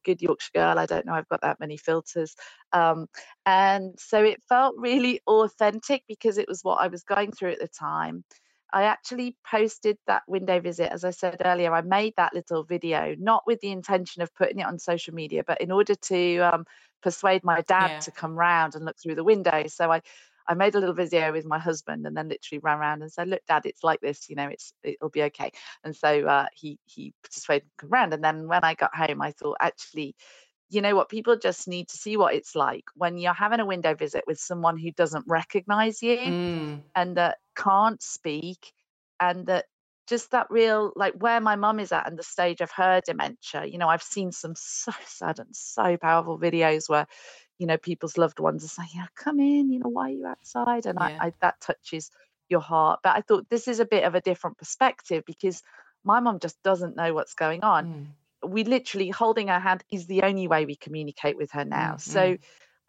good 0.06 0.22
Yorkshire 0.22 0.52
girl. 0.56 0.80
I 0.80 0.86
don't 0.86 1.06
know 1.06 1.14
I've 1.14 1.30
got 1.30 1.42
that 1.42 1.60
many 1.60 1.78
filters. 1.78 2.36
Um, 2.74 3.08
and 3.46 3.96
so 3.98 4.24
it 4.24 4.42
felt 4.48 4.76
really 4.78 5.22
authentic 5.28 6.04
because 6.08 6.38
it 6.38 6.48
was 6.48 6.62
what 6.64 6.80
I 6.80 6.88
was 6.88 7.04
going 7.04 7.32
through 7.32 7.52
at 7.52 7.60
the 7.60 7.68
time. 7.68 8.24
I 8.72 8.84
actually 8.84 9.36
posted 9.50 9.98
that 10.06 10.22
window 10.28 10.60
visit, 10.60 10.92
as 10.92 11.04
I 11.04 11.10
said 11.10 11.38
earlier. 11.44 11.74
I 11.74 11.82
made 11.82 12.14
that 12.18 12.36
little 12.36 12.64
video, 12.64 13.16
not 13.18 13.44
with 13.48 13.60
the 13.62 13.72
intention 13.72 14.22
of 14.22 14.34
putting 14.36 14.60
it 14.60 14.68
on 14.68 14.78
social 14.78 15.14
media, 15.14 15.44
but 15.46 15.60
in 15.60 15.72
order 15.72 15.96
to 15.96 16.38
um, 16.40 16.66
persuade 17.02 17.44
my 17.44 17.62
dad 17.62 17.92
yeah. 17.92 18.00
to 18.00 18.12
come 18.12 18.36
round 18.36 18.76
and 18.76 18.86
look 18.86 18.98
through 19.00 19.16
the 19.16 19.24
window. 19.24 19.66
So 19.68 19.92
I, 19.92 20.02
I 20.48 20.54
made 20.54 20.76
a 20.76 20.80
little 20.80 20.96
video 20.96 21.32
with 21.32 21.46
my 21.46 21.60
husband 21.60 22.06
and 22.06 22.18
then 22.18 22.30
literally 22.30 22.60
ran 22.60 22.80
around 22.80 23.02
and 23.02 23.12
said, 23.12 23.28
"Look, 23.28 23.42
Dad, 23.48 23.66
it's 23.66 23.84
like 23.84 24.02
this. 24.02 24.30
You 24.30 24.36
know, 24.36 24.48
it's 24.48 24.74
it'll 24.84 25.10
be 25.10 25.24
okay." 25.24 25.52
And 25.84 25.96
so 25.96 26.26
uh, 26.26 26.48
he 26.54 26.80
he 26.86 27.14
persuaded 27.24 27.66
me 27.66 27.70
to 27.70 27.82
come 27.82 27.90
round. 27.92 28.14
And 28.14 28.24
then 28.24 28.48
when 28.48 28.64
I 28.64 28.74
got 28.74 28.96
home, 28.96 29.22
I 29.22 29.32
thought, 29.32 29.58
actually, 29.60 30.16
you 30.70 30.82
know 30.82 30.96
what? 30.96 31.10
People 31.10 31.36
just 31.38 31.68
need 31.68 31.88
to 31.90 31.98
see 31.98 32.18
what 32.18 32.34
it's 32.34 32.56
like 32.56 32.86
when 32.96 33.18
you're 33.18 33.34
having 33.34 33.60
a 33.60 33.66
window 33.66 33.96
visit 33.96 34.24
with 34.28 34.40
someone 34.40 34.78
who 34.78 34.92
doesn't 34.92 35.26
recognize 35.28 36.02
you 36.02 36.18
mm. 36.18 36.82
and 36.96 37.18
that 37.18 37.38
can't 37.56 38.02
speak 38.02 38.74
and 39.20 39.48
that 39.48 39.66
just 40.10 40.32
that 40.32 40.48
real 40.50 40.92
like 40.96 41.14
where 41.14 41.40
my 41.40 41.56
mum 41.56 41.80
is 41.80 41.92
at 41.92 42.08
and 42.08 42.18
the 42.18 42.24
stage 42.24 42.62
of 42.62 42.72
her 42.72 43.02
dementia 43.06 43.66
you 43.66 43.78
know 43.78 43.88
i've 43.88 44.04
seen 44.04 44.32
some 44.32 44.54
so 44.58 44.92
sad 45.06 45.40
and 45.40 45.56
so 45.56 45.98
powerful 45.98 46.40
videos 46.40 46.90
where 46.90 47.08
you 47.58 47.68
know 47.68 47.78
people's 47.78 48.18
loved 48.18 48.40
ones 48.40 48.64
are 48.66 48.68
saying 48.68 48.90
yeah 48.96 49.08
come 49.16 49.40
in 49.40 49.72
you 49.72 49.80
know 49.80 49.90
why 49.90 50.10
are 50.10 50.14
you 50.14 50.26
outside 50.26 50.86
and 50.86 50.98
yeah. 51.00 51.18
I, 51.22 51.28
I 51.28 51.34
that 51.42 51.62
touches 51.62 52.12
your 52.50 52.62
heart 52.62 53.00
but 53.04 53.16
i 53.16 53.22
thought 53.22 53.50
this 53.50 53.68
is 53.68 53.80
a 53.80 53.86
bit 53.86 54.04
of 54.04 54.16
a 54.16 54.22
different 54.22 54.58
perspective 54.58 55.24
because 55.26 55.62
my 56.04 56.20
mum 56.20 56.40
just 56.40 56.62
doesn't 56.64 56.96
know 56.96 57.14
what's 57.14 57.36
going 57.36 57.64
on 57.64 57.86
mm 57.86 58.06
we 58.44 58.64
literally 58.64 59.10
holding 59.10 59.48
her 59.48 59.60
hand 59.60 59.84
is 59.92 60.08
the 60.08 60.24
only 60.24 60.48
way 60.48 60.66
we 60.66 60.76
communicate 60.76 61.38
with 61.38 61.52
her 61.52 61.66
now. 61.66 61.96
Mm-hmm. 61.96 62.12
So 62.12 62.38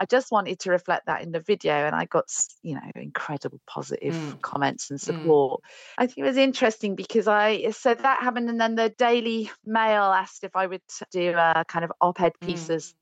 I 0.01 0.07
just 0.07 0.33
wanted 0.33 0.59
to 0.61 0.71
reflect 0.71 1.07
that 1.07 1.23
in 1.23 1.31
the 1.31 1.41
video, 1.41 1.75
and 1.75 1.95
I 1.95 2.07
got 2.07 2.25
you 2.63 2.75
know 2.75 2.81
incredible 2.97 3.61
positive 3.67 4.15
mm. 4.15 4.41
comments 4.41 4.91
and 4.91 4.99
mm. 4.99 5.03
support. 5.03 5.61
Mm. 5.61 5.67
I 5.99 6.07
think 6.07 6.19
it 6.19 6.23
was 6.25 6.39
interesting 6.39 6.97
because 6.97 7.29
I 7.29 7.71
said 7.73 7.99
that 7.99 8.23
happened, 8.23 8.49
and 8.49 8.59
then 8.59 8.77
the 8.77 8.89
Daily 8.89 9.51
Mail 9.67 10.05
asked 10.05 10.43
if 10.43 10.57
I 10.57 10.67
would 10.67 10.81
do 11.13 11.35
a 11.37 11.65
kind 11.69 11.85
of 11.85 11.93
op-ed 12.01 12.33
mm. 12.41 12.47
pieces, 12.47 12.95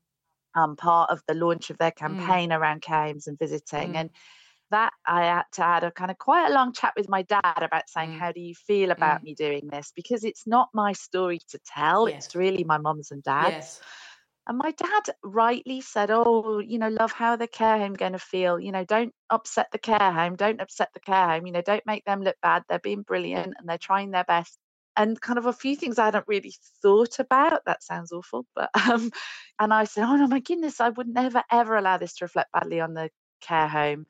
mm. 0.55 0.61
um, 0.61 0.75
part 0.75 1.09
of 1.09 1.21
the 1.25 1.35
launch 1.35 1.69
of 1.69 1.77
their 1.77 1.91
mm. 1.91 1.97
campaign 1.97 2.51
around 2.51 2.81
care 2.81 3.05
and 3.05 3.39
visiting, 3.39 3.95
and 3.95 4.09
that 4.71 4.91
I 5.07 5.23
had 5.23 5.43
to 5.53 5.61
had 5.61 5.83
a 5.85 5.91
kind 5.91 6.11
of 6.11 6.17
quite 6.17 6.49
a 6.49 6.53
long 6.53 6.73
chat 6.73 6.93
with 6.97 7.07
my 7.07 7.21
dad 7.21 7.61
about 7.61 7.89
saying. 7.89 8.11
How 8.11 8.33
do 8.33 8.41
you 8.41 8.53
feel 8.53 8.91
about 8.91 9.21
mm. 9.21 9.23
me 9.23 9.35
doing 9.35 9.69
this? 9.71 9.93
Because 9.95 10.25
it's 10.25 10.45
not 10.45 10.67
my 10.73 10.91
story 10.91 11.39
to 11.49 11.59
tell, 11.65 12.09
yes. 12.09 12.25
it's 12.25 12.35
really 12.35 12.65
my 12.65 12.77
mum's 12.77 13.11
and 13.11 13.23
dad's. 13.23 13.51
Yes. 13.51 13.81
And 14.47 14.57
my 14.57 14.71
dad 14.71 15.03
rightly 15.23 15.81
said, 15.81 16.09
Oh, 16.11 16.59
you 16.59 16.79
know, 16.79 16.89
love, 16.89 17.11
how 17.11 17.35
the 17.35 17.47
care 17.47 17.77
home 17.77 17.93
going 17.93 18.13
to 18.13 18.19
feel? 18.19 18.59
You 18.59 18.71
know, 18.71 18.83
don't 18.83 19.13
upset 19.29 19.69
the 19.71 19.77
care 19.79 20.11
home, 20.11 20.35
don't 20.35 20.59
upset 20.61 20.89
the 20.93 20.99
care 20.99 21.27
home, 21.29 21.45
you 21.45 21.51
know, 21.53 21.61
don't 21.61 21.85
make 21.85 22.03
them 22.05 22.21
look 22.23 22.37
bad. 22.41 22.63
They're 22.67 22.79
being 22.79 23.03
brilliant 23.03 23.55
and 23.57 23.69
they're 23.69 23.77
trying 23.77 24.11
their 24.11 24.23
best. 24.23 24.57
And 24.97 25.21
kind 25.21 25.37
of 25.39 25.45
a 25.45 25.53
few 25.53 25.75
things 25.75 25.99
I 25.99 26.05
hadn't 26.05 26.27
really 26.27 26.53
thought 26.81 27.19
about. 27.19 27.63
That 27.65 27.83
sounds 27.83 28.11
awful, 28.11 28.45
but 28.55 28.69
um, 28.89 29.11
and 29.59 29.73
I 29.73 29.83
said, 29.85 30.03
Oh 30.05 30.15
no, 30.15 30.27
my 30.27 30.39
goodness, 30.39 30.81
I 30.81 30.89
would 30.89 31.07
never 31.07 31.43
ever 31.51 31.75
allow 31.75 31.97
this 31.97 32.15
to 32.15 32.25
reflect 32.25 32.51
badly 32.51 32.79
on 32.81 32.93
the 32.95 33.11
care 33.41 33.67
home 33.67 34.07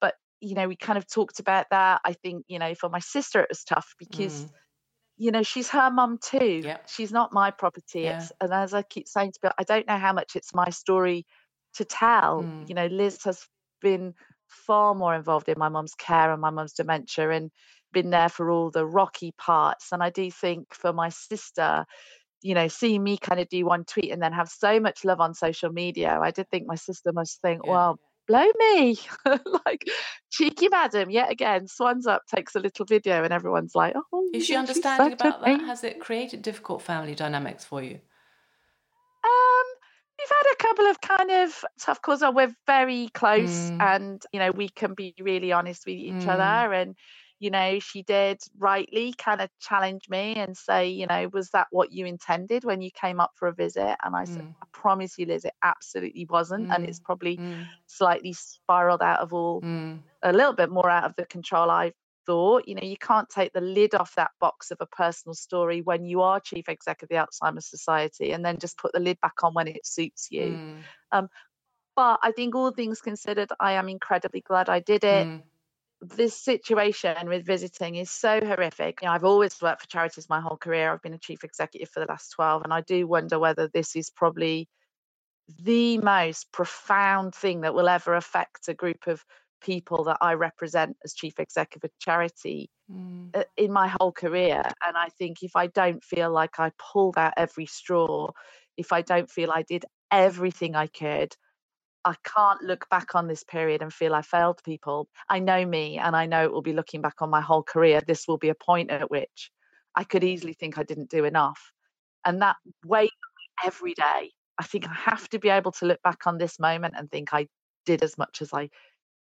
But, 0.00 0.16
you 0.40 0.54
know, 0.54 0.68
we 0.68 0.76
kind 0.76 0.98
of 0.98 1.06
talked 1.06 1.40
about 1.40 1.66
that. 1.70 2.00
I 2.04 2.12
think, 2.14 2.44
you 2.48 2.58
know, 2.58 2.74
for 2.74 2.88
my 2.90 3.00
sister, 3.00 3.42
it 3.42 3.48
was 3.50 3.64
tough 3.64 3.94
because, 3.98 4.46
mm. 4.46 4.58
You 5.18 5.32
know, 5.32 5.42
she's 5.42 5.68
her 5.70 5.90
mum 5.90 6.18
too. 6.22 6.62
Yeah. 6.64 6.78
She's 6.86 7.12
not 7.12 7.32
my 7.32 7.50
property. 7.50 8.02
Yeah. 8.02 8.18
It's, 8.18 8.32
and 8.40 8.52
as 8.52 8.72
I 8.72 8.82
keep 8.82 9.08
saying 9.08 9.32
to 9.32 9.40
people, 9.40 9.54
I 9.58 9.64
don't 9.64 9.86
know 9.86 9.98
how 9.98 10.12
much 10.12 10.36
it's 10.36 10.54
my 10.54 10.70
story 10.70 11.26
to 11.74 11.84
tell. 11.84 12.42
Mm. 12.42 12.68
You 12.68 12.74
know, 12.74 12.86
Liz 12.86 13.22
has 13.24 13.44
been 13.82 14.14
far 14.46 14.94
more 14.94 15.14
involved 15.14 15.48
in 15.48 15.58
my 15.58 15.68
mum's 15.68 15.94
care 15.94 16.32
and 16.32 16.40
my 16.40 16.50
mum's 16.50 16.72
dementia 16.72 17.30
and 17.30 17.50
been 17.92 18.10
there 18.10 18.28
for 18.28 18.50
all 18.50 18.70
the 18.70 18.86
rocky 18.86 19.32
parts. 19.36 19.88
And 19.92 20.02
I 20.02 20.10
do 20.10 20.30
think 20.30 20.72
for 20.72 20.92
my 20.92 21.08
sister, 21.08 21.84
you 22.40 22.54
know, 22.54 22.68
seeing 22.68 23.02
me 23.02 23.18
kind 23.18 23.40
of 23.40 23.48
do 23.48 23.66
one 23.66 23.84
tweet 23.84 24.12
and 24.12 24.22
then 24.22 24.32
have 24.32 24.48
so 24.48 24.78
much 24.78 25.04
love 25.04 25.20
on 25.20 25.34
social 25.34 25.70
media, 25.70 26.18
I 26.22 26.30
did 26.30 26.48
think 26.48 26.66
my 26.66 26.76
sister 26.76 27.12
must 27.12 27.40
think, 27.42 27.62
yeah. 27.64 27.70
well, 27.70 27.98
blow 28.28 28.46
me. 28.58 28.98
Like 29.66 29.84
cheeky 30.30 30.68
madam 30.68 31.10
yet 31.10 31.30
again 31.30 31.66
swans 31.66 32.06
up 32.06 32.22
takes 32.34 32.54
a 32.54 32.60
little 32.60 32.84
video 32.84 33.24
and 33.24 33.32
everyone's 33.32 33.74
like 33.74 33.94
oh 34.12 34.30
is 34.32 34.46
she 34.46 34.54
understanding 34.54 35.14
about 35.14 35.42
that? 35.42 35.60
has 35.60 35.84
it 35.84 36.00
created 36.00 36.42
difficult 36.42 36.82
family 36.82 37.14
dynamics 37.14 37.64
for 37.64 37.82
you? 37.82 37.98
Um 39.24 39.66
we've 40.18 40.28
had 40.28 40.52
a 40.52 40.56
couple 40.56 40.86
of 40.86 41.00
kind 41.00 41.30
of 41.30 41.64
tough 41.80 42.02
calls. 42.02 42.22
We're 42.22 42.54
very 42.66 43.08
close 43.14 43.70
mm. 43.70 43.80
and 43.80 44.22
you 44.32 44.38
know 44.38 44.50
we 44.50 44.68
can 44.68 44.94
be 44.94 45.14
really 45.20 45.52
honest 45.52 45.84
with 45.86 45.96
each 45.96 46.24
mm. 46.24 46.28
other 46.28 46.72
and 46.72 46.94
you 47.40 47.50
know, 47.50 47.78
she 47.78 48.02
did 48.02 48.40
rightly 48.58 49.12
kind 49.12 49.40
of 49.40 49.48
challenge 49.60 50.08
me 50.08 50.34
and 50.34 50.56
say, 50.56 50.88
you 50.88 51.06
know, 51.06 51.28
was 51.32 51.50
that 51.50 51.68
what 51.70 51.92
you 51.92 52.04
intended 52.04 52.64
when 52.64 52.82
you 52.82 52.90
came 52.90 53.20
up 53.20 53.30
for 53.36 53.46
a 53.46 53.54
visit? 53.54 53.96
And 54.02 54.16
I 54.16 54.24
said, 54.24 54.42
mm. 54.42 54.54
I 54.60 54.66
promise 54.72 55.18
you, 55.18 55.26
Liz, 55.26 55.44
it 55.44 55.54
absolutely 55.62 56.26
wasn't. 56.28 56.68
Mm. 56.68 56.74
And 56.74 56.84
it's 56.84 56.98
probably 56.98 57.36
mm. 57.36 57.64
slightly 57.86 58.32
spiraled 58.32 59.02
out 59.02 59.20
of 59.20 59.32
all, 59.32 59.60
mm. 59.60 60.00
a 60.22 60.32
little 60.32 60.52
bit 60.52 60.70
more 60.70 60.90
out 60.90 61.04
of 61.04 61.14
the 61.16 61.26
control 61.26 61.70
I 61.70 61.92
thought. 62.26 62.66
You 62.66 62.74
know, 62.74 62.82
you 62.82 62.96
can't 62.96 63.28
take 63.28 63.52
the 63.52 63.60
lid 63.60 63.94
off 63.94 64.16
that 64.16 64.32
box 64.40 64.72
of 64.72 64.78
a 64.80 64.86
personal 64.86 65.34
story 65.34 65.80
when 65.80 66.04
you 66.04 66.22
are 66.22 66.40
chief 66.40 66.68
exec 66.68 67.04
of 67.04 67.08
the 67.08 67.16
Alzheimer's 67.16 67.66
Society 67.66 68.32
and 68.32 68.44
then 68.44 68.58
just 68.58 68.78
put 68.78 68.92
the 68.92 69.00
lid 69.00 69.20
back 69.20 69.44
on 69.44 69.54
when 69.54 69.68
it 69.68 69.86
suits 69.86 70.26
you. 70.32 70.42
Mm. 70.42 70.78
Um, 71.12 71.28
but 71.94 72.18
I 72.22 72.32
think 72.32 72.56
all 72.56 72.72
things 72.72 73.00
considered, 73.00 73.50
I 73.60 73.72
am 73.72 73.88
incredibly 73.88 74.40
glad 74.40 74.68
I 74.68 74.80
did 74.80 75.04
it. 75.04 75.26
Mm 75.26 75.42
this 76.00 76.36
situation 76.36 77.28
with 77.28 77.44
visiting 77.44 77.96
is 77.96 78.10
so 78.10 78.40
horrific. 78.44 79.00
You 79.02 79.06
know, 79.08 79.12
I've 79.12 79.24
always 79.24 79.60
worked 79.60 79.82
for 79.82 79.88
charities 79.88 80.28
my 80.28 80.40
whole 80.40 80.56
career. 80.56 80.92
I've 80.92 81.02
been 81.02 81.14
a 81.14 81.18
chief 81.18 81.44
executive 81.44 81.88
for 81.90 82.00
the 82.00 82.06
last 82.06 82.30
12, 82.30 82.62
and 82.64 82.72
I 82.72 82.82
do 82.82 83.06
wonder 83.06 83.38
whether 83.38 83.68
this 83.68 83.96
is 83.96 84.10
probably 84.10 84.68
the 85.62 85.98
most 85.98 86.52
profound 86.52 87.34
thing 87.34 87.62
that 87.62 87.74
will 87.74 87.88
ever 87.88 88.14
affect 88.14 88.68
a 88.68 88.74
group 88.74 89.06
of 89.06 89.24
people 89.60 90.04
that 90.04 90.18
I 90.20 90.34
represent 90.34 90.96
as 91.04 91.14
chief 91.14 91.40
executive 91.40 91.90
of 91.90 91.98
charity 91.98 92.70
mm. 92.90 93.44
in 93.56 93.72
my 93.72 93.88
whole 93.88 94.12
career. 94.12 94.62
And 94.86 94.96
I 94.96 95.08
think 95.18 95.42
if 95.42 95.56
I 95.56 95.66
don't 95.68 96.04
feel 96.04 96.30
like 96.30 96.60
I 96.60 96.70
pulled 96.78 97.18
out 97.18 97.34
every 97.36 97.66
straw, 97.66 98.30
if 98.76 98.92
I 98.92 99.02
don't 99.02 99.30
feel 99.30 99.50
I 99.50 99.62
did 99.62 99.84
everything 100.10 100.76
I 100.76 100.86
could, 100.86 101.34
I 102.08 102.14
can't 102.24 102.62
look 102.62 102.88
back 102.88 103.14
on 103.14 103.28
this 103.28 103.44
period 103.44 103.82
and 103.82 103.92
feel 103.92 104.14
I 104.14 104.22
failed 104.22 104.62
people. 104.64 105.08
I 105.28 105.40
know 105.40 105.64
me 105.66 105.98
and 105.98 106.16
I 106.16 106.24
know 106.24 106.44
it 106.44 106.52
will 106.52 106.62
be 106.62 106.72
looking 106.72 107.02
back 107.02 107.20
on 107.20 107.28
my 107.28 107.42
whole 107.42 107.62
career. 107.62 108.00
This 108.00 108.26
will 108.26 108.38
be 108.38 108.48
a 108.48 108.54
point 108.54 108.90
at 108.90 109.10
which 109.10 109.50
I 109.94 110.04
could 110.04 110.24
easily 110.24 110.54
think 110.54 110.78
I 110.78 110.84
didn't 110.84 111.10
do 111.10 111.26
enough. 111.26 111.60
And 112.24 112.40
that 112.40 112.56
weighs 112.84 113.10
every 113.62 113.92
day. 113.92 114.32
I 114.58 114.64
think 114.64 114.88
I 114.88 114.94
have 114.94 115.28
to 115.30 115.38
be 115.38 115.50
able 115.50 115.72
to 115.72 115.86
look 115.86 116.00
back 116.02 116.26
on 116.26 116.38
this 116.38 116.58
moment 116.58 116.94
and 116.96 117.10
think 117.10 117.34
I 117.34 117.46
did 117.84 118.02
as 118.02 118.16
much 118.16 118.40
as 118.40 118.54
I 118.54 118.70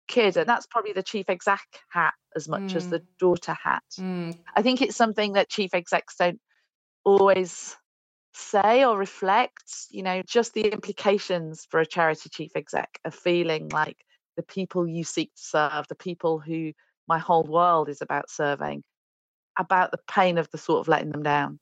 could. 0.08 0.36
And 0.36 0.48
that's 0.48 0.66
probably 0.66 0.92
the 0.92 1.02
chief 1.02 1.30
exec 1.30 1.62
hat 1.90 2.14
as 2.34 2.48
much 2.48 2.72
mm. 2.72 2.76
as 2.76 2.88
the 2.88 3.00
mm. 3.00 3.06
daughter 3.20 3.54
hat. 3.54 3.84
Mm. 4.00 4.36
I 4.56 4.62
think 4.62 4.82
it's 4.82 4.96
something 4.96 5.34
that 5.34 5.48
chief 5.48 5.74
execs 5.74 6.16
don't 6.16 6.40
always 7.04 7.76
say 8.34 8.84
or 8.84 8.98
reflect, 8.98 9.62
you 9.90 10.02
know, 10.02 10.22
just 10.26 10.54
the 10.54 10.68
implications 10.72 11.66
for 11.70 11.80
a 11.80 11.86
charity 11.86 12.28
chief 12.28 12.52
exec 12.56 12.98
of 13.04 13.14
feeling 13.14 13.68
like 13.68 13.96
the 14.36 14.42
people 14.42 14.86
you 14.86 15.04
seek 15.04 15.32
to 15.34 15.42
serve, 15.42 15.86
the 15.88 15.94
people 15.94 16.38
who 16.38 16.72
my 17.06 17.18
whole 17.18 17.44
world 17.44 17.88
is 17.88 18.02
about 18.02 18.30
serving, 18.30 18.82
about 19.58 19.90
the 19.90 20.00
pain 20.10 20.38
of 20.38 20.50
the 20.50 20.58
sort 20.58 20.80
of 20.80 20.88
letting 20.88 21.10
them 21.10 21.22
down. 21.22 21.58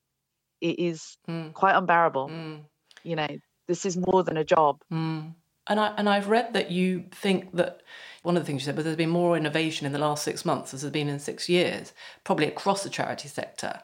It 0.60 0.78
is 0.78 1.16
Mm. 1.28 1.52
quite 1.52 1.76
unbearable. 1.76 2.28
Mm. 2.28 2.64
You 3.02 3.16
know, 3.16 3.28
this 3.68 3.84
is 3.84 3.96
more 3.96 4.22
than 4.22 4.36
a 4.36 4.44
job. 4.44 4.80
Mm. 4.92 5.34
And 5.68 5.78
I 5.80 5.94
and 5.96 6.08
I've 6.08 6.28
read 6.28 6.54
that 6.54 6.70
you 6.70 7.04
think 7.12 7.54
that 7.54 7.82
one 8.22 8.36
of 8.36 8.42
the 8.42 8.46
things 8.46 8.62
you 8.62 8.66
said, 8.66 8.76
but 8.76 8.84
there's 8.84 8.96
been 8.96 9.10
more 9.10 9.36
innovation 9.36 9.86
in 9.86 9.92
the 9.92 9.98
last 9.98 10.24
six 10.24 10.44
months 10.44 10.72
as 10.72 10.82
there's 10.82 10.92
been 10.92 11.08
in 11.08 11.18
six 11.18 11.48
years, 11.48 11.92
probably 12.24 12.46
across 12.46 12.82
the 12.82 12.90
charity 12.90 13.28
sector. 13.28 13.80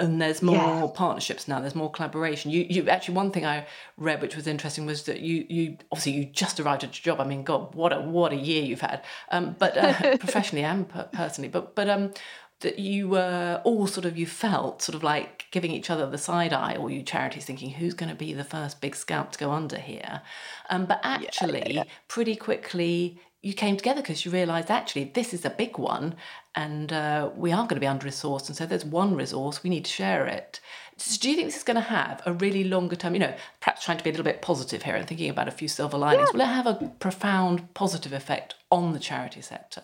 And 0.00 0.20
there's 0.20 0.42
more 0.42 0.54
Yeah. 0.56 0.86
partnerships 0.94 1.46
now. 1.46 1.60
There's 1.60 1.74
more 1.74 1.90
collaboration. 1.90 2.50
You, 2.50 2.66
you 2.68 2.88
actually 2.88 3.14
one 3.14 3.30
thing 3.30 3.44
I 3.46 3.66
read, 3.96 4.20
which 4.22 4.34
was 4.34 4.46
interesting, 4.46 4.86
was 4.86 5.04
that 5.04 5.20
you, 5.20 5.46
you 5.48 5.76
obviously 5.92 6.12
you 6.12 6.24
just 6.24 6.58
arrived 6.58 6.82
at 6.84 6.90
your 7.04 7.14
job. 7.14 7.24
I 7.24 7.28
mean, 7.28 7.44
God, 7.44 7.74
what 7.74 7.92
a 7.92 8.00
what 8.00 8.32
a 8.32 8.36
year 8.36 8.62
you've 8.64 8.80
had, 8.80 9.04
um, 9.30 9.54
but 9.58 9.76
uh, 9.76 10.16
professionally 10.24 10.64
and 10.64 10.88
per- 10.88 11.08
personally. 11.12 11.48
But 11.50 11.74
but 11.74 11.88
um, 11.88 12.12
that 12.60 12.78
you 12.78 13.08
were 13.08 13.60
all 13.64 13.86
sort 13.86 14.04
of 14.04 14.18
you 14.18 14.26
felt 14.26 14.82
sort 14.82 14.94
of 14.94 15.02
like 15.02 15.46
giving 15.50 15.70
each 15.70 15.90
other 15.90 16.08
the 16.10 16.18
side 16.18 16.52
eye, 16.52 16.76
or 16.76 16.90
you 16.90 17.02
charities 17.02 17.44
thinking 17.44 17.70
who's 17.70 17.94
going 17.94 18.10
to 18.10 18.14
be 18.16 18.32
the 18.32 18.44
first 18.44 18.80
big 18.80 18.94
scalp 18.96 19.32
to 19.32 19.38
go 19.38 19.50
under 19.50 19.78
here. 19.78 20.22
Um, 20.68 20.86
but 20.86 21.00
actually, 21.02 21.82
pretty 22.08 22.36
quickly 22.36 23.18
you 23.42 23.54
came 23.54 23.76
together 23.76 24.02
because 24.02 24.24
you 24.24 24.30
realised 24.30 24.70
actually 24.70 25.04
this 25.04 25.32
is 25.32 25.44
a 25.44 25.50
big 25.50 25.78
one, 25.78 26.14
and 26.54 26.92
uh, 26.92 27.30
we 27.34 27.52
are 27.52 27.64
going 27.64 27.76
to 27.76 27.80
be 27.80 27.86
under 27.86 28.06
resourced, 28.06 28.48
and 28.48 28.56
so 28.56 28.66
there's 28.66 28.84
one 28.84 29.14
resource 29.14 29.62
we 29.62 29.70
need 29.70 29.84
to 29.84 29.90
share 29.90 30.26
it. 30.26 30.60
So 30.96 31.18
do 31.18 31.30
you 31.30 31.36
think 31.36 31.48
this 31.48 31.56
is 31.56 31.64
going 31.64 31.76
to 31.76 31.80
have 31.80 32.20
a 32.26 32.34
really 32.34 32.64
longer 32.64 32.96
term? 32.96 33.14
You 33.14 33.20
know, 33.20 33.34
perhaps 33.60 33.84
trying 33.84 33.96
to 33.96 34.04
be 34.04 34.10
a 34.10 34.12
little 34.12 34.24
bit 34.24 34.42
positive 34.42 34.82
here 34.82 34.96
and 34.96 35.08
thinking 35.08 35.30
about 35.30 35.48
a 35.48 35.52
few 35.52 35.68
silver 35.68 35.96
linings. 35.96 36.32
Will 36.34 36.42
it 36.42 36.46
have 36.46 36.66
a 36.66 36.92
profound 37.00 37.72
positive 37.72 38.12
effect 38.12 38.54
on 38.70 38.92
the 38.92 38.98
charity 38.98 39.40
sector? 39.40 39.82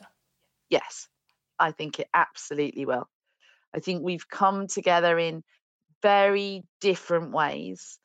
Yes, 0.68 1.09
I 1.59 1.72
think 1.72 1.98
it 1.98 2.09
absolutely 2.12 2.84
will. 2.84 3.09
I 3.74 3.80
think 3.80 4.02
we've 4.02 4.28
come 4.28 4.66
together 4.66 5.18
in 5.18 5.42
very 6.02 6.64
different 6.82 7.32
ways. 7.32 7.98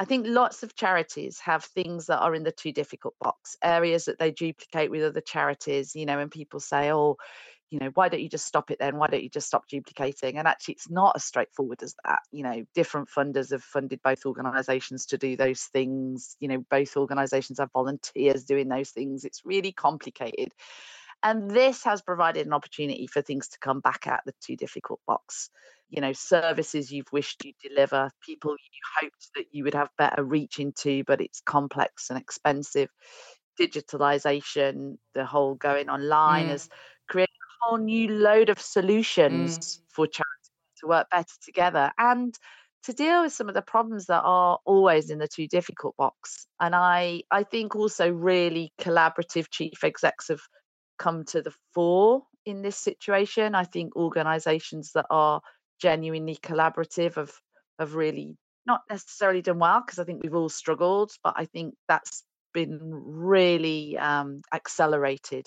I 0.00 0.06
think 0.06 0.26
lots 0.26 0.62
of 0.62 0.74
charities 0.74 1.38
have 1.40 1.62
things 1.62 2.06
that 2.06 2.20
are 2.20 2.34
in 2.34 2.42
the 2.42 2.52
too 2.52 2.72
difficult 2.72 3.14
box, 3.20 3.58
areas 3.62 4.06
that 4.06 4.18
they 4.18 4.30
duplicate 4.30 4.90
with 4.90 5.02
other 5.02 5.20
charities, 5.20 5.94
you 5.94 6.06
know, 6.06 6.18
and 6.18 6.30
people 6.30 6.58
say, 6.58 6.90
oh, 6.90 7.18
you 7.70 7.78
know, 7.78 7.90
why 7.92 8.08
don't 8.08 8.22
you 8.22 8.28
just 8.30 8.46
stop 8.46 8.70
it 8.70 8.78
then? 8.80 8.96
Why 8.96 9.08
don't 9.08 9.22
you 9.22 9.28
just 9.28 9.48
stop 9.48 9.68
duplicating? 9.68 10.38
And 10.38 10.48
actually, 10.48 10.72
it's 10.72 10.88
not 10.88 11.16
as 11.16 11.24
straightforward 11.24 11.82
as 11.82 11.94
that. 12.06 12.20
You 12.32 12.44
know, 12.44 12.64
different 12.74 13.10
funders 13.10 13.50
have 13.52 13.62
funded 13.62 14.00
both 14.02 14.24
organisations 14.24 15.04
to 15.06 15.18
do 15.18 15.36
those 15.36 15.64
things. 15.64 16.34
You 16.40 16.48
know, 16.48 16.64
both 16.70 16.96
organisations 16.96 17.58
have 17.58 17.70
volunteers 17.74 18.44
doing 18.44 18.68
those 18.68 18.90
things. 18.92 19.26
It's 19.26 19.44
really 19.44 19.70
complicated. 19.70 20.54
And 21.22 21.50
this 21.50 21.84
has 21.84 22.02
provided 22.02 22.46
an 22.46 22.52
opportunity 22.52 23.06
for 23.06 23.20
things 23.22 23.48
to 23.48 23.58
come 23.58 23.80
back 23.80 24.06
out 24.06 24.20
the 24.24 24.32
too 24.40 24.56
difficult 24.56 25.00
box. 25.06 25.50
You 25.90 26.00
know, 26.00 26.12
services 26.12 26.90
you've 26.92 27.12
wished 27.12 27.44
you 27.44 27.52
deliver, 27.62 28.10
people 28.22 28.52
you 28.52 28.80
hoped 29.00 29.28
that 29.34 29.46
you 29.52 29.64
would 29.64 29.74
have 29.74 29.90
better 29.98 30.24
reach 30.24 30.58
into, 30.58 31.04
but 31.04 31.20
it's 31.20 31.40
complex 31.40 32.10
and 32.10 32.18
expensive. 32.18 32.88
Digitalization, 33.60 34.96
the 35.14 35.26
whole 35.26 35.54
going 35.54 35.90
online 35.90 36.48
Mm. 36.48 36.50
has 36.50 36.68
created 37.08 37.28
a 37.34 37.64
whole 37.66 37.78
new 37.78 38.08
load 38.08 38.48
of 38.48 38.58
solutions 38.60 39.58
for 39.88 40.06
charities 40.06 40.50
to 40.78 40.86
work 40.86 41.08
better 41.10 41.34
together 41.44 41.92
and 41.98 42.38
to 42.84 42.94
deal 42.94 43.22
with 43.22 43.32
some 43.34 43.48
of 43.48 43.54
the 43.54 43.60
problems 43.60 44.06
that 44.06 44.22
are 44.24 44.58
always 44.64 45.10
in 45.10 45.18
the 45.18 45.28
too 45.28 45.46
difficult 45.46 45.94
box. 45.96 46.46
And 46.60 46.74
I 46.74 47.22
I 47.30 47.42
think 47.42 47.76
also 47.76 48.10
really 48.10 48.72
collaborative 48.80 49.50
chief 49.50 49.84
execs 49.84 50.28
have 50.28 50.40
come 51.00 51.24
to 51.24 51.42
the 51.42 51.52
fore 51.74 52.22
in 52.44 52.62
this 52.62 52.76
situation. 52.76 53.54
I 53.56 53.64
think 53.64 53.96
organizations 53.96 54.92
that 54.92 55.06
are 55.10 55.40
genuinely 55.80 56.36
collaborative 56.36 57.14
have 57.16 57.32
have 57.78 57.94
really 57.94 58.36
not 58.66 58.82
necessarily 58.90 59.42
done 59.42 59.58
well 59.58 59.82
because 59.84 59.98
I 59.98 60.04
think 60.04 60.22
we've 60.22 60.34
all 60.34 60.50
struggled, 60.50 61.10
but 61.24 61.34
I 61.36 61.46
think 61.46 61.74
that's 61.88 62.22
been 62.52 62.78
really 62.82 63.96
um, 63.96 64.42
accelerated 64.52 65.46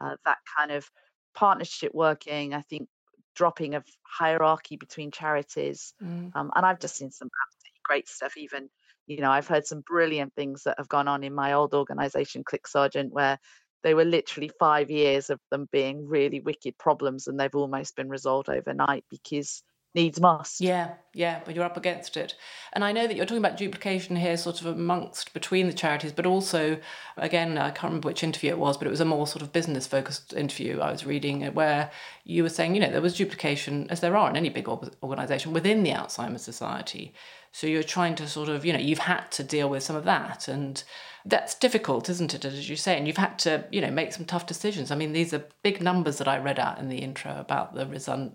uh, 0.00 0.16
that 0.24 0.38
kind 0.56 0.70
of 0.70 0.88
partnership 1.34 1.92
working. 1.92 2.54
I 2.54 2.62
think 2.62 2.88
dropping 3.34 3.74
of 3.74 3.84
hierarchy 4.18 4.76
between 4.76 5.10
charities, 5.10 5.94
Mm. 6.00 6.30
um, 6.36 6.50
and 6.54 6.64
I've 6.64 6.80
just 6.80 6.96
seen 6.96 7.10
some 7.10 7.28
absolutely 7.46 7.80
great 7.84 8.08
stuff. 8.08 8.36
Even 8.36 8.68
you 9.06 9.20
know, 9.20 9.30
I've 9.30 9.48
heard 9.48 9.66
some 9.66 9.80
brilliant 9.80 10.32
things 10.34 10.62
that 10.62 10.78
have 10.78 10.88
gone 10.88 11.08
on 11.08 11.24
in 11.24 11.34
my 11.34 11.54
old 11.54 11.74
organization, 11.74 12.44
CLIC 12.44 12.68
Sargent, 12.68 13.12
where 13.12 13.38
they 13.82 13.94
were 13.94 14.04
literally 14.04 14.50
five 14.58 14.90
years 14.90 15.30
of 15.30 15.40
them 15.50 15.68
being 15.72 16.06
really 16.06 16.40
wicked 16.40 16.78
problems, 16.78 17.26
and 17.26 17.38
they've 17.38 17.54
almost 17.54 17.96
been 17.96 18.08
resolved 18.08 18.48
overnight 18.48 19.04
because 19.10 19.62
needs 19.94 20.20
must. 20.20 20.60
Yeah, 20.60 20.92
yeah, 21.12 21.40
but 21.44 21.54
you're 21.54 21.64
up 21.64 21.76
against 21.76 22.16
it. 22.16 22.34
And 22.72 22.84
I 22.84 22.92
know 22.92 23.06
that 23.06 23.16
you're 23.16 23.26
talking 23.26 23.44
about 23.44 23.58
duplication 23.58 24.16
here, 24.16 24.36
sort 24.36 24.60
of 24.60 24.66
amongst 24.66 25.34
between 25.34 25.66
the 25.66 25.72
charities, 25.72 26.12
but 26.12 26.26
also, 26.26 26.78
again, 27.16 27.58
I 27.58 27.70
can't 27.70 27.90
remember 27.90 28.08
which 28.08 28.22
interview 28.22 28.50
it 28.50 28.58
was, 28.58 28.76
but 28.76 28.86
it 28.86 28.90
was 28.90 29.00
a 29.00 29.04
more 29.04 29.26
sort 29.26 29.42
of 29.42 29.52
business 29.52 29.86
focused 29.86 30.32
interview 30.32 30.80
I 30.80 30.90
was 30.90 31.04
reading 31.04 31.44
uh, 31.44 31.52
where 31.52 31.90
you 32.24 32.42
were 32.42 32.48
saying, 32.48 32.74
you 32.74 32.80
know, 32.80 32.90
there 32.90 33.02
was 33.02 33.16
duplication, 33.16 33.86
as 33.90 34.00
there 34.00 34.16
are 34.16 34.30
in 34.30 34.36
any 34.36 34.48
big 34.48 34.68
organisation, 34.68 35.52
within 35.52 35.82
the 35.82 35.90
Alzheimer's 35.90 36.42
Society. 36.42 37.12
So 37.52 37.66
you're 37.66 37.82
trying 37.82 38.14
to 38.16 38.26
sort 38.26 38.48
of, 38.48 38.64
you 38.64 38.72
know, 38.72 38.78
you've 38.78 38.98
had 38.98 39.30
to 39.32 39.44
deal 39.44 39.68
with 39.68 39.82
some 39.82 39.94
of 39.94 40.04
that. 40.04 40.48
And 40.48 40.82
that's 41.26 41.54
difficult, 41.54 42.08
isn't 42.08 42.34
it, 42.34 42.44
as 42.46 42.68
you 42.68 42.76
say? 42.76 42.96
And 42.96 43.06
you've 43.06 43.18
had 43.18 43.38
to, 43.40 43.64
you 43.70 43.82
know, 43.82 43.90
make 43.90 44.12
some 44.12 44.24
tough 44.24 44.46
decisions. 44.46 44.90
I 44.90 44.94
mean, 44.96 45.12
these 45.12 45.34
are 45.34 45.44
big 45.62 45.82
numbers 45.82 46.16
that 46.18 46.26
I 46.26 46.38
read 46.38 46.58
out 46.58 46.78
in 46.78 46.88
the 46.88 46.98
intro 46.98 47.36
about 47.38 47.74
the 47.74 47.86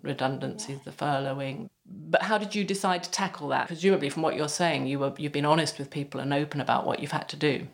redundancies, 0.04 0.80
the 0.86 0.92
furloughing. 0.92 1.68
But 1.86 2.22
how 2.22 2.38
did 2.38 2.54
you 2.54 2.64
decide 2.64 3.04
to 3.04 3.12
tackle 3.12 3.48
that? 3.50 3.68
Presumably, 3.68 4.10
from 4.10 4.22
what 4.22 4.36
you're 4.36 4.48
saying, 4.48 4.86
you 4.86 5.00
were 5.00 5.14
you've 5.18 5.32
been 5.32 5.46
honest 5.46 5.80
with 5.80 5.90
people 5.90 6.20
and 6.22 6.34
open 6.34 6.62
about 6.62 6.86
what 6.86 7.00
you've 7.00 7.12
had 7.12 7.28
to 7.30 7.36
do. 7.36 7.68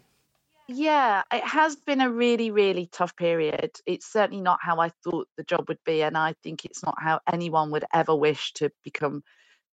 Yeah, 0.70 1.24
it 1.32 1.44
has 1.44 1.76
been 1.76 2.00
a 2.00 2.10
really, 2.10 2.50
really 2.50 2.88
tough 2.92 3.18
period. 3.18 3.72
It's 3.86 4.12
certainly 4.12 4.42
not 4.42 4.60
how 4.62 4.80
I 4.80 4.92
thought 5.04 5.28
the 5.36 5.44
job 5.44 5.68
would 5.68 5.84
be, 5.84 6.04
and 6.04 6.18
I 6.18 6.36
think 6.42 6.64
it's 6.64 6.84
not 6.84 6.96
how 7.00 7.20
anyone 7.32 7.70
would 7.72 7.84
ever 7.94 8.16
wish 8.16 8.54
to 8.54 8.72
become 8.82 9.24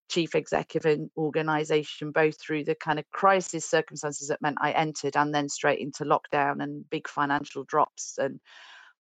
chief 0.10 0.36
executive 0.36 0.92
of 0.92 1.00
an 1.00 1.12
organization, 1.18 2.12
both 2.12 2.40
through 2.40 2.66
the 2.66 2.76
kind 2.76 3.00
of 3.00 3.10
crisis 3.12 3.66
circumstances 3.70 4.28
that 4.30 4.42
meant 4.42 4.58
I 4.62 4.72
entered 4.72 5.16
and 5.16 5.34
then 5.34 5.50
straight 5.50 5.80
into 5.80 6.04
lockdown 6.06 6.62
and 6.64 6.90
big 6.90 7.08
financial 7.08 7.64
drops. 7.64 8.18
And 8.18 8.40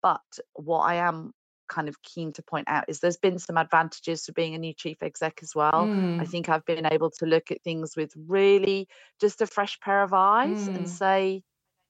but 0.03 0.23
what 0.55 0.81
I 0.81 0.97
am 0.97 1.33
kind 1.69 1.89
of 1.89 2.01
keen 2.03 2.33
to 2.35 2.43
point 2.43 2.69
out 2.69 2.85
is 2.89 3.01
there's 3.01 3.17
been 3.17 3.39
some 3.39 3.57
advantages 3.57 4.23
to 4.25 4.33
being 4.33 4.55
a 4.55 4.59
new 4.59 4.73
chief 4.75 5.03
exec 5.03 5.41
as 5.43 5.55
well. 5.55 5.91
I 6.19 6.25
Mm, 6.25 6.27
think 6.27 6.49
I've 6.49 6.65
been 6.65 6.87
able 6.87 7.11
to 7.13 7.27
look 7.27 7.51
at 7.51 7.63
things 7.63 7.97
with 7.97 8.13
really 8.17 8.89
just 9.21 9.43
a 9.43 9.47
fresh 9.47 9.79
pair 9.81 10.03
of 10.03 10.13
eyes 10.13 10.69
and 10.75 10.89
mm, 10.89 10.89
say, 10.89 11.43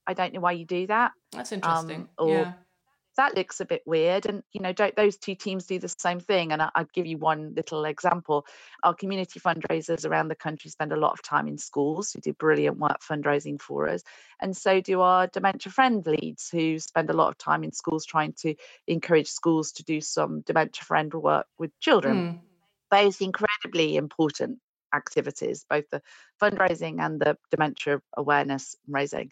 I 0.06 0.14
don't 0.14 0.34
know 0.34 0.40
why 0.40 0.52
you 0.52 0.66
do 0.66 0.86
that. 0.88 1.12
that's 1.32 1.52
Um, 1.62 1.86
interesting. 1.86 2.08
or 2.18 2.48
Yeah. 2.48 2.54
That 3.16 3.36
looks 3.36 3.60
a 3.60 3.64
bit 3.64 3.82
weird. 3.86 4.26
And, 4.26 4.42
you 4.52 4.60
know, 4.60 4.72
don't 4.72 4.94
those 4.96 5.16
two 5.16 5.34
teams 5.34 5.66
do 5.66 5.78
the 5.78 5.88
same 5.88 6.20
thing? 6.20 6.52
And 6.52 6.62
I, 6.62 6.70
I'd 6.74 6.92
give 6.92 7.06
you 7.06 7.18
one 7.18 7.54
little 7.54 7.84
example. 7.84 8.46
Our 8.82 8.94
community 8.94 9.40
fundraisers 9.40 10.08
around 10.08 10.28
the 10.28 10.34
country 10.34 10.70
spend 10.70 10.92
a 10.92 10.96
lot 10.96 11.12
of 11.12 11.22
time 11.22 11.48
in 11.48 11.58
schools 11.58 12.12
who 12.12 12.20
do 12.20 12.32
brilliant 12.32 12.78
work 12.78 13.00
fundraising 13.00 13.60
for 13.60 13.88
us. 13.88 14.02
And 14.40 14.56
so 14.56 14.80
do 14.80 15.00
our 15.00 15.26
dementia 15.26 15.72
friend 15.72 16.06
leads 16.06 16.48
who 16.50 16.78
spend 16.78 17.10
a 17.10 17.14
lot 17.14 17.28
of 17.28 17.38
time 17.38 17.64
in 17.64 17.72
schools 17.72 18.04
trying 18.04 18.34
to 18.40 18.54
encourage 18.86 19.28
schools 19.28 19.72
to 19.72 19.84
do 19.84 20.00
some 20.00 20.42
dementia 20.42 20.84
friend 20.84 21.12
work 21.12 21.46
with 21.58 21.78
children. 21.80 22.16
Mm, 22.16 22.38
Both 22.90 23.20
incredibly 23.20 23.96
important 23.96 24.58
activities, 24.94 25.64
both 25.68 25.88
the 25.90 26.02
fundraising 26.40 27.00
and 27.00 27.20
the 27.20 27.36
dementia 27.50 28.00
awareness 28.16 28.76
raising. 28.88 29.30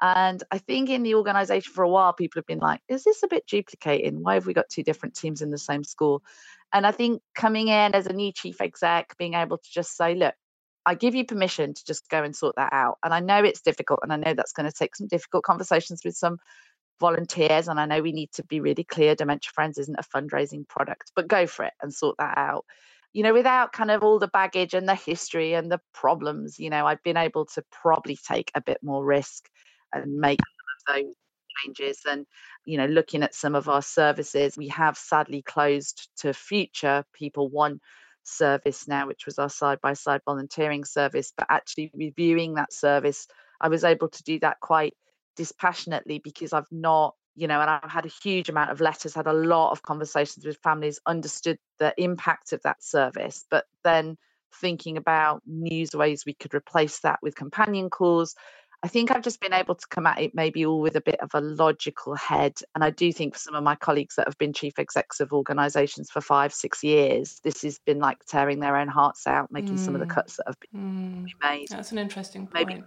And 0.00 0.42
I 0.50 0.58
think 0.58 0.90
in 0.90 1.02
the 1.02 1.16
organization 1.16 1.72
for 1.72 1.82
a 1.82 1.88
while, 1.88 2.12
people 2.12 2.38
have 2.38 2.46
been 2.46 2.60
like, 2.60 2.80
is 2.88 3.04
this 3.04 3.22
a 3.22 3.28
bit 3.28 3.46
duplicating? 3.46 4.22
Why 4.22 4.34
have 4.34 4.46
we 4.46 4.54
got 4.54 4.68
two 4.68 4.82
different 4.82 5.16
teams 5.16 5.42
in 5.42 5.50
the 5.50 5.58
same 5.58 5.82
school? 5.82 6.22
And 6.72 6.86
I 6.86 6.92
think 6.92 7.22
coming 7.34 7.68
in 7.68 7.94
as 7.94 8.06
a 8.06 8.12
new 8.12 8.30
chief 8.32 8.60
exec, 8.60 9.16
being 9.18 9.34
able 9.34 9.58
to 9.58 9.70
just 9.70 9.96
say, 9.96 10.14
look, 10.14 10.34
I 10.86 10.94
give 10.94 11.14
you 11.14 11.24
permission 11.24 11.74
to 11.74 11.84
just 11.84 12.08
go 12.08 12.22
and 12.22 12.34
sort 12.34 12.56
that 12.56 12.72
out. 12.72 12.98
And 13.02 13.12
I 13.12 13.20
know 13.20 13.42
it's 13.42 13.60
difficult, 13.60 14.00
and 14.02 14.12
I 14.12 14.16
know 14.16 14.34
that's 14.34 14.52
going 14.52 14.70
to 14.70 14.76
take 14.76 14.94
some 14.94 15.08
difficult 15.08 15.44
conversations 15.44 16.02
with 16.04 16.14
some 16.14 16.38
volunteers. 17.00 17.68
And 17.68 17.80
I 17.80 17.86
know 17.86 18.00
we 18.00 18.12
need 18.12 18.32
to 18.32 18.44
be 18.44 18.60
really 18.60 18.84
clear 18.84 19.14
Dementia 19.14 19.50
Friends 19.54 19.78
isn't 19.78 19.98
a 19.98 20.16
fundraising 20.16 20.66
product, 20.68 21.12
but 21.16 21.28
go 21.28 21.46
for 21.46 21.64
it 21.64 21.74
and 21.82 21.92
sort 21.92 22.16
that 22.18 22.38
out. 22.38 22.64
You 23.12 23.22
know, 23.22 23.32
without 23.32 23.72
kind 23.72 23.90
of 23.90 24.02
all 24.02 24.18
the 24.18 24.28
baggage 24.28 24.74
and 24.74 24.88
the 24.88 24.94
history 24.94 25.54
and 25.54 25.72
the 25.72 25.80
problems, 25.92 26.58
you 26.58 26.70
know, 26.70 26.86
I've 26.86 27.02
been 27.02 27.16
able 27.16 27.46
to 27.54 27.64
probably 27.72 28.18
take 28.28 28.50
a 28.54 28.60
bit 28.60 28.78
more 28.82 29.04
risk 29.04 29.48
and 29.92 30.18
make 30.18 30.40
some 30.40 30.96
of 30.96 31.04
those 31.04 31.14
changes. 31.64 32.00
And, 32.08 32.26
you 32.64 32.78
know, 32.78 32.86
looking 32.86 33.22
at 33.22 33.34
some 33.34 33.54
of 33.54 33.68
our 33.68 33.82
services, 33.82 34.56
we 34.56 34.68
have 34.68 34.96
sadly 34.96 35.42
closed 35.42 36.08
to 36.18 36.32
future 36.32 37.04
people 37.12 37.48
one 37.48 37.80
service 38.24 38.86
now, 38.86 39.06
which 39.06 39.26
was 39.26 39.38
our 39.38 39.48
side 39.48 39.80
by 39.82 39.94
side 39.94 40.20
volunteering 40.24 40.84
service. 40.84 41.32
But 41.36 41.46
actually 41.50 41.90
reviewing 41.94 42.54
that 42.54 42.72
service, 42.72 43.26
I 43.60 43.68
was 43.68 43.84
able 43.84 44.08
to 44.08 44.22
do 44.22 44.38
that 44.40 44.60
quite 44.60 44.94
dispassionately 45.36 46.20
because 46.22 46.52
I've 46.52 46.70
not 46.70 47.14
you 47.38 47.46
know, 47.46 47.60
and 47.60 47.70
I've 47.70 47.90
had 47.90 48.04
a 48.04 48.10
huge 48.22 48.48
amount 48.48 48.72
of 48.72 48.80
letters, 48.80 49.14
had 49.14 49.28
a 49.28 49.32
lot 49.32 49.70
of 49.70 49.80
conversations 49.82 50.44
with 50.44 50.58
families, 50.60 50.98
understood 51.06 51.56
the 51.78 51.94
impact 51.96 52.52
of 52.52 52.60
that 52.64 52.82
service, 52.82 53.44
but 53.48 53.64
then 53.84 54.16
thinking 54.60 54.96
about 54.96 55.42
news 55.46 55.90
ways 55.94 56.24
we 56.26 56.34
could 56.34 56.52
replace 56.52 56.98
that 57.00 57.20
with 57.22 57.36
companion 57.36 57.90
calls. 57.90 58.34
I 58.82 58.88
think 58.88 59.10
I've 59.10 59.24
just 59.24 59.40
been 59.40 59.52
able 59.52 59.74
to 59.74 59.86
come 59.88 60.06
at 60.06 60.20
it 60.20 60.34
maybe 60.34 60.64
all 60.64 60.80
with 60.80 60.94
a 60.94 61.00
bit 61.00 61.18
of 61.20 61.30
a 61.34 61.40
logical 61.40 62.14
head. 62.14 62.54
And 62.74 62.84
I 62.84 62.90
do 62.90 63.12
think 63.12 63.34
for 63.34 63.40
some 63.40 63.56
of 63.56 63.64
my 63.64 63.74
colleagues 63.74 64.14
that 64.14 64.28
have 64.28 64.38
been 64.38 64.52
chief 64.52 64.78
execs 64.78 65.18
of 65.18 65.32
organizations 65.32 66.10
for 66.10 66.20
five, 66.20 66.52
six 66.54 66.84
years, 66.84 67.40
this 67.42 67.62
has 67.62 67.80
been 67.84 67.98
like 67.98 68.18
tearing 68.28 68.60
their 68.60 68.76
own 68.76 68.86
hearts 68.86 69.26
out, 69.26 69.50
making 69.50 69.74
mm. 69.74 69.78
some 69.84 69.94
of 69.94 70.00
the 70.00 70.06
mm. 70.06 70.14
cuts 70.14 70.36
that 70.36 70.44
have 70.46 70.56
been 70.70 71.26
mm. 71.26 71.48
made. 71.48 71.66
That's 71.70 71.90
an 71.90 71.98
interesting 71.98 72.46
point. 72.46 72.68
Maybe 72.68 72.82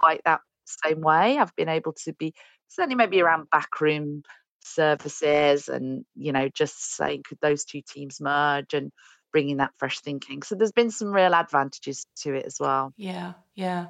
quite 0.00 0.22
that 0.24 0.40
same 0.64 1.02
way. 1.02 1.36
I've 1.36 1.54
been 1.56 1.68
able 1.68 1.92
to 2.04 2.14
be 2.14 2.32
certainly 2.68 2.96
maybe 2.96 3.20
around 3.20 3.48
backroom 3.52 4.22
services 4.64 5.68
and, 5.68 6.06
you 6.14 6.32
know, 6.32 6.48
just 6.48 6.96
saying, 6.96 7.24
could 7.28 7.38
those 7.42 7.64
two 7.66 7.82
teams 7.86 8.18
merge 8.18 8.72
and 8.72 8.92
bringing 9.32 9.58
that 9.58 9.72
fresh 9.78 10.00
thinking. 10.00 10.42
So 10.42 10.54
there's 10.54 10.72
been 10.72 10.90
some 10.90 11.12
real 11.12 11.34
advantages 11.34 12.06
to 12.22 12.34
it 12.34 12.46
as 12.46 12.56
well. 12.58 12.92
Yeah, 12.96 13.34
yeah. 13.54 13.86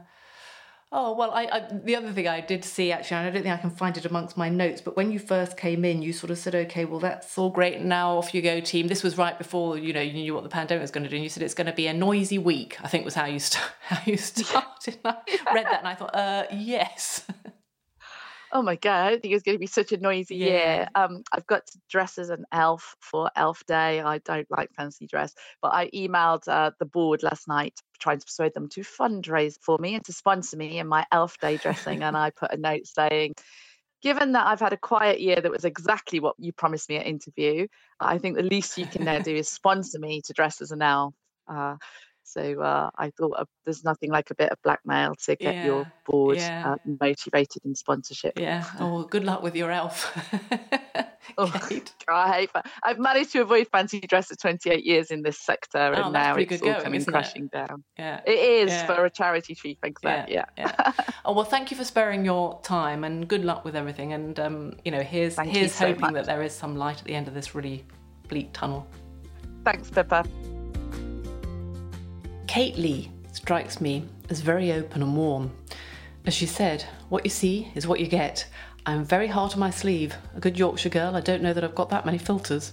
Oh 0.92 1.14
well, 1.14 1.30
I, 1.30 1.44
I, 1.44 1.68
the 1.84 1.94
other 1.94 2.10
thing 2.12 2.26
I 2.26 2.40
did 2.40 2.64
see 2.64 2.90
actually, 2.90 3.18
I 3.18 3.30
don't 3.30 3.44
think 3.44 3.54
I 3.54 3.58
can 3.58 3.70
find 3.70 3.96
it 3.96 4.04
amongst 4.06 4.36
my 4.36 4.48
notes, 4.48 4.80
but 4.80 4.96
when 4.96 5.12
you 5.12 5.20
first 5.20 5.56
came 5.56 5.84
in, 5.84 6.02
you 6.02 6.12
sort 6.12 6.32
of 6.32 6.38
said, 6.38 6.52
"Okay, 6.56 6.84
well 6.84 6.98
that's 6.98 7.38
all 7.38 7.48
great. 7.48 7.80
Now 7.80 8.16
off 8.18 8.34
you 8.34 8.42
go, 8.42 8.58
team." 8.60 8.88
This 8.88 9.04
was 9.04 9.16
right 9.16 9.38
before 9.38 9.78
you 9.78 9.92
know 9.92 10.00
you 10.00 10.14
knew 10.14 10.34
what 10.34 10.42
the 10.42 10.48
pandemic 10.48 10.82
was 10.82 10.90
going 10.90 11.04
to 11.04 11.10
do, 11.10 11.14
and 11.14 11.22
you 11.22 11.30
said 11.30 11.44
it's 11.44 11.54
going 11.54 11.68
to 11.68 11.72
be 11.72 11.86
a 11.86 11.94
noisy 11.94 12.38
week. 12.38 12.76
I 12.82 12.88
think 12.88 13.04
was 13.04 13.14
how 13.14 13.26
you 13.26 13.38
st- 13.38 13.62
how 13.82 14.00
you 14.04 14.16
started. 14.16 14.98
I 15.04 15.14
read 15.54 15.66
that 15.66 15.78
and 15.78 15.88
I 15.88 15.94
thought, 15.94 16.14
uh, 16.14 16.46
yes. 16.52 17.24
Oh 18.52 18.62
my 18.62 18.76
god, 18.76 19.12
I 19.12 19.18
think 19.18 19.34
it's 19.34 19.44
going 19.44 19.56
to 19.56 19.60
be 19.60 19.66
such 19.66 19.92
a 19.92 19.96
noisy 19.96 20.36
yeah. 20.36 20.46
year. 20.46 20.88
Um, 20.94 21.22
I've 21.32 21.46
got 21.46 21.66
to 21.66 21.78
dress 21.88 22.18
as 22.18 22.30
an 22.30 22.44
elf 22.50 22.96
for 23.00 23.30
Elf 23.36 23.64
Day. 23.66 24.00
I 24.00 24.18
don't 24.18 24.50
like 24.50 24.72
fancy 24.72 25.06
dress, 25.06 25.32
but 25.62 25.72
I 25.72 25.88
emailed 25.90 26.48
uh, 26.48 26.72
the 26.78 26.86
board 26.86 27.22
last 27.22 27.46
night 27.46 27.80
trying 28.00 28.18
to 28.18 28.24
persuade 28.24 28.54
them 28.54 28.68
to 28.70 28.80
fundraise 28.80 29.56
for 29.62 29.78
me 29.78 29.94
and 29.94 30.04
to 30.06 30.12
sponsor 30.12 30.56
me 30.56 30.78
in 30.78 30.88
my 30.88 31.06
Elf 31.12 31.38
Day 31.38 31.58
dressing. 31.58 32.02
and 32.02 32.16
I 32.16 32.30
put 32.36 32.52
a 32.52 32.56
note 32.56 32.86
saying, 32.86 33.34
given 34.02 34.32
that 34.32 34.46
I've 34.46 34.60
had 34.60 34.72
a 34.72 34.78
quiet 34.78 35.20
year 35.20 35.40
that 35.40 35.50
was 35.50 35.64
exactly 35.64 36.18
what 36.18 36.34
you 36.38 36.52
promised 36.52 36.88
me 36.88 36.96
at 36.96 37.06
interview, 37.06 37.68
I 38.00 38.18
think 38.18 38.36
the 38.36 38.42
least 38.42 38.78
you 38.78 38.86
can 38.86 39.04
now 39.04 39.20
do 39.20 39.34
is 39.34 39.48
sponsor 39.48 39.98
me 39.98 40.22
to 40.22 40.32
dress 40.32 40.60
as 40.60 40.72
an 40.72 40.82
elf. 40.82 41.14
Uh, 41.46 41.76
so 42.30 42.60
uh, 42.60 42.90
I 42.96 43.10
thought 43.10 43.32
uh, 43.36 43.44
there's 43.64 43.84
nothing 43.84 44.10
like 44.10 44.30
a 44.30 44.34
bit 44.34 44.50
of 44.50 44.58
blackmail 44.62 45.14
to 45.24 45.36
get 45.36 45.54
yeah, 45.54 45.64
your 45.64 45.92
board 46.06 46.36
yeah. 46.36 46.72
uh, 46.72 46.76
motivated 47.00 47.64
in 47.64 47.74
sponsorship. 47.74 48.38
Yeah. 48.38 48.64
Oh, 48.78 49.04
good 49.04 49.24
luck 49.24 49.42
with 49.42 49.56
your 49.56 49.70
elf. 49.70 50.16
oh, 51.38 51.52
I 52.08 52.48
I've 52.82 52.98
managed 52.98 53.32
to 53.32 53.42
avoid 53.42 53.68
fancy 53.68 54.00
dress 54.00 54.28
for 54.28 54.36
28 54.36 54.84
years 54.84 55.10
in 55.10 55.22
this 55.22 55.38
sector, 55.38 55.92
oh, 55.96 56.02
and 56.02 56.12
now 56.12 56.36
it's 56.36 56.62
all 56.62 56.68
going, 56.68 56.82
coming 56.82 57.04
crashing 57.04 57.44
it? 57.44 57.50
down. 57.50 57.84
Yeah, 57.98 58.20
it 58.26 58.38
is 58.38 58.70
yeah. 58.70 58.86
for 58.86 59.04
a 59.04 59.10
charity 59.10 59.54
chief 59.54 59.78
exec. 59.82 60.28
Yeah, 60.28 60.44
yeah. 60.56 60.72
yeah. 60.78 60.92
oh 61.24 61.32
well, 61.32 61.44
thank 61.44 61.70
you 61.70 61.76
for 61.76 61.84
sparing 61.84 62.24
your 62.24 62.60
time, 62.62 63.04
and 63.04 63.26
good 63.26 63.44
luck 63.44 63.64
with 63.64 63.76
everything. 63.76 64.12
And 64.12 64.38
um, 64.38 64.76
you 64.84 64.90
know, 64.90 65.02
here's 65.02 65.34
thank 65.34 65.54
here's 65.54 65.78
hoping 65.78 66.06
so 66.06 66.12
that 66.12 66.26
there 66.26 66.42
is 66.42 66.54
some 66.54 66.76
light 66.76 66.98
at 66.98 67.04
the 67.04 67.14
end 67.14 67.28
of 67.28 67.34
this 67.34 67.54
really 67.54 67.84
bleak 68.28 68.52
tunnel. 68.52 68.86
Thanks, 69.64 69.90
Pippa. 69.90 70.24
Kate 72.50 72.76
Lee 72.76 73.08
strikes 73.30 73.80
me 73.80 74.04
as 74.28 74.40
very 74.40 74.72
open 74.72 75.04
and 75.04 75.16
warm. 75.16 75.52
As 76.26 76.34
she 76.34 76.46
said, 76.46 76.84
what 77.08 77.22
you 77.22 77.30
see 77.30 77.70
is 77.76 77.86
what 77.86 78.00
you 78.00 78.08
get. 78.08 78.44
I'm 78.84 79.04
very 79.04 79.28
hard 79.28 79.52
on 79.52 79.60
my 79.60 79.70
sleeve. 79.70 80.16
A 80.34 80.40
good 80.40 80.58
Yorkshire 80.58 80.88
girl, 80.88 81.14
I 81.14 81.20
don't 81.20 81.42
know 81.42 81.52
that 81.52 81.62
I've 81.62 81.76
got 81.76 81.90
that 81.90 82.04
many 82.04 82.18
filters. 82.18 82.72